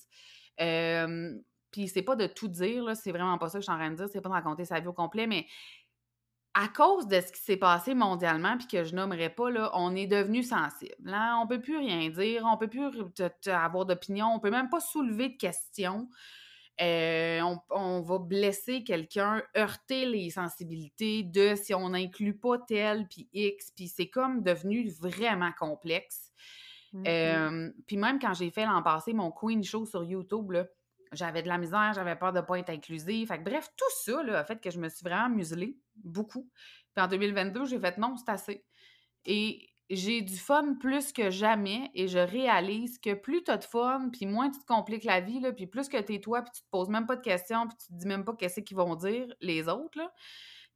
Euh, 0.62 1.34
puis 1.72 1.88
c'est 1.88 2.02
pas 2.02 2.16
de 2.16 2.28
tout 2.28 2.48
dire, 2.48 2.84
là, 2.84 2.96
c'est 2.96 3.12
vraiment 3.12 3.38
pas 3.38 3.50
ça 3.50 3.60
que 3.60 3.62
je 3.62 3.66
suis 3.66 3.74
en 3.74 3.78
train 3.78 3.92
de 3.92 3.96
dire, 3.96 4.08
c'est 4.12 4.22
pas 4.22 4.30
de 4.30 4.34
raconter 4.34 4.66
sa 4.66 4.80
vie 4.80 4.88
au 4.88 4.94
complet, 4.94 5.28
mais 5.28 5.46
à 6.54 6.68
cause 6.68 7.08
de 7.08 7.22
ce 7.22 7.32
qui 7.32 7.40
s'est 7.40 7.58
passé 7.58 7.94
mondialement, 7.94 8.58
puis 8.58 8.68
que 8.68 8.84
je 8.84 8.96
nommerai 8.96 9.30
pas, 9.30 9.50
là, 9.50 9.72
on 9.76 9.96
est 9.96 10.08
devenu 10.08 10.44
sensible. 10.44 10.96
Là, 11.04 11.34
hein. 11.34 11.40
on 11.42 11.48
peut 11.48 11.62
plus 11.62 11.78
rien 11.78 12.10
dire, 12.10 12.44
on 12.52 12.58
peut 12.58 12.68
plus 12.68 12.90
avoir 13.48 13.86
d'opinion, 13.86 14.28
on 14.34 14.40
peut 14.40 14.50
même 14.50 14.70
pas 14.70 14.80
soulever 14.80 15.30
de 15.30 15.38
questions. 15.38 16.10
euh, 16.82 17.42
on, 17.70 18.02
va 18.02 18.20
blesser 18.20 18.84
quelqu'un, 18.84 19.44
heurter 19.56 20.06
les 20.06 20.30
sensibilités 20.32 21.24
de 21.24 21.56
si 21.56 21.74
on 21.74 21.90
n'inclut 21.90 22.38
pas 22.38 22.58
tel, 22.58 23.08
puis 23.08 23.30
X, 23.34 23.72
puis 23.76 23.88
c'est 23.88 24.10
comme 24.10 24.42
devenu 24.42 24.90
vraiment 25.00 25.52
complexe. 25.58 26.32
Mmh. 26.94 27.04
Euh, 27.08 27.70
puis 27.86 27.98
même 27.98 28.18
quand 28.18 28.34
j'ai 28.34 28.50
fait 28.50 28.66
l'an 28.66 28.82
passé 28.82 29.14
mon 29.14 29.30
Queen 29.30 29.64
Show 29.64 29.86
sur 29.86 30.04
YouTube, 30.04 30.52
j'avais 31.12 31.42
de 31.44 31.48
la 31.48 31.58
misère, 31.58 31.94
j'avais 31.94 32.16
peur 32.16 32.34
de 32.34 32.40
ne 32.40 32.46
pas 32.46 32.60
être 32.60 32.70
inclusive. 32.70 33.28
Fait 33.28 33.40
bref, 33.40 33.70
tout 33.76 33.92
ça 34.04 34.24
là, 34.24 34.40
a 34.40 34.44
fait 34.44 34.60
que 34.62 34.70
je 34.70 34.80
me 34.80 34.90
suis 34.90 35.04
vraiment 35.04 35.30
muselée, 35.30 35.78
beaucoup. 35.96 36.50
Puis 36.96 37.04
en 37.04 37.08
2022, 37.08 37.66
j'ai 37.66 37.80
fait 37.80 37.98
non, 37.98 38.16
c'est 38.18 38.32
assez. 38.32 38.66
Et 39.26 39.70
j'ai 39.90 40.22
du 40.22 40.38
fun 40.38 40.76
plus 40.80 41.12
que 41.12 41.32
jamais 41.32 41.90
et 41.96 42.08
je 42.08 42.20
réalise 42.20 43.00
que 43.00 43.14
plus 43.16 43.44
tu 43.44 43.52
as 43.52 43.58
de 43.58 43.64
fun, 43.64 44.10
puis 44.14 44.26
moins 44.28 44.50
tu 44.52 44.60
te 44.60 44.66
compliques 44.66 45.04
la 45.04 45.20
vie, 45.20 45.40
là, 45.40 45.52
puis 45.52 45.66
plus 45.68 45.90
que 45.90 46.00
tu 46.00 46.16
es 46.16 46.22
toi, 46.22 46.44
puis 46.44 46.52
tu 46.56 46.62
te 46.62 46.68
poses 46.70 46.90
même 46.90 47.08
pas 47.08 47.16
de 47.16 47.22
questions, 47.22 47.68
puis 47.68 47.78
tu 47.78 47.88
te 47.88 47.98
dis 47.98 48.08
même 48.08 48.24
pas 48.24 48.36
qu'est-ce 48.36 48.62
qu'ils 48.62 48.78
vont 48.78 48.96
dire 48.96 49.28
les 49.42 49.68
autres, 49.68 49.98
là. 49.98 50.14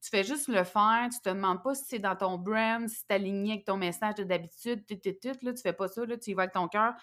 Tu 0.02 0.10
fais 0.10 0.24
juste 0.24 0.50
le 0.50 0.66
faire, 0.66 1.08
tu 1.14 1.22
te 1.22 1.30
demandes 1.30 1.64
pas 1.64 1.76
si 1.76 1.86
c'est 1.88 2.00
dans 2.00 2.16
ton 2.16 2.38
brand, 2.38 2.90
si 2.90 2.98
c'est 3.08 3.14
aligné 3.14 3.54
avec 3.54 3.66
ton 3.66 3.78
message 3.78 4.16
d'habitude, 4.16 4.86
tout, 4.86 4.96
tout, 4.96 5.38
là, 5.46 5.54
tu 5.54 5.62
fais 5.62 5.74
pas 5.74 5.88
ça, 5.88 6.06
là, 6.06 6.18
tu 6.18 6.32
y 6.32 6.34
vas 6.34 6.44
avec 6.44 6.54
ton 6.54 6.68
cœur, 6.68 6.94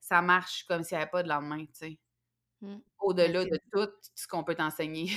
ça 0.00 0.22
marche 0.22 0.64
comme 0.64 0.82
s'il 0.82 0.96
n'y 0.96 1.02
avait 1.02 1.10
pas 1.10 1.22
de 1.22 1.28
lendemain, 1.28 1.64
tu 1.66 1.74
sais. 1.74 1.98
Mmh. 2.60 2.76
Au-delà 3.00 3.44
de 3.44 3.60
tout 3.72 3.88
ce 4.14 4.26
qu'on 4.26 4.44
peut 4.44 4.54
t'enseigner. 4.54 5.10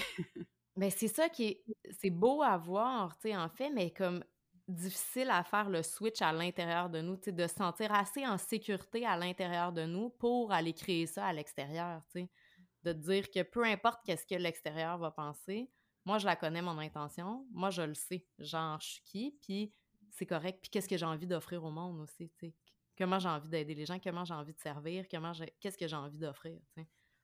Mais 0.75 0.89
c'est 0.89 1.07
ça 1.07 1.29
qui 1.29 1.45
est, 1.45 1.63
c'est 1.99 2.09
beau 2.09 2.41
à 2.41 2.57
voir, 2.57 3.17
tu 3.17 3.29
sais, 3.29 3.37
en 3.37 3.49
fait, 3.49 3.69
mais 3.69 3.91
comme 3.91 4.23
difficile 4.67 5.29
à 5.29 5.43
faire 5.43 5.69
le 5.69 5.83
switch 5.83 6.21
à 6.21 6.31
l'intérieur 6.31 6.89
de 6.89 7.01
nous, 7.01 7.17
de 7.17 7.47
se 7.47 7.55
sentir 7.55 7.93
assez 7.93 8.25
en 8.25 8.37
sécurité 8.37 9.05
à 9.05 9.17
l'intérieur 9.17 9.71
de 9.71 9.85
nous 9.85 10.09
pour 10.09 10.51
aller 10.51 10.73
créer 10.73 11.07
ça 11.07 11.25
à 11.25 11.33
l'extérieur, 11.33 12.01
de 12.83 12.93
dire 12.93 13.29
que 13.29 13.43
peu 13.43 13.63
importe 13.63 14.01
qu'est-ce 14.05 14.25
que 14.25 14.35
l'extérieur 14.35 14.97
va 14.97 15.11
penser, 15.11 15.69
moi 16.05 16.17
je 16.17 16.25
la 16.25 16.35
connais 16.35 16.61
mon 16.61 16.77
intention, 16.79 17.45
moi 17.51 17.69
je 17.69 17.81
le 17.81 17.93
sais, 17.93 18.25
genre 18.39 18.79
je 18.79 18.87
suis 18.87 19.03
qui, 19.03 19.37
puis 19.41 19.73
c'est 20.09 20.25
correct, 20.25 20.59
puis 20.61 20.69
qu'est-ce 20.69 20.87
que 20.87 20.97
j'ai 20.97 21.05
envie 21.05 21.27
d'offrir 21.27 21.63
au 21.63 21.71
monde 21.71 21.99
aussi, 22.01 22.31
sais? 22.39 22.53
Comment 22.97 23.19
j'ai 23.19 23.29
envie 23.29 23.49
d'aider 23.49 23.73
les 23.73 23.85
gens, 23.85 23.99
comment 23.99 24.25
j'ai 24.25 24.33
envie 24.33 24.53
de 24.53 24.59
servir, 24.59 25.05
comment 25.09 25.31
qu'est-ce 25.59 25.77
que 25.77 25.87
j'ai 25.87 25.95
envie 25.95 26.17
d'offrir, 26.17 26.59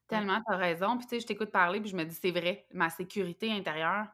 Tellement, 0.07 0.41
tu 0.47 0.53
as 0.53 0.57
raison. 0.57 0.97
Puis, 0.97 1.05
tu 1.07 1.15
sais, 1.15 1.19
je 1.21 1.27
t'écoute 1.27 1.51
parler, 1.51 1.81
puis 1.81 1.89
je 1.89 1.95
me 1.95 2.05
dis, 2.05 2.15
c'est 2.15 2.31
vrai, 2.31 2.65
ma 2.73 2.89
sécurité 2.89 3.51
intérieure, 3.51 4.07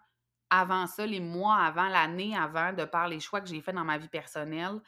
avant 0.49 0.87
ça, 0.87 1.05
les 1.05 1.19
mois 1.19 1.57
avant, 1.57 1.87
l'année 1.87 2.35
avant, 2.35 2.73
de 2.73 2.85
par 2.85 3.07
les 3.07 3.19
choix 3.19 3.41
que 3.41 3.47
j'ai 3.47 3.61
faits 3.61 3.75
dans 3.75 3.83
ma 3.85 3.97
vie 3.97 4.07
personnelle, 4.07 4.81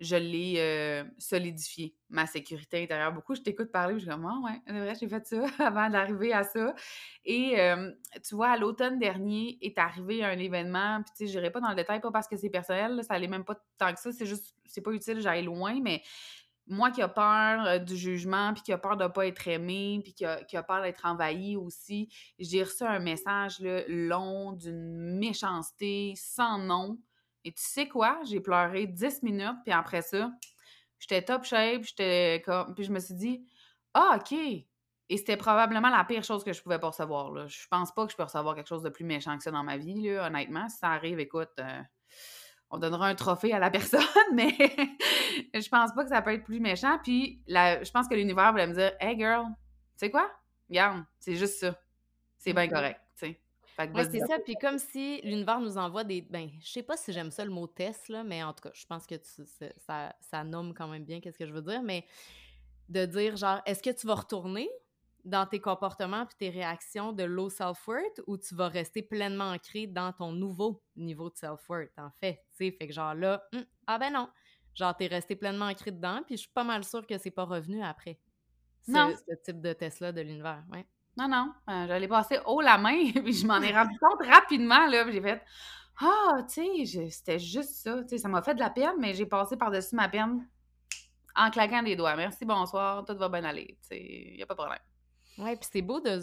je 0.00 0.16
l'ai 0.16 0.54
euh, 0.58 1.04
solidifié, 1.18 1.96
ma 2.08 2.26
sécurité 2.26 2.82
intérieure. 2.82 3.12
Beaucoup, 3.12 3.36
je 3.36 3.40
t'écoute 3.42 3.70
parler, 3.70 3.94
je 3.98 4.04
suis 4.04 4.10
ah 4.10 4.16
ouais, 4.18 4.60
c'est 4.66 4.72
vrai, 4.72 4.94
j'ai 4.98 5.08
fait 5.08 5.24
ça 5.26 5.44
avant 5.64 5.88
d'arriver 5.90 6.32
à 6.32 6.42
ça. 6.42 6.74
Et 7.24 7.56
tu 8.26 8.34
vois, 8.34 8.50
à 8.50 8.56
l'automne 8.56 8.98
dernier 8.98 9.58
est 9.60 9.78
arrivé 9.78 10.24
un 10.24 10.38
événement, 10.38 11.02
puis 11.02 11.12
tu 11.16 11.26
sais, 11.26 11.32
je 11.32 11.38
n'irai 11.38 11.50
pas 11.52 11.60
dans 11.60 11.68
le 11.70 11.76
détail, 11.76 12.00
pas 12.00 12.10
parce 12.10 12.26
que 12.26 12.36
c'est 12.36 12.50
personnel, 12.50 13.02
ça 13.04 13.14
allait 13.14 13.28
même 13.28 13.44
pas 13.44 13.56
tant 13.78 13.92
que 13.92 14.00
ça, 14.00 14.10
c'est 14.12 14.26
juste, 14.26 14.56
c'est 14.64 14.80
pas 14.82 14.90
utile, 14.92 15.20
j'aille 15.20 15.44
loin, 15.44 15.78
mais 15.80 16.02
moi 16.66 16.90
qui 16.90 17.02
a 17.02 17.08
peur 17.08 17.66
euh, 17.66 17.78
du 17.78 17.96
jugement, 17.96 18.52
puis 18.54 18.62
qui 18.62 18.72
a 18.72 18.78
peur 18.78 18.96
de 18.96 19.04
ne 19.04 19.08
pas 19.08 19.26
être 19.26 19.46
aimé, 19.48 20.00
puis 20.02 20.14
qui 20.14 20.24
a, 20.24 20.62
peur 20.62 20.82
d'être 20.82 21.04
envahi 21.04 21.56
aussi, 21.56 22.08
j'ai 22.38 22.62
reçu 22.62 22.84
un 22.84 22.98
message 22.98 23.60
long 23.88 24.52
d'une 24.52 25.18
méchanceté 25.18 26.14
sans 26.16 26.58
nom. 26.58 26.98
Et 27.44 27.52
tu 27.52 27.62
sais 27.62 27.88
quoi? 27.88 28.20
J'ai 28.24 28.40
pleuré 28.40 28.86
10 28.86 29.22
minutes, 29.22 29.58
puis 29.64 29.72
après 29.72 30.02
ça, 30.02 30.30
j'étais 30.98 31.22
top 31.22 31.44
shape, 31.44 31.82
j'étais. 31.82 32.42
Puis 32.74 32.84
je 32.84 32.92
me 32.92 33.00
suis 33.00 33.14
dit, 33.14 33.44
ah, 33.94 34.18
OK! 34.20 34.32
Et 34.32 35.16
c'était 35.18 35.36
probablement 35.36 35.90
la 35.90 36.04
pire 36.04 36.22
chose 36.22 36.44
que 36.44 36.52
je 36.52 36.62
pouvais 36.62 36.78
pas 36.78 36.88
recevoir. 36.88 37.32
Là. 37.32 37.46
Je 37.46 37.66
pense 37.68 37.92
pas 37.92 38.06
que 38.06 38.12
je 38.12 38.16
peux 38.16 38.22
recevoir 38.22 38.54
quelque 38.54 38.68
chose 38.68 38.82
de 38.82 38.88
plus 38.88 39.04
méchant 39.04 39.36
que 39.36 39.42
ça 39.42 39.50
dans 39.50 39.64
ma 39.64 39.76
vie, 39.76 40.00
là, 40.00 40.28
honnêtement. 40.28 40.68
Si 40.68 40.78
ça 40.78 40.90
arrive, 40.90 41.18
écoute. 41.18 41.50
Euh, 41.58 41.82
on 42.72 42.78
donnera 42.78 43.06
un 43.06 43.14
trophée 43.14 43.52
à 43.52 43.58
la 43.58 43.70
personne, 43.70 44.02
mais 44.32 44.56
je 45.54 45.68
pense 45.68 45.92
pas 45.92 46.02
que 46.02 46.08
ça 46.08 46.22
peut 46.22 46.32
être 46.32 46.44
plus 46.44 46.58
méchant. 46.58 46.98
Puis 47.02 47.42
je 47.46 47.90
pense 47.90 48.08
que 48.08 48.14
l'univers 48.14 48.50
voulait 48.50 48.66
me 48.66 48.74
dire 48.74 48.92
Hey 48.98 49.16
girl, 49.16 49.46
tu 49.46 49.52
sais 49.96 50.10
quoi? 50.10 50.30
Regarde, 50.68 51.04
c'est 51.20 51.36
juste 51.36 51.60
ça. 51.60 51.78
C'est 52.38 52.52
bien 52.52 52.66
mm-hmm. 52.66 52.70
correct, 52.70 53.00
c'est 53.16 53.38
ça. 54.26 54.38
Puis 54.44 54.54
comme 54.60 54.78
si 54.78 55.20
l'univers 55.22 55.60
nous 55.60 55.78
envoie 55.78 56.04
des. 56.04 56.22
Ben, 56.22 56.48
je 56.60 56.70
sais 56.70 56.82
pas 56.82 56.96
si 56.96 57.12
j'aime 57.12 57.30
ça 57.30 57.44
le 57.44 57.50
mot 57.50 57.66
test, 57.66 58.08
là, 58.08 58.24
mais 58.24 58.42
en 58.42 58.52
tout 58.52 58.62
cas, 58.62 58.70
je 58.74 58.86
pense 58.86 59.06
que 59.06 59.14
ça, 59.78 60.14
ça 60.20 60.44
nomme 60.44 60.74
quand 60.74 60.88
même 60.88 61.04
bien 61.04 61.20
qu'est-ce 61.20 61.38
que 61.38 61.46
je 61.46 61.52
veux 61.52 61.62
dire. 61.62 61.82
Mais 61.82 62.04
de 62.88 63.06
dire, 63.06 63.36
genre, 63.36 63.60
est-ce 63.66 63.82
que 63.82 63.90
tu 63.90 64.06
vas 64.06 64.14
retourner? 64.14 64.68
Dans 65.24 65.46
tes 65.46 65.60
comportements 65.60 66.26
puis 66.26 66.34
tes 66.36 66.50
réactions 66.50 67.12
de 67.12 67.22
low 67.22 67.48
self-worth 67.48 68.20
ou 68.26 68.36
tu 68.36 68.54
vas 68.54 68.68
rester 68.68 69.02
pleinement 69.02 69.50
ancré 69.52 69.86
dans 69.86 70.12
ton 70.12 70.32
nouveau 70.32 70.82
niveau 70.96 71.30
de 71.30 71.36
self-worth, 71.36 71.96
en 71.98 72.10
fait. 72.20 72.44
Tu 72.56 72.66
sais, 72.66 72.76
fait 72.78 72.88
que 72.88 72.92
genre 72.92 73.14
là, 73.14 73.42
hum, 73.52 73.64
ah 73.86 73.98
ben 73.98 74.12
non. 74.12 74.28
Genre, 74.74 74.96
t'es 74.96 75.06
resté 75.06 75.36
pleinement 75.36 75.66
ancré 75.66 75.90
dedans, 75.90 76.22
puis 76.26 76.36
je 76.36 76.42
suis 76.42 76.52
pas 76.52 76.64
mal 76.64 76.82
sûre 76.84 77.06
que 77.06 77.18
c'est 77.18 77.30
pas 77.30 77.44
revenu 77.44 77.82
après. 77.82 78.18
non. 78.88 79.12
Ce 79.28 79.34
type 79.44 79.60
de 79.60 79.72
test-là 79.72 80.12
de 80.12 80.20
l'univers, 80.22 80.64
ouais. 80.72 80.86
Non, 81.16 81.28
non. 81.28 81.52
Euh, 81.68 81.86
j'allais 81.86 82.08
passer 82.08 82.38
haut 82.46 82.60
la 82.62 82.78
main, 82.78 83.12
puis 83.22 83.32
je 83.34 83.46
m'en 83.46 83.60
ai 83.60 83.72
rendu 83.72 83.96
compte 83.98 84.26
rapidement, 84.26 84.86
là, 84.86 85.10
j'ai 85.10 85.20
fait 85.20 85.42
Ah, 86.00 86.38
tu 86.48 86.86
sais, 86.86 87.10
c'était 87.10 87.38
juste 87.38 87.74
ça. 87.82 88.02
Tu 88.02 88.08
sais, 88.10 88.18
ça 88.18 88.28
m'a 88.28 88.42
fait 88.42 88.54
de 88.54 88.60
la 88.60 88.70
peine, 88.70 88.94
mais 88.98 89.14
j'ai 89.14 89.26
passé 89.26 89.56
par-dessus 89.56 89.94
ma 89.94 90.08
peine 90.08 90.48
en 91.34 91.50
claquant 91.50 91.82
des 91.82 91.96
doigts. 91.96 92.16
Merci, 92.16 92.44
bonsoir, 92.44 93.04
tout 93.04 93.16
va 93.16 93.28
bien 93.28 93.44
aller. 93.44 93.78
Tu 93.82 93.88
sais, 93.88 94.34
y 94.36 94.42
a 94.42 94.46
pas 94.46 94.54
de 94.54 94.58
problème. 94.58 94.78
Oui, 95.38 95.56
puis 95.56 95.68
c'est 95.72 95.82
beau 95.82 96.00
de, 96.00 96.20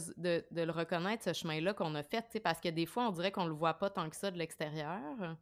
le 0.52 0.72
reconnaître, 0.72 1.24
ce 1.24 1.34
chemin-là 1.34 1.74
qu'on 1.74 1.96
a 1.96 2.04
fait, 2.04 2.40
parce 2.44 2.60
que 2.60 2.70
des 2.70 2.86
fois, 2.86 3.08
on 3.08 3.12
dirait 3.12 3.32
qu'on 3.32 3.46
le 3.46 3.54
voit 3.54 3.74
pas 3.74 3.90
tant 3.90 4.10
que 4.10 4.16
ça 4.16 4.30
de 4.30 4.38
l'extérieur, 4.38 5.38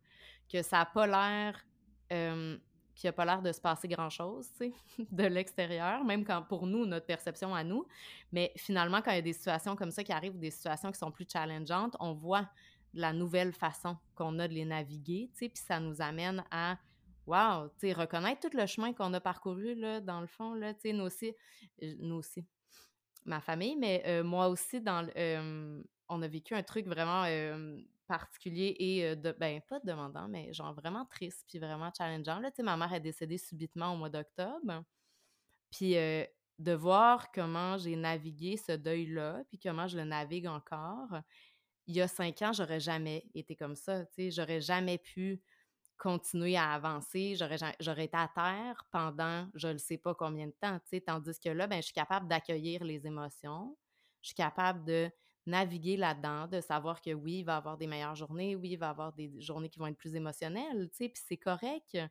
que 0.52 0.62
ça 0.62 0.78
n'a 0.78 0.86
pas 0.86 1.08
l'air... 1.08 1.66
Euh, 2.14 2.58
qu'il 2.98 3.08
n'y 3.08 3.10
a 3.10 3.14
pas 3.14 3.26
l'air 3.26 3.44
de 3.44 3.52
se 3.52 3.62
passer 3.62 3.88
grand-chose, 3.88 4.50
de 5.12 5.24
l'extérieur, 5.24 6.04
même 6.04 6.26
quand 6.26 6.42
pour 6.42 6.66
nous, 6.66 6.86
notre 6.86 7.06
perception 7.06 7.54
à 7.54 7.64
nous. 7.64 7.86
Mais 8.32 8.52
finalement, 8.58 9.04
quand 9.04 9.12
il 9.12 9.18
y 9.18 9.20
a 9.20 9.22
des 9.22 9.34
situations 9.34 9.76
comme 9.76 9.92
ça 9.92 10.04
qui 10.04 10.12
arrivent, 10.12 10.40
des 10.40 10.50
situations 10.50 10.92
qui 10.92 10.98
sont 10.98 11.12
plus 11.12 11.28
challengeantes, 11.32 11.96
on 12.00 12.14
voit 12.14 12.50
la 12.96 13.14
nouvelle 13.14 13.54
façon 13.54 13.98
qu'on 14.16 14.40
a 14.40 14.48
de 14.48 14.54
les 14.54 14.66
naviguer, 14.66 15.30
puis 15.38 15.52
ça 15.54 15.80
nous 15.80 16.02
amène 16.02 16.44
à 16.50 16.78
Wow, 17.28 17.70
reconnaître 17.84 18.50
tout 18.50 18.58
le 18.58 18.66
chemin 18.66 18.94
qu'on 18.94 19.14
a 19.14 19.20
parcouru, 19.20 19.76
là, 19.76 20.00
dans 20.00 20.22
le 20.22 20.28
fond, 20.28 20.54
là, 20.54 20.74
nous 20.86 21.04
aussi, 21.04 21.36
euh, 21.84 21.94
nous 22.00 22.16
aussi, 22.16 22.46
ma 23.28 23.42
famille, 23.42 23.76
mais 23.76 24.24
moi 24.24 24.48
aussi, 24.48 24.82
dans 24.82 25.08
on 26.10 26.22
a 26.22 26.28
vécu 26.28 26.56
un 26.56 26.64
truc 26.64 26.88
vraiment 26.88 27.26
particulier 28.08 28.76
et, 28.80 29.16
de, 29.16 29.36
ben, 29.38 29.62
pas 29.68 29.80
demandant, 29.82 30.28
mais 30.28 30.54
genre 30.54 30.74
vraiment 30.74 31.06
triste, 31.06 31.44
puis 31.48 31.60
vraiment 31.60 31.92
challengeant. 31.96 32.40
Là, 32.40 32.50
tu 32.52 32.58
sais, 32.58 32.64
ma 32.64 32.78
mère 32.78 32.94
est 32.94 33.02
décédée 33.02 33.38
subitement 33.38 33.94
au 33.94 33.98
mois 33.98 34.10
d'octobre. 34.10 34.84
Puis 35.72 35.96
de 36.60 36.74
voir 36.74 37.32
comment 37.32 37.78
j'ai 37.78 37.96
navigué 37.96 38.58
ce 38.58 38.72
deuil-là, 38.72 39.44
puis 39.50 39.60
comment 39.60 39.88
je 39.88 39.98
le 39.98 40.06
navigue 40.06 40.48
encore. 40.48 41.20
Il 41.86 41.96
y 41.96 42.02
a 42.02 42.08
cinq 42.08 42.42
ans, 42.42 42.52
j'aurais 42.54 42.80
jamais 42.80 43.26
été 43.36 43.56
comme 43.56 43.76
ça. 43.76 44.06
Tu 44.08 44.14
sais, 44.14 44.32
j'aurais 44.32 44.62
jamais 44.62 44.98
pu 44.98 45.42
continuer 45.98 46.58
à 46.58 46.72
avancer, 46.74 47.36
j'aurais 47.36 48.06
été 48.06 48.18
à 48.18 48.30
terre 48.34 48.86
pendant 48.92 49.48
je 49.56 49.70
ne 49.70 49.78
sais 49.78 49.98
pas 49.98 50.14
combien 50.14 50.48
de 50.48 50.56
temps, 50.60 50.80
tu 50.90 51.02
tandis 51.02 51.40
que 51.40 51.50
là, 51.50 51.68
ben, 51.68 51.78
je 51.78 51.88
suis 51.88 51.94
capable 51.94 52.28
d'accueillir 52.28 52.84
les 52.84 53.06
émotions, 53.08 53.78
je 54.22 54.28
suis 54.28 54.36
capable 54.36 54.84
de 54.86 55.10
naviguer 55.46 55.98
là-dedans, 55.98 56.48
de 56.48 56.62
savoir 56.62 57.02
que 57.02 57.14
oui, 57.14 57.40
il 57.40 57.44
va 57.44 57.54
y 57.54 57.58
avoir 57.58 57.78
des 57.78 57.88
meilleures 57.88 58.16
journées, 58.16 58.56
oui, 58.56 58.72
il 58.72 58.78
va 58.78 58.88
y 58.88 58.90
avoir 58.90 59.14
des 59.14 59.42
journées 59.42 59.70
qui 59.70 59.80
vont 59.80 59.88
être 59.88 59.98
plus 59.98 60.16
émotionnelles, 60.16 60.90
puis 60.94 61.12
c'est 61.16 61.38
correct, 61.38 61.90
puis 61.92 62.02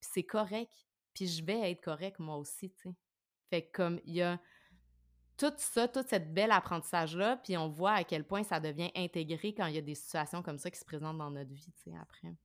c'est 0.00 0.24
correct, 0.24 0.72
puis 1.14 1.26
je 1.26 1.44
vais 1.44 1.70
être 1.70 1.82
correct 1.82 2.18
moi 2.18 2.36
aussi, 2.36 2.70
tu. 2.70 2.90
Fait 3.50 3.62
que 3.62 3.72
comme 3.72 4.00
il 4.04 4.14
y 4.14 4.22
a 4.22 4.40
tout 5.36 5.52
ça, 5.56 5.88
tout 5.88 6.04
cette 6.06 6.32
belle 6.32 6.52
apprentissage-là, 6.52 7.38
puis 7.38 7.56
on 7.56 7.68
voit 7.68 7.92
à 7.92 8.04
quel 8.04 8.24
point 8.24 8.44
ça 8.44 8.60
devient 8.60 8.90
intégré 8.94 9.54
quand 9.54 9.66
il 9.66 9.74
y 9.74 9.78
a 9.78 9.82
des 9.82 9.94
situations 9.94 10.42
comme 10.42 10.58
ça 10.58 10.70
qui 10.70 10.78
se 10.78 10.84
présentent 10.84 11.18
dans 11.18 11.30
notre 11.30 11.52
vie, 11.52 11.72
tu 11.82 11.90
après. 12.00 12.36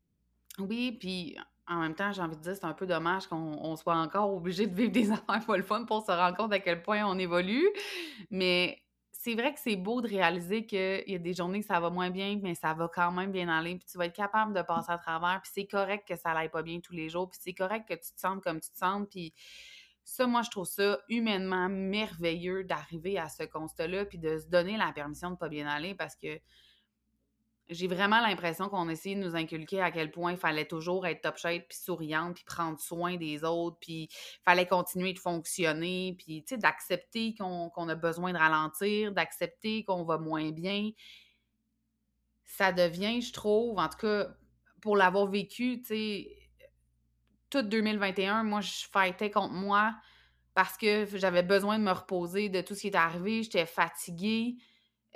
Oui, 0.60 0.92
puis 0.94 1.38
en 1.68 1.82
même 1.82 1.96
temps, 1.96 2.12
j'ai 2.12 2.22
envie 2.22 2.38
de 2.38 2.42
dire, 2.42 2.56
c'est 2.56 2.66
un 2.66 2.74
peu 2.74 2.88
dommage 2.88 3.28
qu'on 3.28 3.76
soit 3.76 3.98
encore 3.98 4.34
obligé 4.34 4.68
de 4.68 4.76
vivre 4.76 4.92
des 4.92 5.12
affaires 5.12 5.46
pas 5.46 5.58
le 5.58 5.64
fun 5.64 5.86
pour 5.86 6.06
se 6.06 6.12
rendre 6.12 6.36
compte 6.38 6.54
à 6.54 6.60
quel 6.60 6.82
point 6.82 7.06
on 7.06 7.18
évolue. 7.18 7.68
Mais 8.32 8.82
c'est 9.12 9.36
vrai 9.36 9.54
que 9.54 9.60
c'est 9.60 9.76
beau 9.76 10.02
de 10.02 10.08
réaliser 10.08 10.66
qu'il 10.66 11.04
y 11.06 11.16
a 11.16 11.20
des 11.20 11.34
journées 11.34 11.60
que 11.60 11.66
ça 11.66 11.80
va 11.80 11.90
moins 11.90 12.10
bien, 12.10 12.40
mais 12.42 12.56
ça 12.56 12.74
va 12.74 12.90
quand 12.94 13.12
même 13.12 13.32
bien 13.32 13.50
aller. 13.50 13.76
Puis 13.76 13.88
tu 13.92 13.98
vas 13.98 14.06
être 14.06 14.16
capable 14.16 14.54
de 14.54 14.62
passer 14.62 14.92
à 14.92 14.98
travers. 14.98 15.42
Puis 15.44 15.52
c'est 15.54 15.68
correct 15.68 16.08
que 16.08 16.16
ça 16.16 16.34
n'aille 16.34 16.50
pas 16.50 16.64
bien 16.64 16.80
tous 16.80 16.94
les 16.94 17.10
jours. 17.10 17.30
Puis 17.30 17.40
c'est 17.44 17.54
correct 17.54 17.88
que 17.88 17.96
tu 17.96 18.14
te 18.14 18.20
sentes 18.20 18.42
comme 18.42 18.62
tu 18.62 18.72
te 18.72 18.78
sens. 18.78 19.06
Puis 19.12 19.34
ça, 20.06 20.26
moi, 20.26 20.42
je 20.44 20.50
trouve 20.50 20.66
ça 20.66 21.00
humainement 21.10 21.68
merveilleux 21.68 22.64
d'arriver 22.64 23.20
à 23.20 23.28
ce 23.28 23.44
constat-là. 23.44 24.06
Puis 24.06 24.18
de 24.18 24.38
se 24.38 24.48
donner 24.48 24.78
la 24.78 24.94
permission 24.94 25.32
de 25.32 25.36
pas 25.36 25.50
bien 25.50 25.68
aller 25.68 25.94
parce 25.94 26.16
que 26.16 26.40
j'ai 27.70 27.88
vraiment 27.88 28.22
l'impression 28.22 28.70
qu'on 28.70 28.88
essayait 28.90 29.16
de 29.16 29.22
nous 29.22 29.36
inculquer 29.36 29.82
à 29.82 29.92
quel 29.92 30.12
point 30.12 30.32
il 30.32 30.38
fallait 30.38 30.66
toujours 30.66 31.06
être 31.06 31.22
top 31.22 31.38
shape, 31.38 31.68
puis 31.68 31.78
souriante, 31.78 32.36
puis 32.36 32.46
prendre 32.46 32.80
soin 32.80 33.18
des 33.18 33.44
autres, 33.44 33.78
puis 33.80 34.10
fallait 34.44 34.68
continuer 34.68 35.14
de 35.14 35.20
fonctionner, 35.20 36.16
puis 36.18 36.44
tu 36.44 36.56
sais, 36.56 36.58
d'accepter 36.58 37.36
qu'on 37.36 37.90
a 37.90 37.96
besoin 37.96 38.32
de 38.32 38.38
ralentir, 38.38 39.12
d'accepter 39.12 39.84
qu'on 39.84 40.04
va 40.04 40.18
moins 40.18 40.52
bien. 40.52 40.92
Ça 42.46 42.72
devient, 42.72 43.22
je 43.22 43.34
trouve, 43.34 43.78
en 43.78 43.90
tout 43.90 43.98
cas, 43.98 44.28
pour 44.82 44.96
l'avoir 44.96 45.28
vécu, 45.28 45.82
tu 45.82 45.88
sais, 45.88 46.38
tout 47.50 47.62
2021, 47.62 48.44
moi, 48.44 48.62
je 48.62 48.86
fightais 48.92 49.32
contre 49.32 49.54
moi 49.54 49.94
parce 50.54 50.78
que 50.78 51.06
j'avais 51.14 51.44
besoin 51.44 51.78
de 51.78 51.84
me 51.84 51.92
reposer 51.92 52.50
de 52.50 52.62
tout 52.62 52.76
ce 52.76 52.82
qui 52.82 52.88
était 52.88 52.98
arrivé. 52.98 53.44
J'étais 53.44 53.66
fatiguée. 53.66 54.56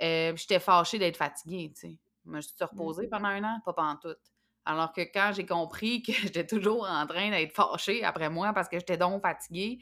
Euh, 0.00 0.34
j'étais 0.36 0.60
fâchée 0.60 0.98
d'être 0.98 1.16
fatiguée, 1.16 1.72
tu 1.74 1.80
sais. 1.80 1.98
Je 2.24 2.30
me 2.30 2.40
suis 2.40 2.52
reposée 2.60 3.08
pendant 3.08 3.28
un 3.28 3.44
an, 3.44 3.60
pas 3.64 3.72
pendant 3.72 3.96
tout. 3.96 4.16
Alors 4.64 4.92
que 4.92 5.00
quand 5.00 5.32
j'ai 5.34 5.46
compris 5.46 6.02
que 6.02 6.12
j'étais 6.22 6.46
toujours 6.46 6.86
en 6.88 7.06
train 7.06 7.30
d'être 7.30 7.52
fâchée 7.52 8.04
après 8.04 8.30
moi 8.30 8.52
parce 8.52 8.68
que 8.68 8.78
j'étais 8.78 8.96
donc 8.96 9.22
fatiguée, 9.22 9.78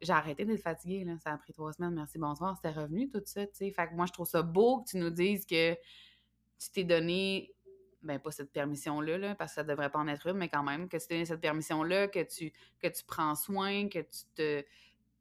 j'ai 0.00 0.12
arrêté 0.12 0.44
d'être 0.44 0.62
fatiguée. 0.62 1.04
Là. 1.04 1.18
Ça 1.18 1.32
a 1.32 1.38
pris 1.38 1.52
trois 1.52 1.72
semaines, 1.72 1.94
merci, 1.94 2.18
bonsoir, 2.18 2.56
c'était 2.56 2.78
revenu 2.78 3.08
tout 3.10 3.22
ça. 3.24 3.42
sais. 3.52 3.70
Fait 3.70 3.88
que 3.88 3.94
moi, 3.94 4.06
je 4.06 4.12
trouve 4.12 4.28
ça 4.28 4.42
beau 4.42 4.82
que 4.82 4.90
tu 4.90 4.96
nous 4.96 5.10
dises 5.10 5.44
que 5.44 5.74
tu 5.74 6.70
t'es 6.72 6.84
donné, 6.84 7.54
ben 8.02 8.18
pas 8.18 8.30
cette 8.30 8.52
permission-là, 8.52 9.18
là, 9.18 9.34
parce 9.34 9.52
que 9.52 9.56
ça 9.56 9.64
devrait 9.64 9.90
pas 9.90 9.98
en 9.98 10.08
être 10.08 10.26
une, 10.26 10.36
mais 10.36 10.48
quand 10.48 10.62
même, 10.62 10.88
que 10.88 10.96
tu 10.96 11.06
t'es 11.06 11.14
donné 11.14 11.26
cette 11.26 11.40
permission-là, 11.40 12.08
que 12.08 12.22
tu, 12.22 12.52
que 12.80 12.88
tu 12.88 13.04
prends 13.04 13.34
soin, 13.34 13.88
que 13.88 14.00
tu 14.00 14.24
te 14.34 14.64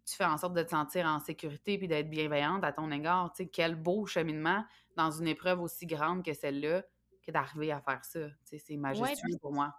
tu 0.08 0.16
fais 0.16 0.26
en 0.26 0.38
sorte 0.38 0.54
de 0.54 0.64
te 0.64 0.70
sentir 0.70 1.06
en 1.06 1.20
sécurité 1.20 1.78
puis 1.78 1.90
d'être 1.90 2.10
bienveillante 2.10 2.64
à 2.64 2.72
ton 2.72 2.90
égard. 2.92 3.34
Quel 3.52 3.76
beau 3.76 4.06
cheminement 4.06 4.64
dans 4.98 5.12
une 5.12 5.28
épreuve 5.28 5.62
aussi 5.62 5.86
grande 5.86 6.24
que 6.24 6.34
celle-là 6.34 6.84
que 7.26 7.32
d'arriver 7.32 7.72
à 7.72 7.82
faire 7.82 8.04
ça. 8.04 8.28
C'est 8.44 8.78
majestueux 8.78 9.38
pour 9.42 9.54
moi. 9.54 9.74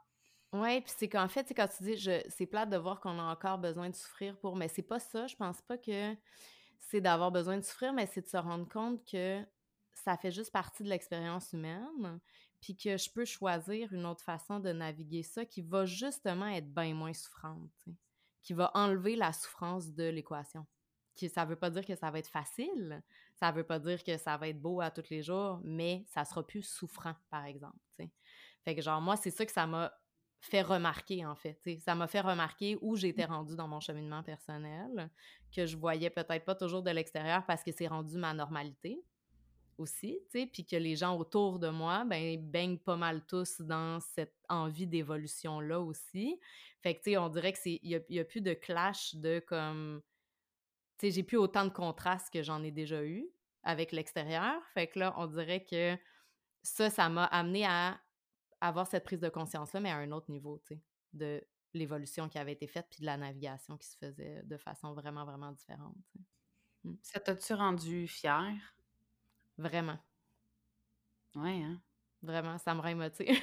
Oui, 0.52 0.80
puis 0.80 0.92
c'est 0.96 1.08
qu'en 1.08 1.28
fait, 1.28 1.52
quand 1.54 1.68
tu 1.68 1.82
dis, 1.82 1.96
je, 1.96 2.22
c'est 2.30 2.46
plate 2.46 2.70
de 2.70 2.78
voir 2.78 3.00
qu'on 3.00 3.18
a 3.18 3.22
encore 3.22 3.58
besoin 3.58 3.90
de 3.90 3.94
souffrir 3.94 4.38
pour, 4.38 4.56
mais 4.56 4.68
c'est 4.68 4.82
pas 4.82 4.98
ça. 4.98 5.26
Je 5.26 5.36
pense 5.36 5.60
pas 5.60 5.76
que 5.76 6.14
c'est 6.78 7.02
d'avoir 7.02 7.30
besoin 7.30 7.58
de 7.58 7.62
souffrir, 7.62 7.92
mais 7.92 8.06
c'est 8.06 8.22
de 8.22 8.28
se 8.28 8.36
rendre 8.36 8.66
compte 8.68 9.04
que 9.10 9.44
ça 9.92 10.16
fait 10.16 10.30
juste 10.30 10.52
partie 10.52 10.82
de 10.82 10.88
l'expérience 10.88 11.52
humaine, 11.52 12.18
puis 12.60 12.76
que 12.76 12.96
je 12.96 13.10
peux 13.10 13.26
choisir 13.26 13.92
une 13.92 14.06
autre 14.06 14.24
façon 14.24 14.58
de 14.58 14.72
naviguer 14.72 15.22
ça 15.22 15.44
qui 15.44 15.60
va 15.60 15.84
justement 15.84 16.46
être 16.46 16.72
bien 16.72 16.94
moins 16.94 17.12
souffrante 17.12 17.70
qui 18.48 18.54
va 18.54 18.70
enlever 18.72 19.14
la 19.14 19.34
souffrance 19.34 19.92
de 19.92 20.04
l'équation. 20.04 20.66
Ça 21.26 21.44
ne 21.44 21.50
veut 21.50 21.56
pas 21.56 21.70
dire 21.70 21.84
que 21.84 21.96
ça 21.96 22.10
va 22.10 22.18
être 22.18 22.28
facile, 22.28 23.02
ça 23.34 23.50
ne 23.50 23.56
veut 23.56 23.64
pas 23.64 23.78
dire 23.78 24.04
que 24.04 24.16
ça 24.16 24.36
va 24.36 24.48
être 24.48 24.60
beau 24.60 24.80
à 24.80 24.90
tous 24.90 25.10
les 25.10 25.22
jours, 25.22 25.60
mais 25.64 26.04
ça 26.06 26.24
sera 26.24 26.46
plus 26.46 26.62
souffrant, 26.62 27.14
par 27.30 27.44
exemple. 27.44 27.78
Fait 28.64 28.74
que 28.74 28.82
genre, 28.82 29.00
moi, 29.00 29.16
c'est 29.16 29.30
ça 29.30 29.46
que 29.46 29.52
ça 29.52 29.66
m'a 29.66 29.92
fait 30.40 30.62
remarquer, 30.62 31.26
en 31.26 31.34
fait. 31.34 31.60
Ça 31.80 31.94
m'a 31.94 32.06
fait 32.06 32.20
remarquer 32.20 32.78
où 32.80 32.96
j'étais 32.96 33.26
mmh. 33.26 33.30
rendue 33.30 33.56
dans 33.56 33.68
mon 33.68 33.80
cheminement 33.80 34.22
personnel, 34.22 35.10
que 35.54 35.66
je 35.66 35.76
voyais 35.76 36.10
peut-être 36.10 36.44
pas 36.44 36.54
toujours 36.54 36.82
de 36.82 36.90
l'extérieur 36.90 37.44
parce 37.46 37.64
que 37.64 37.72
c'est 37.72 37.88
rendu 37.88 38.16
ma 38.16 38.34
normalité 38.34 39.02
aussi, 39.78 40.20
puis 40.30 40.66
que 40.66 40.76
les 40.76 40.96
gens 40.96 41.16
autour 41.16 41.58
de 41.58 41.68
moi, 41.68 42.04
ben, 42.04 42.36
baignent 42.40 42.78
pas 42.78 42.96
mal 42.96 43.24
tous 43.26 43.60
dans 43.60 44.00
cette 44.00 44.34
envie 44.48 44.86
d'évolution-là 44.86 45.80
aussi. 45.80 46.38
Fait 46.82 46.94
que, 46.94 47.02
tu 47.02 47.10
sais, 47.12 47.16
on 47.16 47.28
dirait 47.28 47.52
que 47.52 47.58
c'est, 47.58 47.78
il 47.82 48.02
y 48.08 48.18
a, 48.18 48.24
plus 48.24 48.40
de 48.40 48.54
clash 48.54 49.14
de 49.14 49.38
comme, 49.46 50.02
sais, 51.06 51.10
j'ai 51.10 51.22
plus 51.22 51.36
autant 51.36 51.64
de 51.64 51.70
contrastes 51.70 52.32
que 52.32 52.42
j'en 52.42 52.62
ai 52.62 52.70
déjà 52.70 53.04
eu 53.04 53.28
avec 53.62 53.92
l'extérieur. 53.92 54.60
Fait 54.74 54.86
que 54.86 54.98
là, 54.98 55.14
on 55.16 55.26
dirait 55.26 55.64
que 55.64 55.96
ça, 56.62 56.90
ça 56.90 57.08
m'a 57.08 57.24
amené 57.24 57.66
à 57.66 58.00
avoir 58.60 58.86
cette 58.86 59.04
prise 59.04 59.20
de 59.20 59.28
conscience-là, 59.28 59.80
mais 59.80 59.90
à 59.90 59.96
un 59.96 60.12
autre 60.12 60.30
niveau, 60.30 60.60
tu 60.66 60.74
sais, 60.74 60.82
de 61.12 61.44
l'évolution 61.74 62.28
qui 62.28 62.38
avait 62.38 62.52
été 62.52 62.66
faite 62.66 62.86
puis 62.90 63.00
de 63.00 63.06
la 63.06 63.16
navigation 63.16 63.76
qui 63.76 63.86
se 63.86 63.96
faisait 63.96 64.42
de 64.44 64.56
façon 64.56 64.94
vraiment, 64.94 65.24
vraiment 65.24 65.52
différente. 65.52 65.96
Mmh. 66.84 66.94
Ça 67.02 67.20
t'a-tu 67.20 67.54
rendu 67.54 68.08
fière? 68.08 68.74
Vraiment. 69.58 69.98
Ouais, 71.34 71.62
hein? 71.62 71.80
Vraiment, 72.22 72.58
ça 72.58 72.74
me 72.74 72.80
rend 72.80 72.88
émotive. 72.88 73.40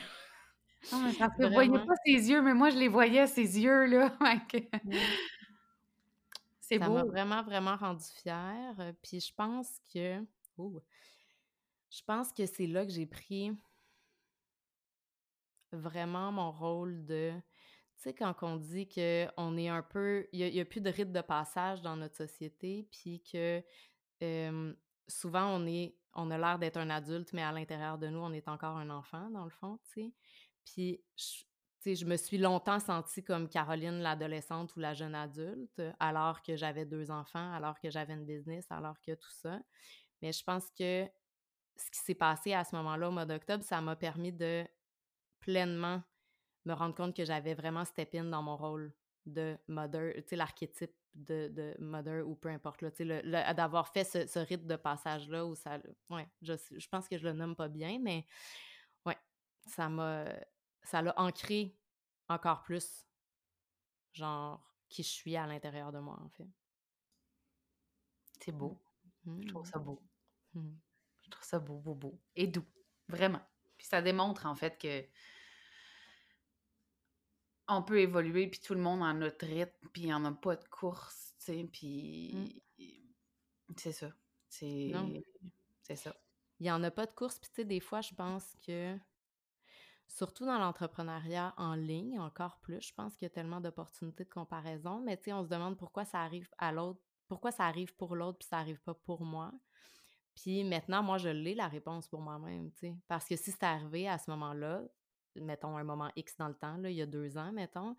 Ah, 0.91 1.09
voyais 1.51 1.71
pas 1.71 1.95
ses 2.05 2.29
yeux, 2.29 2.41
mais 2.41 2.53
moi, 2.53 2.69
je 2.69 2.77
les 2.77 2.87
voyais, 2.87 3.27
ses 3.27 3.59
yeux, 3.59 3.85
là. 3.85 4.17
C'est 6.67 6.79
beau. 6.79 6.93
M'a 6.93 7.03
vraiment, 7.03 7.43
vraiment 7.43 7.75
rendu 7.75 8.05
fière. 8.21 8.75
Puis 9.01 9.19
je 9.19 9.33
pense 9.33 9.79
que... 9.93 10.25
je 10.57 12.01
pense 12.05 12.31
que 12.33 12.45
c'est 12.45 12.67
là 12.67 12.85
que 12.85 12.91
j'ai 12.91 13.05
pris 13.05 13.51
vraiment 15.71 16.31
mon 16.31 16.51
rôle 16.51 17.05
de... 17.05 17.33
Tu 17.97 18.03
sais, 18.03 18.13
quand 18.13 18.35
on 18.41 18.57
dit 18.57 18.87
qu'on 18.87 19.57
est 19.57 19.69
un 19.69 19.83
peu... 19.83 20.27
Il 20.31 20.51
n'y 20.51 20.59
a, 20.59 20.65
plus 20.65 20.81
de 20.81 20.89
rite 20.89 21.11
de 21.11 21.21
passage 21.21 21.81
dans 21.81 21.95
notre 21.95 22.15
société, 22.15 22.87
puis 22.91 23.21
que 23.21 23.63
souvent, 25.07 25.47
on 25.55 25.65
est 25.67 25.95
on 26.15 26.31
a 26.31 26.37
l'air 26.37 26.57
d'être 26.57 26.77
un 26.77 26.89
adulte, 26.89 27.33
mais 27.33 27.43
à 27.43 27.51
l'intérieur 27.51 27.97
de 27.97 28.07
nous, 28.07 28.19
on 28.19 28.31
est 28.31 28.47
encore 28.47 28.77
un 28.77 28.89
enfant, 28.89 29.29
dans 29.29 29.43
le 29.43 29.49
fond, 29.49 29.77
tu 29.83 30.01
sais. 30.01 30.13
Puis, 30.63 31.03
je, 31.17 31.43
je 31.93 32.05
me 32.05 32.17
suis 32.17 32.37
longtemps 32.37 32.79
sentie 32.79 33.23
comme 33.23 33.47
Caroline, 33.47 33.99
l'adolescente 33.99 34.75
ou 34.75 34.79
la 34.79 34.93
jeune 34.93 35.13
adulte, 35.13 35.81
alors 35.99 36.41
que 36.41 36.55
j'avais 36.55 36.85
deux 36.85 37.11
enfants, 37.11 37.53
alors 37.53 37.79
que 37.79 37.91
j'avais 37.91 38.13
une 38.13 38.25
business, 38.25 38.65
alors 38.71 38.99
que 39.01 39.13
tout 39.13 39.31
ça. 39.31 39.59
Mais 40.21 40.31
je 40.31 40.43
pense 40.43 40.71
que 40.71 41.05
ce 41.75 41.91
qui 41.91 41.99
s'est 41.99 42.15
passé 42.15 42.53
à 42.53 42.63
ce 42.63 42.75
moment-là, 42.77 43.09
au 43.09 43.11
mois 43.11 43.25
d'octobre, 43.25 43.63
ça 43.63 43.81
m'a 43.81 43.95
permis 43.95 44.31
de 44.31 44.65
pleinement 45.39 46.01
me 46.65 46.73
rendre 46.73 46.95
compte 46.95 47.15
que 47.15 47.25
j'avais 47.25 47.53
vraiment 47.53 47.85
step 47.85 48.15
in 48.15 48.25
dans 48.25 48.41
mon 48.41 48.57
rôle 48.57 48.91
de 49.25 49.57
mother, 49.67 50.13
tu 50.15 50.23
sais, 50.29 50.35
l'archétype 50.35 50.93
de, 51.13 51.47
de, 51.49 51.75
mother 51.79 52.27
ou 52.27 52.35
peu 52.35 52.49
importe, 52.49 52.81
là, 52.81 52.89
sais, 52.91 53.05
d'avoir 53.53 53.87
fait 53.89 54.03
ce, 54.03 54.25
ce 54.25 54.39
rite 54.39 54.65
de 54.65 54.75
passage-là 54.75 55.45
où 55.45 55.55
ça, 55.55 55.79
ouais, 56.09 56.27
je, 56.41 56.53
je 56.71 56.87
pense 56.87 57.07
que 57.07 57.17
je 57.17 57.23
le 57.23 57.33
nomme 57.33 57.55
pas 57.55 57.67
bien, 57.67 57.99
mais 58.01 58.25
ouais, 59.05 59.17
ça 59.67 59.89
m'a, 59.89 60.25
ça 60.85 61.01
l'a 61.01 61.13
ancré 61.19 61.77
encore 62.29 62.63
plus, 62.63 63.07
genre, 64.13 64.65
qui 64.89 65.03
je 65.03 65.09
suis 65.09 65.35
à 65.35 65.45
l'intérieur 65.47 65.91
de 65.91 65.99
moi, 65.99 66.19
en 66.21 66.29
fait. 66.29 66.47
C'est 68.39 68.51
beau. 68.51 68.79
Je 69.25 69.47
trouve 69.47 69.65
ça 69.65 69.79
mmh. 69.79 69.83
beau. 69.83 70.01
Mmh. 70.53 70.73
Je 71.23 71.29
trouve 71.29 71.45
ça 71.45 71.59
beau, 71.59 71.79
beau, 71.79 71.95
beau. 71.95 72.21
Et 72.35 72.47
doux. 72.47 72.65
Vraiment. 73.07 73.41
Puis 73.77 73.87
ça 73.87 74.01
démontre, 74.01 74.45
en 74.45 74.55
fait, 74.55 74.77
que 74.77 75.05
on 77.67 77.81
peut 77.81 77.99
évoluer, 77.99 78.47
puis 78.47 78.59
tout 78.59 78.75
le 78.75 78.81
monde 78.81 79.01
a 79.01 79.13
notre 79.13 79.45
rythme, 79.47 79.89
puis 79.91 80.03
il 80.03 80.05
n'y 80.05 80.13
en 80.13 80.23
a 80.25 80.31
pas 80.31 80.55
de 80.55 80.67
course, 80.67 81.33
tu 81.39 81.45
sais, 81.45 81.63
mmh. 81.63 81.69
puis 81.71 82.63
c'est 83.75 83.91
ça. 83.91 84.13
C'est 84.49 84.93
ça. 85.95 86.15
Il 86.59 86.63
n'y 86.63 86.71
en 86.71 86.83
a 86.83 86.91
pas 86.91 87.05
de 87.05 87.11
course, 87.11 87.39
puis 87.39 87.49
tu 87.49 87.55
sais, 87.55 87.65
des 87.65 87.79
fois, 87.79 88.01
je 88.01 88.13
pense 88.13 88.55
que, 88.65 88.97
surtout 90.07 90.45
dans 90.45 90.57
l'entrepreneuriat 90.57 91.53
en 91.57 91.75
ligne, 91.75 92.19
encore 92.19 92.59
plus, 92.59 92.81
je 92.81 92.93
pense 92.93 93.15
qu'il 93.15 93.25
y 93.25 93.31
a 93.31 93.33
tellement 93.33 93.61
d'opportunités 93.61 94.23
de 94.23 94.29
comparaison, 94.29 95.01
mais 95.01 95.17
tu 95.17 95.25
sais, 95.25 95.33
on 95.33 95.43
se 95.43 95.49
demande 95.49 95.77
pourquoi 95.77 96.05
ça 96.05 96.19
arrive 96.21 96.49
à 96.57 96.71
l'autre, 96.71 97.01
pourquoi 97.27 97.51
ça 97.51 97.65
arrive 97.65 97.95
pour 97.95 98.15
l'autre, 98.15 98.39
puis 98.39 98.47
ça 98.47 98.57
arrive 98.57 98.81
pas 98.81 98.93
pour 98.93 99.23
moi. 99.23 99.51
Puis 100.35 100.63
maintenant, 100.63 101.01
moi, 101.01 101.17
je 101.17 101.29
l'ai 101.29 101.55
la 101.55 101.67
réponse 101.67 102.07
pour 102.07 102.21
moi-même. 102.21 102.69
Parce 103.07 103.27
que 103.27 103.35
si 103.35 103.51
c'était 103.51 103.65
arrivé 103.65 104.07
à 104.07 104.17
ce 104.17 104.29
moment-là, 104.31 104.83
mettons, 105.35 105.77
un 105.77 105.83
moment 105.83 106.11
X 106.15 106.35
dans 106.37 106.47
le 106.47 106.55
temps, 106.55 106.77
là, 106.77 106.89
il 106.89 106.95
y 106.95 107.01
a 107.01 107.05
deux 107.05 107.37
ans, 107.37 107.51
mettons, 107.51 107.95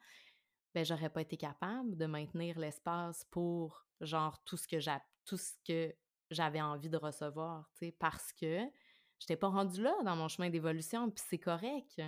ben, 0.74 0.84
j'aurais 0.84 1.09
pas 1.09 1.22
été 1.22 1.36
capable 1.36 1.96
de 1.96 2.07
maintenir 2.07 2.59
l'espace 2.59 3.24
pour, 3.30 3.84
genre, 4.00 4.42
tout 4.44 4.57
ce 4.57 4.68
que 4.68 4.78
j'ai, 4.78 4.96
tout 5.24 5.38
ce 5.38 5.52
que 5.66 5.94
j'avais 6.30 6.61
envie 6.61 6.90
de 6.90 6.98
recevoir, 6.98 7.70
tu 7.72 7.86
sais, 7.86 7.92
parce 7.92 8.32
que 8.32 8.66
j'étais 9.19 9.37
pas 9.37 9.49
rendue 9.49 9.83
là 9.83 9.95
dans 10.05 10.17
mon 10.17 10.29
chemin 10.29 10.51
d'évolution, 10.51 11.11
puis 11.11 11.25
c'est 11.29 11.39
correct. 11.39 12.01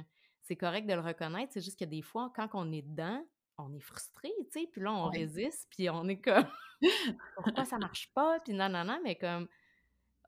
C'est 0.43 0.57
correct 0.57 0.87
de 0.87 0.95
le 0.95 1.01
reconnaître, 1.01 1.53
c'est 1.53 1.61
juste 1.61 1.79
que 1.79 1.85
des 1.85 2.03
fois, 2.03 2.33
quand 2.35 2.49
on 2.55 2.73
est 2.73 2.83
dedans, 2.83 3.23
on 3.59 3.73
est 3.75 3.81
frustré, 3.81 4.31
tu 4.53 4.61
sais, 4.61 4.69
puis 4.71 4.81
là, 4.81 4.93
on 4.93 5.09
résiste, 5.09 5.67
puis 5.71 5.91
on 5.91 6.09
est 6.09 6.21
comme 6.21 6.47
«Pourquoi 7.35 7.65
ça 7.65 7.79
marche 7.79 8.13
pas?» 8.15 8.39
Puis 8.45 8.55
non, 8.55 8.69
non, 8.69 8.85
non, 8.85 9.01
mais 9.03 9.17
comme 9.17 9.49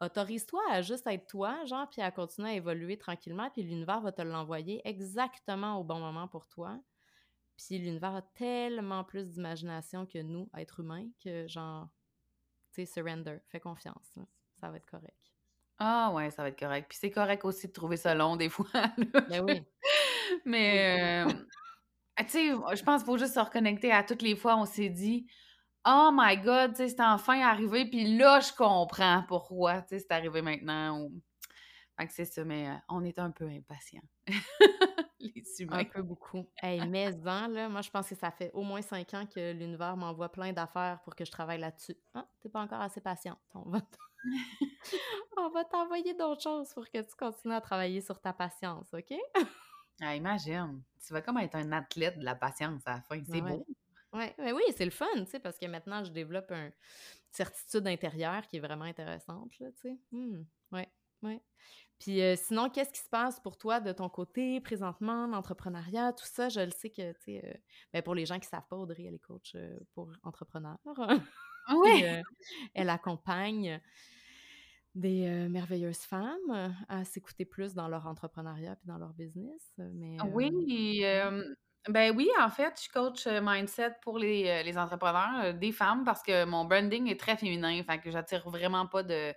autorise-toi 0.00 0.60
à 0.70 0.82
juste 0.82 1.06
être 1.06 1.26
toi, 1.26 1.64
genre, 1.66 1.88
puis 1.88 2.02
à 2.02 2.10
continuer 2.10 2.50
à 2.50 2.54
évoluer 2.54 2.98
tranquillement, 2.98 3.50
puis 3.50 3.62
l'univers 3.62 4.00
va 4.00 4.12
te 4.12 4.22
l'envoyer 4.22 4.80
exactement 4.84 5.78
au 5.78 5.84
bon 5.84 6.00
moment 6.00 6.26
pour 6.26 6.46
toi. 6.48 6.80
Puis 7.56 7.78
l'univers 7.78 8.14
a 8.14 8.22
tellement 8.22 9.04
plus 9.04 9.28
d'imagination 9.30 10.06
que 10.06 10.18
nous, 10.22 10.48
êtres 10.56 10.80
humains, 10.80 11.08
que 11.22 11.46
genre, 11.46 11.88
tu 12.72 12.84
sais, 12.84 12.86
surrender, 12.86 13.38
fais 13.48 13.60
confiance, 13.60 14.18
ça 14.60 14.70
va 14.70 14.76
être 14.76 14.86
correct. 14.86 15.19
Ah 15.82 16.12
ouais, 16.12 16.30
ça 16.30 16.42
va 16.42 16.48
être 16.48 16.58
correct. 16.58 16.86
Puis 16.88 16.98
c'est 17.00 17.10
correct 17.10 17.44
aussi 17.44 17.66
de 17.66 17.72
trouver 17.72 17.96
ça 17.96 18.14
long 18.14 18.36
des 18.36 18.50
fois. 18.50 18.66
Ben 19.30 19.42
oui. 19.42 19.62
Mais, 20.44 21.24
euh, 21.26 21.32
tu 22.18 22.28
sais, 22.28 22.48
je 22.50 22.82
pense 22.82 23.02
qu'il 23.02 23.06
faut 23.06 23.18
juste 23.18 23.34
se 23.34 23.40
reconnecter 23.40 23.90
à 23.90 24.04
toutes 24.04 24.22
les 24.22 24.36
fois 24.36 24.56
où 24.56 24.60
on 24.60 24.66
s'est 24.66 24.90
dit 24.90 25.26
Oh 25.86 26.10
my 26.12 26.36
God, 26.36 26.76
c'est 26.76 27.00
enfin 27.00 27.40
arrivé, 27.40 27.88
puis 27.88 28.18
là, 28.18 28.40
je 28.40 28.52
comprends 28.52 29.24
pourquoi, 29.26 29.82
c'est 29.88 30.12
arrivé 30.12 30.42
maintenant. 30.42 31.08
Fait 31.98 32.06
que 32.06 32.12
c'est 32.12 32.26
ça, 32.26 32.44
mais 32.44 32.68
on 32.90 33.02
est 33.02 33.18
un 33.18 33.30
peu 33.30 33.48
impatients. 33.48 34.02
les 35.20 35.42
humains. 35.58 35.78
Un 35.78 35.84
peu 35.84 36.02
beaucoup. 36.02 36.46
Hey, 36.62 36.86
mais 36.86 37.10
là, 37.12 37.68
moi, 37.68 37.80
je 37.80 37.90
pense 37.90 38.08
que 38.08 38.14
ça 38.14 38.30
fait 38.30 38.50
au 38.52 38.62
moins 38.62 38.82
cinq 38.82 39.14
ans 39.14 39.26
que 39.26 39.52
l'univers 39.52 39.96
m'envoie 39.96 40.30
plein 40.30 40.52
d'affaires 40.52 41.00
pour 41.04 41.14
que 41.14 41.24
je 41.24 41.30
travaille 41.30 41.60
là-dessus. 41.60 41.96
Ah, 42.14 42.26
t'es 42.40 42.48
pas 42.48 42.60
encore 42.60 42.82
assez 42.82 43.00
patiente. 43.00 43.38
On 43.54 43.68
va 43.70 43.80
on 45.36 45.48
va 45.50 45.64
t'envoyer 45.64 46.14
d'autres 46.14 46.42
choses 46.42 46.72
pour 46.74 46.88
que 46.88 46.98
tu 46.98 47.14
continues 47.16 47.54
à 47.54 47.60
travailler 47.60 48.00
sur 48.00 48.20
ta 48.20 48.32
patience, 48.32 48.88
OK? 48.92 49.14
ah, 50.00 50.14
imagine. 50.14 50.82
Tu 51.06 51.12
vas 51.12 51.22
comme 51.22 51.38
être 51.38 51.56
un 51.56 51.72
athlète 51.72 52.18
de 52.18 52.24
la 52.24 52.34
patience 52.34 52.82
à 52.86 52.96
la 52.96 53.02
fin. 53.02 53.22
C'est 53.24 53.40
beau. 53.40 53.66
Ouais, 54.12 54.34
mais 54.38 54.52
oui, 54.52 54.62
c'est 54.76 54.84
le 54.84 54.90
fun, 54.90 55.06
tu 55.18 55.26
sais, 55.26 55.38
parce 55.38 55.56
que 55.56 55.66
maintenant, 55.66 56.02
je 56.02 56.10
développe 56.10 56.50
une 56.50 56.72
certitude 57.30 57.86
intérieure 57.86 58.46
qui 58.48 58.56
est 58.56 58.60
vraiment 58.60 58.84
intéressante, 58.84 59.56
là, 59.60 59.68
tu 59.72 59.82
sais. 59.82 59.98
Mmh, 60.10 60.42
ouais, 60.72 60.88
ouais. 61.22 61.40
Puis 62.00 62.20
euh, 62.22 62.34
sinon, 62.34 62.70
qu'est-ce 62.70 62.92
qui 62.92 63.00
se 63.00 63.08
passe 63.08 63.38
pour 63.40 63.56
toi 63.56 63.78
de 63.78 63.92
ton 63.92 64.08
côté 64.08 64.60
présentement, 64.60 65.26
l'entrepreneuriat, 65.26 66.12
tout 66.14 66.24
ça? 66.24 66.48
Je 66.48 66.60
le 66.60 66.70
sais 66.70 66.90
que, 66.90 67.12
tu 67.12 67.18
sais, 67.24 67.44
euh, 67.44 67.54
ben, 67.92 68.02
pour 68.02 68.14
les 68.14 68.26
gens 68.26 68.38
qui 68.40 68.46
ne 68.46 68.50
savent 68.50 68.66
pas, 68.68 68.76
Audrey, 68.76 69.04
elle 69.04 69.14
est 69.14 69.18
coach 69.18 69.52
euh, 69.54 69.78
pour 69.94 70.10
entrepreneurs. 70.24 70.78
Oui! 71.68 72.04
elle 72.74 72.90
accompagne 72.90 73.80
des 74.94 75.48
merveilleuses 75.48 75.98
femmes 75.98 76.74
à 76.88 77.04
s'écouter 77.04 77.44
plus 77.44 77.74
dans 77.74 77.88
leur 77.88 78.06
entrepreneuriat 78.06 78.76
puis 78.76 78.88
dans 78.88 78.98
leur 78.98 79.12
business. 79.12 79.72
Mais, 79.78 80.16
oui, 80.32 81.04
ben 81.88 82.14
oui, 82.14 82.28
en 82.38 82.50
fait, 82.50 82.78
je 82.84 82.90
coach 82.90 83.26
mindset 83.26 83.92
pour 84.02 84.18
les, 84.18 84.62
les 84.62 84.76
entrepreneurs, 84.76 85.54
des 85.54 85.72
femmes, 85.72 86.04
parce 86.04 86.22
que 86.22 86.44
mon 86.44 86.66
branding 86.66 87.08
est 87.08 87.18
très 87.18 87.36
féminin, 87.36 87.82
fait 87.84 87.98
que 88.00 88.10
j'attire 88.10 88.48
vraiment 88.50 88.86
pas 88.86 89.02
de 89.02 89.32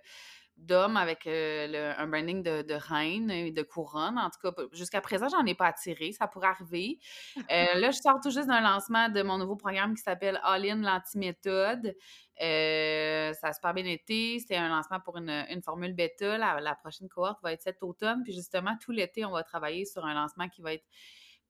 d'hommes 0.56 0.96
avec 0.96 1.26
un 1.26 2.06
branding 2.06 2.42
de, 2.42 2.62
de, 2.62 2.74
reine 2.74 3.30
et 3.30 3.50
de 3.50 3.62
couronne. 3.62 4.18
En 4.18 4.30
tout 4.30 4.38
cas, 4.42 4.62
jusqu'à 4.72 5.00
présent, 5.00 5.28
j'en 5.28 5.44
ai 5.46 5.54
pas 5.54 5.66
attiré. 5.66 6.12
Ça 6.12 6.26
pourrait 6.26 6.48
arriver. 6.48 6.98
là, 7.50 7.90
je 7.90 7.98
sors 7.98 8.20
tout 8.22 8.30
juste 8.30 8.48
d'un 8.48 8.60
lancement 8.60 9.08
de 9.08 9.22
mon 9.22 9.38
nouveau 9.38 9.56
programme 9.56 9.94
qui 9.94 10.02
s'appelle 10.02 10.40
All 10.42 10.64
In 10.64 10.82
l'anti-méthode. 10.82 11.94
ça 12.38 13.48
a 13.48 13.52
super 13.52 13.74
bien 13.74 13.86
été. 13.86 14.38
C'était 14.38 14.56
un 14.56 14.68
lancement 14.68 15.00
pour 15.00 15.16
une, 15.16 15.62
formule 15.64 15.94
bêta. 15.94 16.38
La, 16.38 16.60
la, 16.60 16.74
prochaine 16.74 17.08
cohorte 17.08 17.42
va 17.42 17.52
être 17.52 17.62
cet 17.62 17.82
automne. 17.82 18.22
Puis 18.22 18.32
justement, 18.32 18.76
tout 18.80 18.92
l'été, 18.92 19.24
on 19.24 19.32
va 19.32 19.42
travailler 19.42 19.84
sur 19.84 20.04
un 20.04 20.14
lancement 20.14 20.48
qui 20.48 20.62
va 20.62 20.74
être 20.74 20.84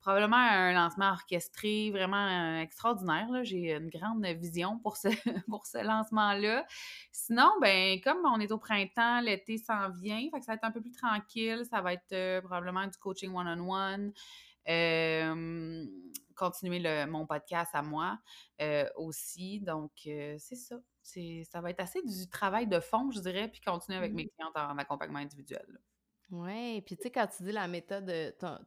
probablement 0.04 0.36
un 0.36 0.72
lancement 0.74 1.12
orchestré 1.12 1.90
vraiment 1.90 2.26
euh, 2.26 2.60
extraordinaire. 2.60 3.26
J'ai 3.42 3.72
une 3.72 3.88
grande 3.88 4.24
vision 4.26 4.78
pour 4.78 4.98
ce, 4.98 5.08
pour 5.48 5.64
ce 5.64 5.82
lancement-là. 5.82 6.66
Sinon, 7.10 7.50
ben 7.62 7.98
comme 8.02 8.18
on 8.26 8.38
est 8.38 8.52
au 8.52 8.58
printemps, 8.58 9.22
l'été 9.22 9.56
s'en 9.56 9.88
vient, 9.88 10.28
fait 10.30 10.40
que 10.40 10.44
ça 10.44 10.52
va 10.52 10.56
être 10.56 10.64
un 10.64 10.72
peu 10.72 10.82
plus 10.82 10.92
tranquille. 10.92 11.62
Ça 11.70 11.80
va 11.80 11.94
être 11.94 12.12
euh, 12.12 12.42
probablement 12.42 12.86
du 12.86 12.98
coaching 12.98 13.34
one-on-one. 13.34 14.12
Euh, 14.68 15.86
continuer 16.36 16.80
le, 16.80 17.06
mon 17.06 17.26
podcast 17.26 17.70
à 17.74 17.82
moi 17.82 18.18
aussi. 18.96 19.60
Donc, 19.60 19.92
c'est 20.02 20.38
ça. 20.38 20.76
Ça 21.02 21.60
va 21.60 21.70
être 21.70 21.80
assez 21.80 22.02
du 22.02 22.28
travail 22.28 22.66
de 22.66 22.80
fond, 22.80 23.10
je 23.10 23.20
dirais, 23.20 23.48
puis 23.48 23.60
continuer 23.60 23.98
avec 23.98 24.12
mes 24.12 24.24
mmh. 24.24 24.30
clientes 24.36 24.56
en 24.56 24.76
accompagnement 24.78 25.20
individuel. 25.20 25.66
Oui, 26.30 26.80
puis 26.82 26.96
tu 26.96 27.02
sais, 27.04 27.10
quand 27.10 27.26
tu 27.26 27.42
dis 27.42 27.52
la 27.52 27.68
méthode, 27.68 28.06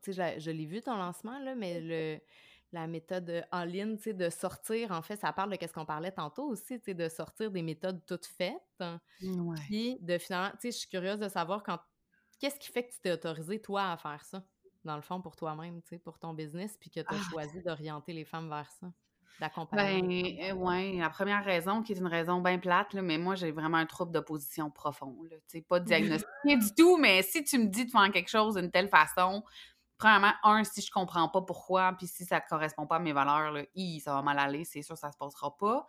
tu 0.01 0.13
sais, 0.13 0.39
je, 0.39 0.51
l'ai 0.51 0.65
vu 0.65 0.81
ton 0.81 0.95
lancement, 0.95 1.39
là, 1.39 1.55
mais 1.55 1.81
le, 1.81 2.19
la 2.71 2.87
méthode 2.87 3.45
en 3.51 3.63
ligne, 3.63 3.97
tu 3.97 4.03
sais, 4.03 4.13
de 4.13 4.29
sortir, 4.29 4.91
en 4.91 5.01
fait, 5.01 5.17
ça 5.17 5.33
parle 5.33 5.51
de 5.51 5.55
qu'est-ce 5.55 5.73
qu'on 5.73 5.85
parlait 5.85 6.11
tantôt 6.11 6.43
aussi, 6.43 6.79
tu 6.79 6.85
sais, 6.85 6.93
de 6.93 7.09
sortir 7.09 7.51
des 7.51 7.61
méthodes 7.61 8.05
toutes 8.05 8.25
faites. 8.25 8.83
Ouais. 9.21 9.55
Puis 9.65 9.97
de 10.01 10.17
finalement, 10.17 10.51
tu 10.51 10.57
sais, 10.61 10.71
je 10.71 10.77
suis 10.77 10.89
curieuse 10.89 11.19
de 11.19 11.29
savoir 11.29 11.63
quand, 11.63 11.79
qu'est-ce 12.39 12.59
qui 12.59 12.71
fait 12.71 12.87
que 12.87 12.93
tu 12.93 12.99
t'es 13.01 13.11
autorisé, 13.11 13.61
toi, 13.61 13.91
à 13.91 13.97
faire 13.97 14.23
ça, 14.23 14.43
dans 14.83 14.95
le 14.95 15.01
fond, 15.01 15.21
pour 15.21 15.35
toi-même, 15.35 15.81
tu 15.81 15.89
sais, 15.89 15.99
pour 15.99 16.19
ton 16.19 16.33
business, 16.33 16.77
puis 16.79 16.89
que 16.89 16.99
tu 16.99 17.13
as 17.13 17.17
ah! 17.17 17.29
choisi 17.31 17.61
d'orienter 17.61 18.13
les 18.13 18.25
femmes 18.25 18.49
vers 18.49 18.69
ça? 18.71 18.91
Ben, 19.75 20.11
euh, 20.11 20.51
oui, 20.53 20.97
la 20.97 21.09
première 21.09 21.43
raison, 21.43 21.83
qui 21.83 21.93
est 21.93 21.97
une 21.97 22.07
raison 22.07 22.41
bien 22.41 22.57
plate, 22.57 22.93
là, 22.93 23.01
mais 23.01 23.17
moi, 23.17 23.35
j'ai 23.35 23.51
vraiment 23.51 23.77
un 23.77 23.85
trouble 23.85 24.11
d'opposition 24.11 24.71
profond. 24.71 25.15
Là, 25.29 25.37
pas 25.69 25.79
diagnostiqué 25.79 26.25
du 26.57 26.73
tout, 26.75 26.97
mais 26.97 27.21
si 27.21 27.43
tu 27.43 27.59
me 27.59 27.65
dis 27.65 27.85
de 27.85 27.91
faire 27.91 28.11
quelque 28.11 28.29
chose 28.29 28.55
d'une 28.55 28.71
telle 28.71 28.89
façon, 28.89 29.43
premièrement, 29.97 30.33
un, 30.43 30.63
si 30.63 30.81
je 30.81 30.91
comprends 30.91 31.29
pas 31.29 31.41
pourquoi, 31.41 31.93
puis 31.97 32.07
si 32.07 32.25
ça 32.25 32.37
ne 32.37 32.49
correspond 32.49 32.87
pas 32.87 32.95
à 32.95 32.99
mes 32.99 33.13
valeurs, 33.13 33.51
là, 33.51 33.63
ça 34.03 34.13
va 34.13 34.21
mal 34.21 34.39
aller, 34.39 34.63
c'est 34.63 34.81
sûr, 34.81 34.97
ça 34.97 35.11
se 35.11 35.17
passera 35.17 35.55
pas. 35.55 35.85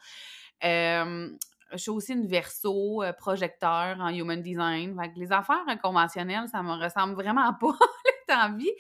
Je 1.73 1.77
suis 1.77 1.91
aussi 1.91 2.13
une 2.13 2.27
verso 2.27 3.03
euh, 3.03 3.13
projecteur 3.13 3.97
en 4.01 4.09
human 4.09 4.41
design. 4.41 5.01
les 5.17 5.33
affaires 5.33 5.65
conventionnelles, 5.83 6.49
ça 6.49 6.63
me 6.63 6.73
ressemble 6.73 7.15
vraiment 7.15 7.53
pas 7.61 7.77
envie. 8.31 8.71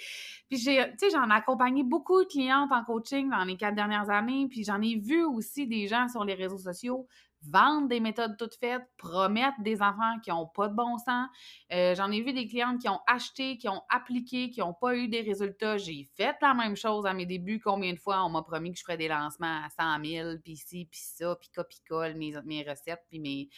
Puis 0.48 0.58
j'ai, 0.58 0.92
j'en 1.12 1.28
ai 1.30 1.34
accompagné 1.34 1.82
beaucoup 1.82 2.22
de 2.22 2.28
clientes 2.28 2.70
en 2.72 2.84
coaching 2.84 3.30
dans 3.30 3.44
les 3.44 3.56
quatre 3.56 3.74
dernières 3.74 4.10
années, 4.10 4.46
puis 4.48 4.64
j'en 4.64 4.80
ai 4.80 4.96
vu 4.96 5.24
aussi 5.24 5.66
des 5.66 5.86
gens 5.86 6.08
sur 6.08 6.24
les 6.24 6.34
réseaux 6.34 6.58
sociaux 6.58 7.06
vendre 7.42 7.88
des 7.88 8.00
méthodes 8.00 8.36
toutes 8.36 8.56
faites, 8.56 8.82
promettre 8.96 9.60
des 9.60 9.80
enfants 9.80 10.18
qui 10.22 10.30
n'ont 10.30 10.46
pas 10.46 10.68
de 10.68 10.74
bon 10.74 10.98
sens. 10.98 11.28
Euh, 11.72 11.94
j'en 11.94 12.10
ai 12.10 12.20
vu 12.20 12.32
des 12.32 12.46
clientes 12.46 12.80
qui 12.80 12.88
ont 12.88 13.00
acheté, 13.06 13.58
qui 13.58 13.68
ont 13.68 13.82
appliqué, 13.88 14.50
qui 14.50 14.60
n'ont 14.60 14.74
pas 14.74 14.96
eu 14.96 15.08
des 15.08 15.20
résultats. 15.20 15.76
J'ai 15.78 16.08
fait 16.16 16.36
la 16.42 16.54
même 16.54 16.76
chose 16.76 17.06
à 17.06 17.14
mes 17.14 17.26
débuts. 17.26 17.60
Combien 17.60 17.92
de 17.92 17.98
fois 17.98 18.24
on 18.24 18.30
m'a 18.30 18.42
promis 18.42 18.72
que 18.72 18.78
je 18.78 18.84
ferais 18.84 18.96
des 18.96 19.08
lancements 19.08 19.62
à 19.64 19.98
100 19.98 20.04
000, 20.04 20.28
puis 20.42 20.56
ci, 20.56 20.86
puis 20.90 21.00
ça, 21.00 21.36
puis 21.36 21.48
copie-colle 21.54 22.14
mes, 22.14 22.34
mes 22.44 22.62
recettes, 22.62 23.04
puis 23.08 23.20
mes 23.20 23.48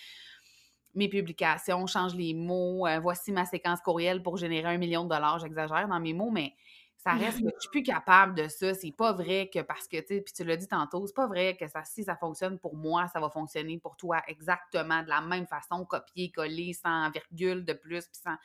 mes 0.95 1.09
publications, 1.09 1.87
change 1.87 2.14
les 2.14 2.35
mots, 2.35 2.87
euh, 2.87 2.99
voici 2.99 3.33
ma 3.33 3.45
séquence 3.45 3.81
courriel 3.81 4.22
pour 4.22 4.37
générer 4.37 4.74
un 4.74 4.78
million 4.78 5.05
de 5.05 5.09
dollars, 5.09 5.39
j'exagère 5.39 5.89
dans 5.89 6.01
mes 6.01 6.12
mots, 6.12 6.31
mais 6.31 6.55
ça 7.03 7.13
reste 7.13 7.39
que 7.39 7.49
je 7.55 7.61
suis 7.61 7.71
plus 7.71 7.83
capable 7.83 8.35
de 8.35 8.47
ça. 8.49 8.75
C'est 8.75 8.93
pas 8.93 9.13
vrai 9.15 9.49
que 9.53 9.61
parce 9.61 9.89
que, 9.89 9.97
tu 9.97 10.21
puis 10.21 10.35
tu 10.35 10.45
l'as 10.45 10.57
dit 10.57 10.69
tantôt, 10.69 11.07
c'est 11.07 11.17
pas 11.17 11.27
vrai 11.27 11.57
que 11.57 11.67
ça, 11.67 11.83
si 11.83 12.05
ça 12.05 12.15
fonctionne 12.15 12.59
pour 12.59 12.77
moi, 12.77 13.09
ça 13.09 13.21
va 13.21 13.31
fonctionner 13.31 13.79
pour 13.79 13.97
toi 13.97 14.23
exactement 14.29 15.03
de 15.03 15.09
la 15.09 15.23
même 15.23 15.47
façon, 15.47 15.87
copier, 15.87 16.31
coller, 16.31 16.75
sans 16.75 17.11
virgule 17.11 17.65
de 17.65 17.73
plus, 17.73 18.07
puis 18.07 18.21
sans, 18.23 18.37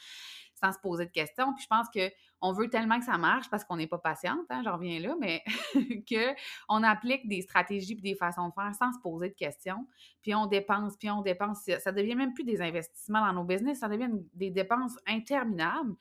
sans 0.54 0.72
se 0.72 0.80
poser 0.80 1.06
de 1.06 1.12
questions. 1.12 1.54
Puis 1.54 1.64
je 1.64 1.68
pense 1.68 1.88
qu'on 1.90 2.54
veut 2.54 2.70
tellement 2.70 2.98
que 2.98 3.06
ça 3.06 3.18
marche 3.18 3.50
parce 3.50 3.66
qu'on 3.66 3.76
n'est 3.76 3.88
pas 3.88 3.98
patiente, 3.98 4.46
hein, 4.50 4.62
j'en 4.64 4.78
reviens 4.78 5.02
là, 5.02 5.16
mais 5.20 5.44
qu'on 6.08 6.84
applique 6.84 7.28
des 7.28 7.42
stratégies 7.42 7.94
et 7.94 8.02
des 8.02 8.16
façons 8.16 8.48
de 8.48 8.54
faire 8.54 8.74
sans 8.74 8.94
se 8.94 9.00
poser 9.00 9.30
de 9.30 9.36
questions. 9.36 9.86
Puis 10.22 10.34
on 10.34 10.46
dépense, 10.46 10.96
puis 10.96 11.10
on 11.10 11.22
dépense. 11.22 11.70
Ça 11.80 11.92
devient 11.92 12.16
même 12.16 12.34
plus 12.34 12.46
des 12.46 12.62
investissements 12.62 13.26
dans 13.26 13.34
nos 13.34 13.44
business, 13.44 13.80
ça 13.80 13.90
devient 13.90 14.12
des 14.34 14.50
dépenses 14.50 14.98
interminables. 15.08 15.96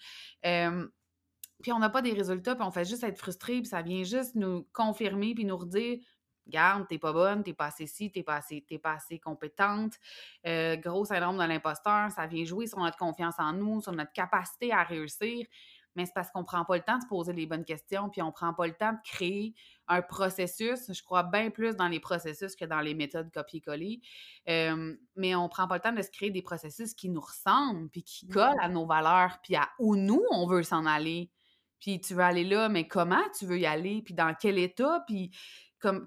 Puis 1.62 1.72
on 1.72 1.78
n'a 1.78 1.90
pas 1.90 2.02
des 2.02 2.12
résultats, 2.12 2.54
puis 2.54 2.64
on 2.64 2.70
fait 2.70 2.84
juste 2.84 3.04
être 3.04 3.18
frustré, 3.18 3.60
puis 3.60 3.66
ça 3.66 3.82
vient 3.82 4.04
juste 4.04 4.34
nous 4.34 4.66
confirmer, 4.72 5.34
puis 5.34 5.44
nous 5.44 5.56
redire 5.56 5.98
Garde, 6.46 6.86
t'es 6.88 6.98
pas 6.98 7.12
bonne, 7.12 7.42
t'es 7.42 7.54
pas 7.54 7.66
assez 7.66 7.86
ci, 7.86 8.10
t'es 8.10 8.22
pas 8.22 8.36
assez, 8.36 8.60
pas 8.82 8.92
assez 8.92 9.18
compétente. 9.18 9.94
Euh, 10.46 10.76
gros 10.76 11.04
syndrome 11.04 11.38
de 11.38 11.44
l'imposteur, 11.44 12.10
ça 12.10 12.26
vient 12.26 12.44
jouer 12.44 12.66
sur 12.66 12.78
notre 12.80 12.98
confiance 12.98 13.36
en 13.38 13.52
nous, 13.52 13.80
sur 13.80 13.92
notre 13.92 14.12
capacité 14.12 14.72
à 14.72 14.82
réussir. 14.82 15.46
Mais 15.96 16.06
c'est 16.06 16.12
parce 16.12 16.30
qu'on 16.30 16.44
prend 16.44 16.64
pas 16.64 16.76
le 16.76 16.82
temps 16.82 16.98
de 16.98 17.02
se 17.02 17.06
poser 17.06 17.32
les 17.32 17.46
bonnes 17.46 17.64
questions, 17.64 18.10
puis 18.10 18.20
on 18.20 18.32
prend 18.32 18.52
pas 18.52 18.66
le 18.66 18.74
temps 18.74 18.92
de 18.92 18.98
créer 19.04 19.54
un 19.86 20.02
processus. 20.02 20.92
Je 20.92 21.02
crois 21.02 21.22
bien 21.22 21.50
plus 21.50 21.76
dans 21.76 21.88
les 21.88 22.00
processus 22.00 22.56
que 22.56 22.64
dans 22.64 22.80
les 22.80 22.94
méthodes 22.94 23.30
copier-coller. 23.32 24.00
Euh, 24.48 24.96
mais 25.16 25.34
on 25.36 25.48
prend 25.48 25.68
pas 25.68 25.76
le 25.76 25.80
temps 25.80 25.92
de 25.92 26.02
se 26.02 26.10
créer 26.10 26.30
des 26.30 26.42
processus 26.42 26.94
qui 26.94 27.08
nous 27.08 27.20
ressemblent, 27.20 27.88
puis 27.90 28.02
qui 28.02 28.28
collent 28.28 28.60
à 28.60 28.68
nos 28.68 28.86
valeurs, 28.86 29.38
puis 29.42 29.54
à 29.54 29.68
où 29.78 29.96
nous, 29.96 30.22
on 30.30 30.46
veut 30.46 30.64
s'en 30.64 30.84
aller. 30.84 31.30
Puis 31.84 32.00
tu 32.00 32.14
veux 32.14 32.22
aller 32.22 32.44
là, 32.44 32.70
mais 32.70 32.88
comment 32.88 33.20
tu 33.38 33.44
veux 33.44 33.58
y 33.58 33.66
aller, 33.66 34.00
puis 34.02 34.14
dans 34.14 34.34
quel 34.34 34.56
état, 34.58 35.04
puis 35.06 35.30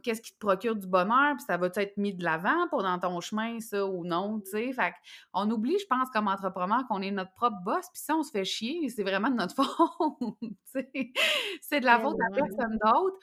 qu'est-ce 0.01 0.23
qui 0.23 0.33
te 0.33 0.39
procure 0.39 0.75
du 0.75 0.87
bonheur, 0.87 1.35
puis 1.35 1.45
ça 1.45 1.55
va 1.55 1.67
être 1.75 1.97
mis 1.97 2.15
de 2.15 2.23
l'avant 2.23 2.67
pour 2.69 2.81
dans 2.81 2.97
ton 2.97 3.21
chemin, 3.21 3.59
ça, 3.59 3.85
ou 3.85 4.03
non, 4.03 4.39
tu 4.39 4.49
sais? 4.49 4.73
Fait 4.73 4.93
on 5.33 5.47
oublie, 5.51 5.77
je 5.79 5.85
pense, 5.85 6.09
comme 6.09 6.29
entrepreneur, 6.29 6.87
qu'on 6.87 7.03
est 7.03 7.11
notre 7.11 7.31
propre 7.35 7.57
boss, 7.63 7.85
puis 7.93 8.01
ça, 8.01 8.15
on 8.15 8.23
se 8.23 8.31
fait 8.31 8.43
chier, 8.43 8.89
c'est 8.89 9.03
vraiment 9.03 9.29
de 9.29 9.35
notre 9.35 9.53
faute, 9.63 10.35
C'est 11.61 11.79
de 11.79 11.85
la 11.85 11.99
faute 11.99 12.17
à 12.27 12.33
personne 12.33 12.79
d'autre. 12.83 13.17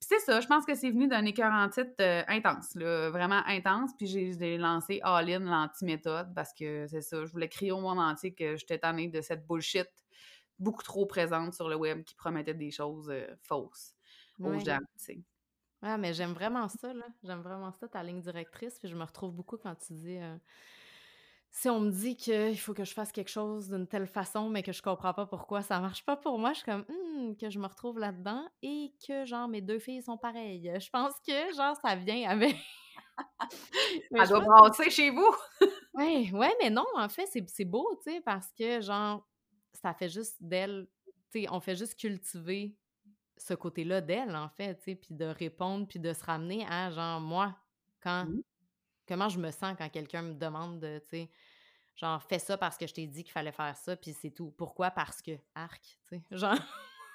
c'est 0.00 0.18
ça, 0.18 0.40
je 0.40 0.48
pense 0.48 0.66
que 0.66 0.74
c'est 0.74 0.90
venu 0.90 1.06
d'un 1.06 1.24
écœur 1.24 1.52
en 1.52 1.68
titre 1.68 1.94
euh, 2.00 2.24
intense, 2.26 2.74
là, 2.74 3.10
vraiment 3.10 3.42
intense. 3.46 3.92
Puis 3.96 4.08
j'ai 4.08 4.58
lancé 4.58 4.98
All-in, 5.04 5.38
l'anti-méthode, 5.38 6.34
parce 6.34 6.52
que 6.52 6.88
c'est 6.88 7.00
ça, 7.00 7.24
je 7.24 7.30
voulais 7.30 7.48
crier 7.48 7.70
au 7.70 7.80
monde 7.80 8.00
entier 8.00 8.34
que 8.34 8.56
j'étais 8.56 8.78
tannée 8.80 9.06
de 9.06 9.20
cette 9.20 9.46
bullshit 9.46 9.86
beaucoup 10.58 10.82
trop 10.82 11.06
présente 11.06 11.54
sur 11.54 11.68
le 11.68 11.76
web 11.76 12.04
qui 12.04 12.14
promettait 12.14 12.54
des 12.54 12.70
choses 12.70 13.10
euh, 13.10 13.26
fausses 13.42 13.94
aux 14.40 14.58
gens, 14.58 14.78
tu 14.98 15.04
sais. 15.04 15.20
Ah, 15.82 15.98
mais 15.98 16.14
j'aime 16.14 16.32
vraiment 16.32 16.68
ça, 16.68 16.92
là. 16.92 17.06
J'aime 17.22 17.40
vraiment 17.40 17.72
ça, 17.72 17.88
ta 17.88 18.02
ligne 18.02 18.20
directrice. 18.20 18.78
Puis 18.78 18.88
je 18.88 18.96
me 18.96 19.04
retrouve 19.04 19.32
beaucoup 19.32 19.56
quand 19.56 19.74
tu 19.74 19.92
dis 19.92 20.16
euh, 20.16 20.36
si 21.50 21.68
on 21.68 21.80
me 21.80 21.90
dit 21.90 22.16
qu'il 22.16 22.58
faut 22.58 22.74
que 22.74 22.84
je 22.84 22.92
fasse 22.92 23.12
quelque 23.12 23.30
chose 23.30 23.68
d'une 23.70 23.86
telle 23.86 24.06
façon, 24.06 24.48
mais 24.50 24.62
que 24.62 24.72
je 24.72 24.82
comprends 24.82 25.14
pas 25.14 25.26
pourquoi 25.26 25.62
ça 25.62 25.80
marche 25.80 26.04
pas 26.04 26.16
pour 26.16 26.38
moi, 26.38 26.52
je 26.52 26.58
suis 26.58 26.64
comme 26.64 26.84
«Hmm, 26.88 27.34
que 27.36 27.48
je 27.50 27.58
me 27.58 27.66
retrouve 27.66 27.98
là-dedans 27.98 28.46
et 28.62 28.92
que 29.06 29.24
genre 29.24 29.48
mes 29.48 29.62
deux 29.62 29.78
filles 29.78 30.02
sont 30.02 30.18
pareilles. 30.18 30.70
Je 30.78 30.90
pense 30.90 31.14
que 31.26 31.54
genre 31.54 31.76
ça 31.82 31.96
vient 31.96 32.28
avec. 32.28 32.56
Elle 34.10 34.28
doit 34.28 34.40
brasser 34.40 34.90
chez 34.90 35.10
vous! 35.10 35.34
ouais, 35.94 36.30
ouais, 36.32 36.54
mais 36.60 36.68
non, 36.70 36.84
en 36.94 37.08
fait, 37.08 37.26
c'est 37.46 37.64
beau, 37.64 37.88
tu 38.04 38.12
sais, 38.12 38.20
parce 38.20 38.52
que 38.52 38.80
genre 38.80 39.26
ça 39.76 39.94
fait 39.94 40.08
juste 40.08 40.36
d'elle, 40.42 40.88
tu 41.30 41.42
sais, 41.42 41.46
on 41.50 41.60
fait 41.60 41.76
juste 41.76 41.94
cultiver 41.98 42.76
ce 43.36 43.54
côté-là 43.54 44.00
d'elle, 44.00 44.34
en 44.34 44.48
fait, 44.48 44.76
tu 44.76 44.84
sais, 44.84 44.94
puis 44.94 45.14
de 45.14 45.26
répondre, 45.26 45.86
puis 45.86 45.98
de 45.98 46.12
se 46.12 46.24
ramener 46.24 46.66
à, 46.68 46.90
genre, 46.90 47.20
moi, 47.20 47.56
quand, 48.00 48.24
Mmh. 48.26 48.42
comment 49.08 49.28
je 49.28 49.38
me 49.38 49.50
sens 49.50 49.74
quand 49.76 49.88
quelqu'un 49.90 50.22
me 50.22 50.34
demande 50.34 50.80
de, 50.80 50.98
tu 51.00 51.08
sais, 51.08 51.30
genre, 51.96 52.22
fais 52.22 52.38
ça 52.38 52.56
parce 52.58 52.76
que 52.76 52.86
je 52.86 52.94
t'ai 52.94 53.06
dit 53.06 53.24
qu'il 53.24 53.32
fallait 53.32 53.52
faire 53.52 53.76
ça, 53.76 53.96
puis 53.96 54.12
c'est 54.12 54.30
tout. 54.30 54.52
Pourquoi? 54.56 54.90
Parce 54.90 55.22
que, 55.22 55.32
arc, 55.54 55.82
tu 56.08 56.16
sais, 56.16 56.22
genre. 56.30 56.58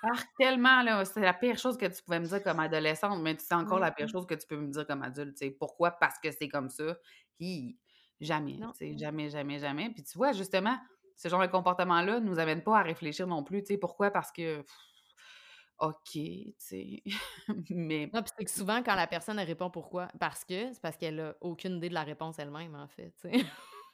Ah, 0.03 0.18
tellement, 0.39 0.82
là, 0.82 1.05
c'est 1.05 1.20
la 1.22 1.34
pire 1.34 1.59
chose 1.59 1.78
que 1.78 1.86
tu 1.86 2.01
pouvais 2.01 2.20
me 2.20 2.26
dire 2.26 2.41
comme 2.41 2.59
adolescente, 2.59 3.22
mais 3.22 3.38
c'est 3.38 3.53
encore 3.53 3.78
la 3.80 3.91
pire 3.91 4.09
chose 4.09 4.26
que 4.26 4.34
tu 4.34 4.47
peux 4.47 4.57
me 4.57 4.72
dire 4.72 4.88
comme 4.88 5.03
adulte, 5.03 5.38
tu 5.38 5.45
sais. 5.45 5.51
Pourquoi? 5.51 5.91
Parce 5.91 6.18
que 6.18 6.32
c'est 6.32 6.47
comme 6.49 6.70
ça. 6.70 6.97
Hi, 7.39 7.78
jamais, 8.20 8.57
tu 8.57 8.68
sais, 8.74 8.97
jamais, 8.97 9.30
jamais, 9.30 9.59
jamais. 9.59 9.91
Puis 9.91 10.03
tu 10.03 10.18
vois, 10.18 10.32
justement, 10.32 10.78
ce 11.22 11.30
genre 11.30 11.41
de 11.41 11.47
comportement-là 11.47 12.19
nous 12.19 12.39
amène 12.39 12.63
pas 12.63 12.80
à 12.80 12.84
réfléchir 12.84 13.28
non 13.28 13.43
plus, 13.43 13.61
tu 13.63 13.74
sais. 13.74 13.78
Pourquoi? 13.78 14.11
Parce 14.11 14.32
que, 14.32 14.61
pff, 14.61 14.76
OK, 15.80 16.11
tu 16.13 16.53
sais, 16.59 17.03
mais 17.72 18.11
Non, 18.13 18.22
puis 18.22 18.32
c'est 18.38 18.45
que 18.45 18.51
souvent, 18.51 18.84
quand 18.84 18.95
la 18.95 19.07
personne, 19.07 19.39
elle 19.39 19.47
répond 19.47 19.69
pourquoi, 19.72 20.07
parce 20.19 20.45
que, 20.45 20.72
c'est 20.74 20.82
parce 20.82 20.97
qu'elle 20.97 21.19
a 21.19 21.36
aucune 21.41 21.78
idée 21.78 21.89
de 21.89 21.93
la 21.95 22.03
réponse 22.03 22.38
elle-même, 22.39 22.76
en 22.76 22.88
fait, 22.88 23.13
tu 23.19 23.30
sais. 23.30 23.45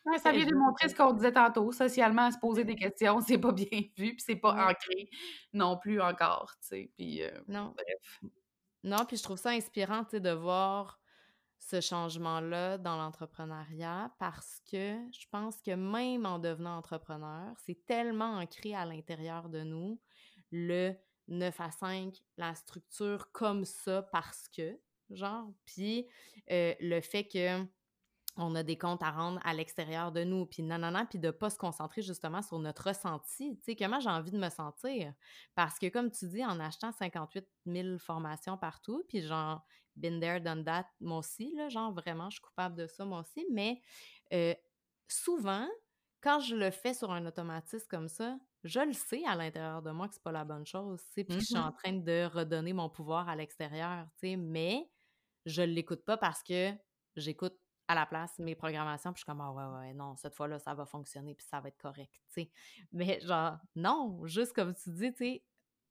Ouais, 0.05 0.17
ça 0.19 0.31
vient 0.33 0.45
démontrer 0.45 0.89
ce 0.89 0.95
qu'on 0.95 1.13
disait 1.13 1.31
tantôt, 1.33 1.71
socialement, 1.71 2.31
se 2.31 2.37
poser 2.39 2.63
des 2.65 2.75
questions, 2.75 3.21
c'est 3.21 3.37
pas 3.37 3.51
bien 3.53 3.67
vu, 3.97 4.15
puis 4.15 4.23
c'est 4.25 4.35
pas 4.35 4.53
Ouais. 4.53 4.71
ancré 4.71 5.09
non 5.53 5.77
plus 5.77 6.01
encore, 6.01 6.51
tu 6.61 6.67
sais. 6.67 6.91
Puis, 6.97 7.21
heu, 7.23 7.31
Non. 7.47 7.73
bref. 7.75 8.31
Non, 8.83 9.05
puis 9.05 9.17
je 9.17 9.23
trouve 9.23 9.37
ça 9.37 9.51
inspirant, 9.51 10.03
tu 10.03 10.11
sais, 10.11 10.19
de 10.19 10.31
voir 10.31 10.99
ce 11.59 11.81
changement-là 11.81 12.77
dans 12.77 12.97
l'entrepreneuriat 12.97 14.13
parce 14.19 14.61
que 14.71 14.97
je 15.11 15.25
pense 15.31 15.61
que 15.61 15.71
même 15.71 16.25
en 16.25 16.39
devenant 16.39 16.77
entrepreneur, 16.77 17.53
c'est 17.65 17.85
tellement 17.85 18.37
ancré 18.37 18.73
à 18.73 18.85
l'intérieur 18.85 19.49
de 19.49 19.63
nous, 19.63 19.99
le 20.51 20.93
9 21.27 21.59
à 21.59 21.71
5, 21.71 22.15
la 22.37 22.55
structure 22.55 23.31
comme 23.31 23.65
ça 23.65 24.03
parce 24.11 24.47
que, 24.49 24.79
genre, 25.09 25.51
puis 25.65 26.07
euh, 26.51 26.73
le 26.79 27.01
fait 27.01 27.27
que 27.27 27.65
on 28.37 28.53
a 28.55 28.63
des 28.63 28.77
comptes 28.77 29.01
à 29.01 29.11
rendre 29.11 29.39
à 29.43 29.53
l'extérieur 29.53 30.11
de 30.11 30.23
nous, 30.23 30.45
puis 30.45 30.61
non, 30.61 31.05
puis 31.09 31.17
de 31.19 31.31
pas 31.31 31.49
se 31.49 31.57
concentrer 31.57 32.03
justement 32.03 32.41
sur 32.41 32.59
notre 32.59 32.89
ressenti, 32.89 33.57
tu 33.57 33.63
sais, 33.63 33.75
comment 33.75 33.99
j'ai 33.99 34.09
envie 34.09 34.31
de 34.31 34.37
me 34.37 34.49
sentir? 34.49 35.13
Parce 35.55 35.79
que 35.79 35.89
comme 35.89 36.11
tu 36.11 36.27
dis, 36.27 36.45
en 36.45 36.59
achetant 36.59 36.91
58 36.91 37.47
000 37.65 37.97
formations 37.97 38.57
partout, 38.57 39.03
puis 39.09 39.21
genre, 39.21 39.65
been 39.97 40.19
there, 40.19 40.39
done 40.41 40.63
that, 40.65 40.87
moi 40.99 41.19
aussi, 41.19 41.53
là, 41.55 41.69
genre, 41.69 41.93
vraiment, 41.93 42.29
je 42.29 42.35
suis 42.35 42.41
coupable 42.41 42.75
de 42.75 42.87
ça, 42.87 43.05
moi 43.05 43.21
aussi, 43.21 43.45
mais 43.51 43.81
euh, 44.33 44.53
souvent, 45.07 45.67
quand 46.21 46.39
je 46.39 46.55
le 46.55 46.71
fais 46.71 46.93
sur 46.93 47.11
un 47.11 47.25
automatisme 47.25 47.87
comme 47.89 48.07
ça, 48.07 48.39
je 48.63 48.79
le 48.79 48.93
sais 48.93 49.23
à 49.25 49.35
l'intérieur 49.35 49.81
de 49.81 49.91
moi 49.91 50.07
que 50.07 50.15
c'est 50.15 50.23
pas 50.23 50.31
la 50.31 50.45
bonne 50.45 50.65
chose, 50.65 51.01
tu 51.07 51.11
sais, 51.13 51.23
puis 51.23 51.37
je 51.39 51.45
suis 51.47 51.59
en 51.59 51.71
Mhm. 51.71 51.73
train 51.73 51.93
de 51.93 52.25
redonner 52.25 52.73
mon 52.73 52.89
pouvoir 52.89 53.29
à 53.29 53.35
l'extérieur, 53.35 54.07
tu 54.19 54.29
sais, 54.29 54.35
mais 54.37 54.89
je 55.45 55.61
l'écoute 55.61 56.03
pas 56.05 56.17
parce 56.17 56.43
que 56.43 56.73
j'écoute 57.15 57.57
à 57.87 57.95
la 57.95 58.05
place 58.05 58.37
mes 58.39 58.55
programmations, 58.55 59.13
puis 59.13 59.19
je 59.19 59.21
suis 59.21 59.25
comme: 59.25 59.39
«Ah 59.41 59.51
ouais, 59.53 59.79
ouais, 59.79 59.93
non, 59.93 60.15
cette 60.17 60.35
fois-là, 60.35 60.59
ça 60.59 60.73
va 60.73 60.85
fonctionner, 60.85 61.35
puis 61.35 61.45
ça 61.49 61.61
va 61.61 61.69
être 61.69 61.77
correct», 61.77 62.13
tu 62.33 62.41
sais? 62.43 62.51
Mais 62.91 63.19
genre, 63.21 63.57
non, 63.75 64.25
juste 64.25 64.53
comme 64.53 64.75
tu 64.75 64.91
dis, 64.91 65.11
tu 65.13 65.17
sais, 65.17 65.45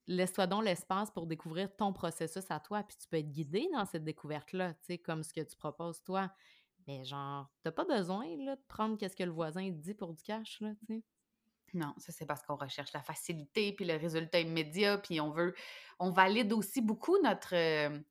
laisse-toi 0.07 0.47
donc 0.47 0.65
l'espace 0.65 1.11
pour 1.11 1.27
découvrir 1.27 1.75
ton 1.77 1.93
processus 1.93 2.45
à 2.51 2.61
toi, 2.61 2.83
puis 2.85 2.97
tu 3.01 3.09
peux 3.09 3.19
être 3.19 3.31
guidé 3.33 3.69
dans 3.73 3.85
cette 3.87 4.05
découverte-là, 4.05 4.75
tu 4.75 4.81
sais, 4.87 4.99
comme 4.99 5.23
ce 5.23 5.33
que 5.33 5.41
tu 5.43 5.57
proposes 5.57 6.03
toi. 6.05 6.33
Mais 6.87 7.05
genre, 7.05 7.51
t'as 7.63 7.73
pas 7.73 7.85
besoin, 7.85 8.25
là, 8.39 8.57
de 8.57 8.63
prendre 8.69 8.97
qu'est-ce 8.99 9.17
que 9.17 9.25
le 9.25 9.33
voisin 9.33 9.71
dit 9.71 9.95
pour 9.95 10.15
du 10.15 10.23
cash, 10.23 10.61
là, 10.61 10.75
tu 10.87 10.97
sais? 10.97 11.05
Non, 11.75 11.95
ça, 11.99 12.13
c'est 12.13 12.27
parce 12.27 12.43
qu'on 12.43 12.57
recherche 12.57 12.93
la 12.93 13.03
facilité, 13.03 13.73
puis 13.73 13.85
le 13.85 13.97
résultat 13.97 14.41
immédiat, 14.41 14.99
puis 14.99 15.21
on 15.21 15.31
veut 15.31 15.55
on 15.99 16.11
valide 16.11 16.53
aussi 16.53 16.81
beaucoup 16.81 17.19
notre, 17.23 17.55
heu, 17.57 18.05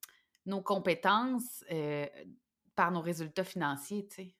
nos 0.46 0.62
compétences, 0.62 1.64
heu, 1.72 2.06
par 2.74 2.92
nos 2.92 3.00
résultats 3.00 3.44
financiers, 3.44 4.06
tu 4.06 4.14
sais. 4.14 4.36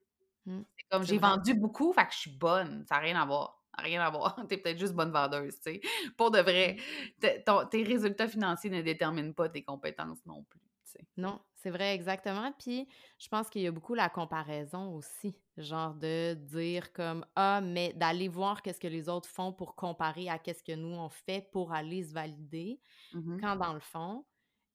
Mmh, 0.47 0.63
C'est 0.77 0.87
comme 0.91 1.05
j'ai 1.05 1.19
vendu 1.19 1.55
beaucoup, 1.55 1.93
fait 1.93 2.07
que 2.07 2.13
je 2.13 2.19
suis 2.19 2.37
bonne. 2.39 2.85
Ça 2.89 2.97
a 2.97 3.01
rien 3.01 3.21
à 3.21 3.27
voir. 3.27 3.56
Rien 3.79 4.01
à 4.01 4.11
voir. 4.11 4.37
Tu 4.49 4.55
es 4.55 4.59
peut-être 4.59 4.79
juste 4.79 4.95
bonne 4.95 5.12
vendeuse, 5.12 5.57
tu 5.57 5.72
sais. 5.72 5.81
Pour 6.16 6.31
de 6.31 6.39
vrai, 6.39 6.77
ton 7.45 7.66
tes 7.66 7.83
résultats 7.83 8.29
financiers 8.29 8.70
ne 8.70 8.83
déterminent 8.83 9.33
pas 9.33 9.49
tes 9.49 9.62
compétences 9.62 10.24
non 10.27 10.45
plus, 10.45 10.61
tu 10.85 10.93
sais. 10.93 11.07
Non, 11.16 11.41
c'est 11.55 11.70
vrai, 11.70 11.95
exactement. 11.95 12.53
Puis 12.59 12.89
je 13.18 13.29
pense 13.29 13.51
qu'il 13.51 13.62
y 13.62 13.66
a 13.66 13.72
beaucoup 13.72 13.95
la 13.95 14.09
comparaison 14.09 14.95
aussi, 14.95 15.37
genre 15.57 15.95
de 15.95 16.35
dire 16.35 16.93
comme 16.93 17.24
ah 17.35 17.61
mais 17.61 17.93
d'aller 17.93 18.29
voir 18.29 18.62
qu'est-ce 18.62 18.81
que 18.81 18.89
les 18.89 19.09
autres 19.09 19.29
font 19.29 19.53
pour 19.53 19.74
comparer 19.74 20.29
à 20.29 20.39
qu'est-ce 20.39 20.62
que 20.62 20.74
nous 20.74 20.95
on 20.95 21.09
fait 21.09 21.49
pour 21.53 21.72
aller 21.72 22.05
se 22.05 22.14
valider. 22.14 22.81
Mmh 23.12 23.39
Quand 23.41 23.57
dans 23.57 23.74
le 23.74 23.81
fond, 23.81 24.24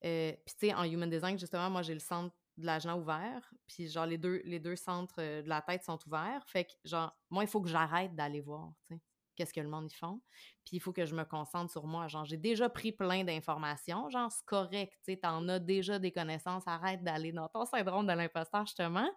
euh, 0.03 0.33
puis 0.45 0.55
tu 0.59 0.67
sais 0.67 0.73
en 0.73 0.83
human 0.83 1.09
design 1.09 1.37
justement 1.39 1.69
moi 1.69 1.81
j'ai 1.81 1.93
le 1.93 1.99
centre 1.99 2.35
de 2.61 2.65
l'agent 2.65 2.97
ouvert, 2.97 3.53
puis 3.67 3.89
genre 3.89 4.05
les 4.05 4.17
deux 4.17 4.75
centres 4.75 5.15
euh, 5.19 5.41
de 5.41 5.49
la 5.49 5.61
tête 5.61 5.83
sont 5.83 5.99
ouverts, 6.07 6.43
fait 6.47 6.65
que 6.65 6.71
genre 6.85 7.13
moi 7.29 7.43
il 7.43 7.49
faut 7.49 7.61
que 7.61 7.69
j'arrête 7.69 8.15
d'aller 8.15 8.41
voir, 8.41 8.71
tu 8.87 8.95
sais. 8.95 9.01
Qu'est-ce 9.35 9.53
que 9.53 9.61
le 9.61 9.69
monde 9.69 9.91
y 9.91 9.95
font? 9.95 10.21
Puis 10.65 10.77
il 10.77 10.79
faut 10.79 10.93
que 10.93 11.05
je 11.05 11.15
me 11.15 11.23
concentre 11.23 11.71
sur 11.71 11.87
moi. 11.87 12.07
Genre, 12.07 12.25
j'ai 12.25 12.37
déjà 12.37 12.69
pris 12.69 12.91
plein 12.91 13.23
d'informations. 13.23 14.09
Genre, 14.09 14.31
c'est 14.31 14.45
correct, 14.45 14.93
tu 15.03 15.13
sais, 15.13 15.17
t'en 15.17 15.47
as 15.47 15.59
déjà 15.59 15.99
des 15.99 16.11
connaissances. 16.11 16.63
Arrête 16.67 17.03
d'aller 17.03 17.31
dans 17.31 17.47
ton 17.47 17.65
syndrome 17.65 18.05
de 18.05 18.13
l'imposteur, 18.13 18.65
justement. 18.65 19.09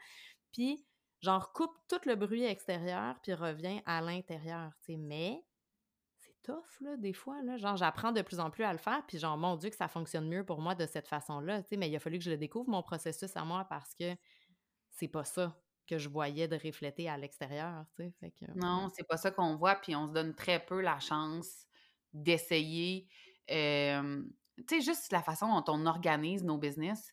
Puis, 0.53 0.87
genre, 1.21 1.53
coupe 1.53 1.77
tout 1.89 2.01
le 2.07 2.15
bruit 2.15 2.45
extérieur, 2.45 3.17
puis 3.23 3.35
reviens 3.35 3.83
à 3.87 4.01
l'intérieur, 4.01 4.71
tu 4.87 4.93
sais. 4.93 4.97
Mais 4.97 5.45
tough, 6.45 6.99
des 6.99 7.13
fois. 7.13 7.37
Genre, 7.57 7.77
j'apprends 7.77 8.13
de 8.13 8.23
plus 8.23 8.39
en 8.39 8.51
plus 8.51 8.63
à 8.63 8.73
le 8.73 8.79
faire, 8.79 9.03
puis 9.09 9.19
genre, 9.19 9.37
mon 9.37 9.57
Dieu, 9.57 9.71
que 9.71 9.77
ça 9.77 9.89
fonctionne 9.89 10.29
mieux 10.29 10.45
pour 10.45 10.61
moi 10.61 10.75
de 10.75 10.87
cette 10.87 11.09
façon-là. 11.09 11.63
Mais 11.77 11.89
il 11.89 11.97
a 11.97 11.99
fallu 11.99 12.19
que 12.19 12.25
je 12.25 12.31
le 12.31 12.37
découvre, 12.37 12.71
mon 12.71 12.83
processus 12.83 13.37
à 13.37 13.45
moi, 13.45 13.65
parce 13.65 13.95
que 13.95 14.15
c'est 14.91 15.09
pas 15.09 15.25
ça 15.25 15.59
que 15.87 15.99
je 15.99 16.09
voyais 16.09 16.47
de 16.47 16.57
refléter 16.57 17.09
à 17.09 17.17
l'extérieur, 17.17 17.85
que. 17.97 18.05
Non, 18.55 18.89
c'est 18.95 19.07
pas 19.07 19.17
ça 19.17 19.31
qu'on 19.31 19.57
voit, 19.57 19.75
puis 19.75 19.97
on 19.97 20.07
se 20.07 20.13
donne 20.13 20.35
très 20.35 20.65
peu 20.65 20.81
la 20.81 21.01
chance 21.01 21.67
d'essayer, 22.13 23.09
juste 23.49 25.13
la 25.13 25.23
façon 25.23 25.49
dont 25.49 25.65
on 25.69 25.87
organise 25.87 26.45
nos 26.45 26.59
business. 26.59 27.13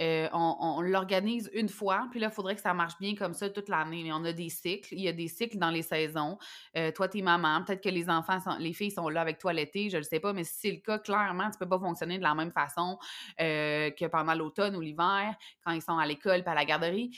Heu, 0.00 0.28
on 0.32 0.80
l'organise 0.80 1.50
une 1.52 1.68
fois, 1.68 2.08
puis 2.10 2.20
là, 2.20 2.28
il 2.28 2.32
faudrait 2.34 2.54
que 2.56 2.60
ça 2.62 2.72
marche 2.74 2.98
bien 2.98 3.14
comme 3.14 3.34
ça 3.34 3.50
toute 3.50 3.68
l'année. 3.68 4.10
On 4.12 4.24
a 4.24 4.32
des 4.32 4.48
cycles, 4.48 4.94
il 4.94 5.00
y 5.02 5.08
a 5.08 5.12
des 5.12 5.28
cycles 5.28 5.58
dans 5.58 5.70
les 5.70 5.82
saisons. 5.82 6.38
Heu, 6.76 6.92
toi, 6.92 7.08
tu 7.08 7.18
es 7.18 7.22
maman, 7.22 7.62
peut-être 7.64 7.82
que 7.82 7.88
les 7.88 8.08
enfants 8.08 8.38
les 8.58 8.72
filles 8.72 8.90
sont 8.90 9.08
là 9.08 9.20
avec 9.20 9.38
toi 9.38 9.52
l'été, 9.52 9.90
je 9.90 9.96
le 9.98 10.02
sais 10.02 10.20
pas, 10.20 10.32
mais 10.32 10.44
si 10.44 10.54
c'est 10.60 10.70
le 10.72 10.78
cas, 10.78 10.98
clairement, 10.98 11.50
tu 11.50 11.58
peux 11.58 11.68
pas 11.68 11.78
fonctionner 11.78 12.18
de 12.18 12.22
la 12.22 12.34
même 12.34 12.52
façon, 12.52 12.98
heu, 13.40 13.90
que 13.98 14.06
pendant 14.06 14.34
l'automne 14.34 14.76
ou 14.76 14.80
l'hiver, 14.80 15.34
quand 15.64 15.72
ils 15.72 15.82
sont 15.82 15.98
à 15.98 16.06
l'école 16.06 16.42
puis 16.42 16.50
à 16.50 16.54
la 16.54 16.64
garderie. 16.64 17.10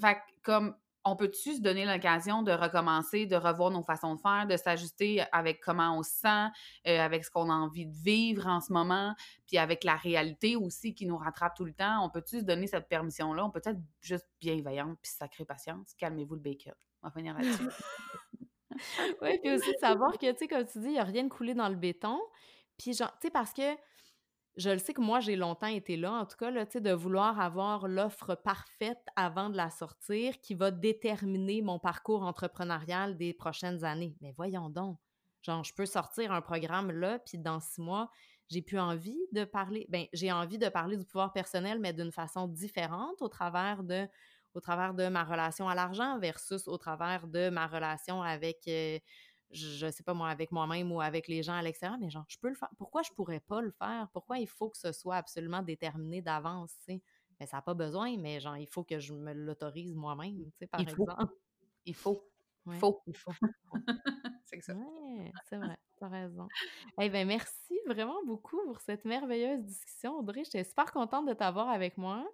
Fait 0.00 0.18
comme 0.42 0.74
on 1.06 1.14
peut-tu 1.14 1.54
se 1.54 1.60
donner 1.60 1.86
l'occasion 1.86 2.42
de 2.42 2.50
recommencer, 2.50 3.26
de 3.26 3.36
revoir 3.36 3.70
nos 3.70 3.82
façons 3.82 4.16
de 4.16 4.20
faire, 4.20 4.46
de 4.46 4.56
s'ajuster 4.56 5.22
avec 5.32 5.60
comment 5.60 5.96
on 5.96 6.02
se 6.02 6.10
sent, 6.10 6.46
euh, 6.88 7.00
avec 7.00 7.24
ce 7.24 7.30
qu'on 7.30 7.48
a 7.48 7.54
envie 7.54 7.86
de 7.86 7.94
vivre 7.94 8.46
en 8.48 8.60
ce 8.60 8.72
moment, 8.72 9.14
puis 9.46 9.56
avec 9.56 9.84
la 9.84 9.94
réalité 9.94 10.56
aussi 10.56 10.94
qui 10.94 11.06
nous 11.06 11.16
rattrape 11.16 11.56
tout 11.56 11.64
le 11.64 11.72
temps? 11.72 12.04
On 12.04 12.10
peut-tu 12.10 12.40
se 12.40 12.44
donner 12.44 12.66
cette 12.66 12.88
permission-là? 12.88 13.44
On 13.44 13.50
peut 13.50 13.62
être 13.64 13.80
juste 14.00 14.26
bienveillante 14.40 14.98
puis 15.00 15.12
sacrée 15.12 15.44
patience? 15.44 15.94
Calmez-vous 15.94 16.34
le 16.34 16.40
bacon. 16.40 16.74
On 17.02 17.08
va 17.08 17.12
finir 17.12 17.34
là-dessus. 17.34 17.68
Oui, 19.22 19.38
puis 19.42 19.50
aussi 19.54 19.72
de 19.72 19.78
savoir 19.78 20.18
que, 20.18 20.30
tu 20.32 20.36
sais, 20.36 20.48
comme 20.48 20.66
tu 20.66 20.80
dis, 20.80 20.88
il 20.88 20.94
y 20.94 20.98
a 20.98 21.04
rien 21.04 21.24
de 21.24 21.30
coulé 21.30 21.54
dans 21.54 21.70
le 21.70 21.76
béton. 21.76 22.20
Puis 22.76 22.92
genre, 22.92 23.10
tu 23.12 23.28
sais, 23.28 23.30
parce 23.30 23.54
que 23.54 23.74
je 24.56 24.70
le 24.70 24.78
sais 24.78 24.94
que 24.94 25.00
moi, 25.00 25.20
j'ai 25.20 25.36
longtemps 25.36 25.66
été 25.66 25.96
là, 25.96 26.12
en 26.12 26.24
tout 26.24 26.36
cas, 26.36 26.50
là, 26.50 26.64
de 26.64 26.92
vouloir 26.92 27.40
avoir 27.40 27.88
l'offre 27.88 28.34
parfaite 28.34 29.04
avant 29.14 29.50
de 29.50 29.56
la 29.56 29.70
sortir 29.70 30.40
qui 30.40 30.54
va 30.54 30.70
déterminer 30.70 31.60
mon 31.62 31.78
parcours 31.78 32.22
entrepreneurial 32.22 33.16
des 33.16 33.34
prochaines 33.34 33.84
années. 33.84 34.16
Mais 34.20 34.32
voyons 34.32 34.70
donc. 34.70 34.98
Genre, 35.42 35.62
je 35.62 35.74
peux 35.74 35.86
sortir 35.86 36.32
un 36.32 36.40
programme 36.40 36.90
là, 36.90 37.18
puis 37.18 37.38
dans 37.38 37.60
six 37.60 37.80
mois, 37.80 38.10
j'ai 38.48 38.62
plus 38.62 38.78
envie 38.78 39.20
de 39.32 39.44
parler. 39.44 39.86
Ben, 39.88 40.06
j'ai 40.12 40.32
envie 40.32 40.58
de 40.58 40.68
parler 40.68 40.96
du 40.96 41.04
pouvoir 41.04 41.32
personnel, 41.32 41.78
mais 41.78 41.92
d'une 41.92 42.12
façon 42.12 42.48
différente 42.48 43.20
au 43.20 43.28
travers 43.28 43.82
de 43.82 44.08
au 44.54 44.60
travers 44.60 44.94
de 44.94 45.08
ma 45.08 45.22
relation 45.22 45.68
à 45.68 45.74
l'argent 45.74 46.18
versus 46.18 46.66
au 46.66 46.78
travers 46.78 47.26
de 47.26 47.50
ma 47.50 47.66
relation 47.66 48.22
avec 48.22 48.66
euh, 48.68 48.98
je 49.50 49.90
sais 49.90 50.02
pas 50.02 50.14
moi, 50.14 50.28
avec 50.30 50.52
moi-même 50.52 50.92
ou 50.92 51.00
avec 51.00 51.28
les 51.28 51.42
gens 51.42 51.54
à 51.54 51.62
l'extérieur, 51.62 51.98
mais 51.98 52.10
genre, 52.10 52.24
je 52.28 52.38
peux 52.38 52.48
le 52.48 52.54
faire. 52.54 52.70
Pourquoi 52.78 53.02
je 53.02 53.10
pourrais 53.12 53.40
pas 53.40 53.60
le 53.60 53.70
faire? 53.70 54.08
Pourquoi 54.12 54.38
il 54.38 54.48
faut 54.48 54.70
que 54.70 54.78
ce 54.78 54.92
soit 54.92 55.16
absolument 55.16 55.62
déterminé 55.62 56.22
d'avance? 56.22 56.74
Mais 56.88 57.46
ça 57.46 57.58
n'a 57.58 57.62
pas 57.62 57.74
besoin, 57.74 58.16
mais 58.18 58.40
genre, 58.40 58.56
il 58.56 58.66
faut 58.68 58.84
que 58.84 58.98
je 58.98 59.12
me 59.14 59.32
l'autorise 59.32 59.94
moi-même, 59.94 60.44
tu 60.52 60.58
sais, 60.60 60.66
par 60.66 60.80
Il 60.80 60.88
faut, 60.88 61.08
exemple. 61.08 61.34
il 61.86 61.94
faut, 61.94 62.30
Ouais, 62.66 62.80
faut. 62.80 63.02
il 63.06 63.16
faut. 63.16 63.32
C'est 64.44 64.58
que 64.58 64.64
ça. 64.64 64.74
Ouais, 64.74 65.32
c'est 65.44 65.58
vrai, 65.58 65.76
t'as 65.96 66.08
raison. 66.08 66.50
Eh 67.00 67.08
bien, 67.08 67.24
merci 67.24 67.78
vraiment 67.86 68.24
beaucoup 68.24 68.60
pour 68.66 68.80
cette 68.80 69.04
merveilleuse 69.04 69.62
discussion, 69.62 70.18
Audrey. 70.18 70.44
J'étais 70.44 70.64
super 70.64 70.92
contente 70.92 71.26
de 71.28 71.34
t'avoir 71.34 71.68
avec 71.68 71.96
moi. 71.98 72.28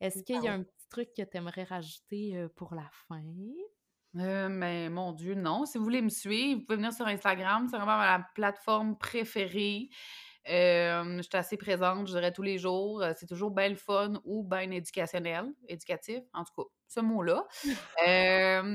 Est-ce 0.00 0.22
qu'il 0.24 0.42
y 0.42 0.48
a 0.48 0.52
un 0.54 0.62
petit 0.64 0.88
truc 0.88 1.10
que 1.16 1.22
tu 1.22 1.36
aimerais 1.36 1.64
rajouter 1.64 2.36
euh, 2.38 2.48
pour 2.48 2.74
la 2.74 2.88
fin? 3.08 3.22
Euh, 4.16 4.48
mais 4.48 4.88
mon 4.88 5.12
Dieu, 5.12 5.34
non. 5.34 5.66
Si 5.66 5.78
vous 5.78 5.84
voulez 5.84 6.02
me 6.02 6.08
suivre, 6.08 6.60
vous 6.60 6.66
pouvez 6.66 6.76
venir 6.76 6.92
sur 6.92 7.06
Instagram. 7.06 7.66
C'est 7.70 7.76
vraiment 7.76 7.98
ma 7.98 8.26
plateforme 8.34 8.96
préférée. 8.96 9.90
Euh, 10.48 11.16
je 11.16 11.22
suis 11.22 11.36
assez 11.36 11.56
présente, 11.56 12.06
je 12.06 12.12
dirais, 12.12 12.32
tous 12.32 12.42
les 12.42 12.58
jours. 12.58 13.02
Euh, 13.02 13.12
c'est 13.16 13.26
toujours 13.26 13.50
bien 13.50 13.68
le 13.68 13.76
fun 13.76 14.20
ou 14.24 14.44
bien 14.44 14.70
éducationnel, 14.70 15.52
éducatif, 15.68 16.22
en 16.34 16.44
tout 16.44 16.52
cas, 16.54 16.68
ce 16.86 17.00
mot-là. 17.00 17.46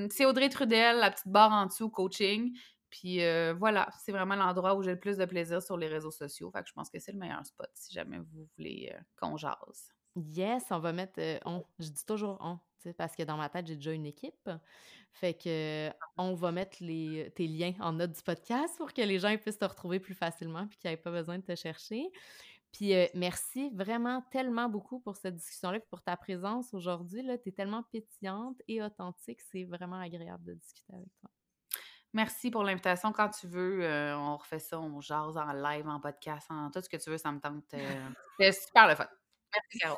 c'est 0.10 0.26
Audrey 0.26 0.50
Trudel, 0.50 0.98
la 0.98 1.12
petite 1.12 1.28
barre 1.28 1.52
en 1.52 1.68
dessous, 1.68 1.90
coaching. 1.90 2.58
Puis 2.90 3.20
voilà, 3.60 3.88
c'est 4.04 4.12
vraiment 4.12 4.36
l'endroit 4.36 4.74
où 4.74 4.82
j'ai 4.82 4.92
le 4.92 5.00
plus 5.00 5.18
de 5.18 5.26
plaisir 5.26 5.62
sur 5.62 5.78
les 5.78 5.88
réseaux 5.88 6.12
sociaux. 6.12 6.50
Fait 6.52 6.64
que 6.64 6.70
je 6.70 6.74
pense 6.74 6.90
que 6.90 6.98
c'est 6.98 7.12
le 7.12 7.20
meilleur 7.20 7.46
spot 7.46 7.70
si 7.76 7.94
jamais 7.94 8.18
vous 8.18 8.48
voulez 8.58 8.92
qu'on 9.16 9.38
jase. 9.38 9.94
Yes, 10.16 10.64
on 10.72 10.80
va 10.80 10.92
mettre 10.92 11.22
on. 11.46 11.64
Je 11.78 11.90
dis 11.90 12.04
toujours 12.04 12.40
on, 12.42 12.58
parce 12.98 13.16
que 13.16 13.22
dans 13.24 13.38
ma 13.38 13.48
tête, 13.50 13.68
j'ai 13.68 13.76
déjà 13.76 13.92
une 13.92 14.08
équipe. 14.08 14.50
Fait 15.12 15.34
que 15.34 15.90
on 16.18 16.34
va 16.34 16.52
mettre 16.52 16.78
les, 16.82 17.32
tes 17.36 17.48
liens 17.48 17.74
en 17.80 17.94
note 17.94 18.12
du 18.12 18.22
podcast 18.22 18.78
pour 18.78 18.94
que 18.94 19.02
les 19.02 19.20
gens 19.20 19.36
puissent 19.38 19.58
te 19.58 19.66
retrouver 19.66 20.00
plus 20.00 20.14
facilement 20.14 20.68
puis 20.68 20.78
qu'ils 20.78 20.90
n'aient 20.90 20.98
pas 20.98 21.12
besoin 21.12 21.38
de 21.38 21.44
te 21.44 21.56
chercher. 21.56 22.10
Puis 22.72 22.94
merci 23.16 23.72
vraiment 23.74 24.22
tellement 24.32 24.70
beaucoup 24.70 25.00
pour 25.00 25.18
cette 25.18 25.36
discussion-là 25.36 25.78
et 25.78 25.84
pour 25.90 26.02
ta 26.02 26.16
présence 26.16 26.74
aujourd'hui. 26.74 27.24
Tu 27.44 27.50
es 27.50 27.52
tellement 27.52 27.84
pétillante 27.92 28.62
et 28.68 28.82
authentique. 28.82 29.42
C'est 29.42 29.64
vraiment 29.64 30.00
agréable 30.00 30.46
de 30.46 30.54
discuter 30.54 30.94
avec 30.94 31.10
toi. 31.20 31.30
Merci 32.14 32.50
pour 32.50 32.64
l'invitation. 32.64 33.12
Quand 33.12 33.30
tu 33.30 33.48
veux, 33.48 33.84
on 34.16 34.38
refait 34.38 34.60
ça, 34.60 34.80
on 34.80 35.02
jase 35.02 35.38
en 35.38 35.52
live, 35.52 35.88
en 35.88 36.00
podcast, 36.00 36.48
en 36.50 36.70
tout 36.70 36.82
ce 36.82 36.90
que 36.90 36.98
tu 36.98 37.10
veux, 37.10 37.18
ça 37.18 37.32
me 37.32 37.40
tente. 37.40 37.66
C'est 38.40 38.52
super 38.52 38.88
le 38.88 38.96
fun. 38.96 39.08
Merci, 39.54 39.80
Caro. 39.80 39.98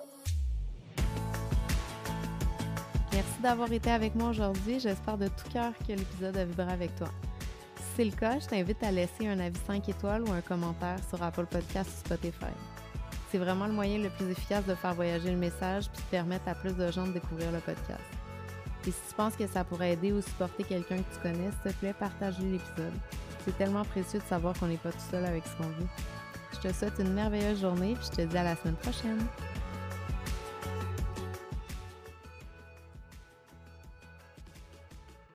Merci 3.14 3.42
d'avoir 3.42 3.72
été 3.74 3.92
avec 3.92 4.16
moi 4.16 4.30
aujourd'hui. 4.30 4.80
J'espère 4.80 5.18
de 5.18 5.28
tout 5.28 5.50
cœur 5.52 5.74
que 5.86 5.92
l'épisode 5.92 6.38
a 6.38 6.46
vibré 6.46 6.72
avec 6.72 6.96
toi. 6.96 7.10
Si 7.76 7.84
c'est 7.98 8.06
le 8.06 8.12
cas, 8.12 8.40
je 8.40 8.48
t'invite 8.48 8.82
à 8.84 8.92
laisser 8.92 9.28
un 9.28 9.38
avis 9.40 9.60
5 9.68 9.90
étoiles 9.90 10.24
ou 10.24 10.32
un 10.32 10.40
commentaire 10.40 10.98
sur 11.10 11.22
Apple 11.22 11.46
Podcast 11.46 11.90
ou 11.90 12.00
Spotify. 12.08 12.54
C'est 13.30 13.38
vraiment 13.38 13.68
le 13.68 13.74
moyen 13.74 13.98
le 13.98 14.10
plus 14.10 14.30
efficace 14.30 14.66
de 14.66 14.76
faire 14.76 14.94
voyager 14.94 15.30
le 15.30 15.38
message 15.38 15.90
puis 15.92 16.02
de 16.02 16.10
permettre 16.10 16.48
à 16.48 16.56
plus 16.56 16.74
de 16.74 16.90
gens 16.90 17.06
de 17.06 17.12
découvrir 17.12 17.52
le 17.52 17.60
podcast. 17.60 18.00
Et 18.88 18.92
si 18.92 19.00
tu 19.10 19.16
penses 19.16 19.36
que 19.36 19.46
ça 19.46 19.66
pourrait 19.66 19.94
aider 19.94 20.14
ou 20.14 20.22
supporter 20.22 20.64
quelqu'un 20.64 20.98
que 20.98 21.14
tu 21.14 21.20
connais, 21.22 21.50
s'il 21.52 21.74
te 21.74 21.80
plaît, 21.80 21.94
partage 21.94 22.40
l'épisode. 22.40 22.94
C'est 23.44 23.58
tellement 23.58 23.84
précieux 23.84 24.20
de 24.20 24.26
savoir 24.26 24.58
qu'on 24.58 24.68
n'est 24.68 24.78
pas 24.78 24.92
tout 24.92 25.12
seul 25.12 25.26
avec 25.26 25.44
ce 25.46 25.56
qu'on 25.58 25.70
vit. 25.70 25.88
Je 26.54 26.70
te 26.70 26.74
souhaite 26.74 26.98
une 27.00 27.14
merveilleuse 27.14 27.60
journée 27.60 27.96
puis 27.96 28.08
je 28.12 28.18
te 28.18 28.22
dis 28.22 28.38
à 28.38 28.44
la 28.44 28.56
semaine 28.56 28.76
prochaine. 28.76 29.20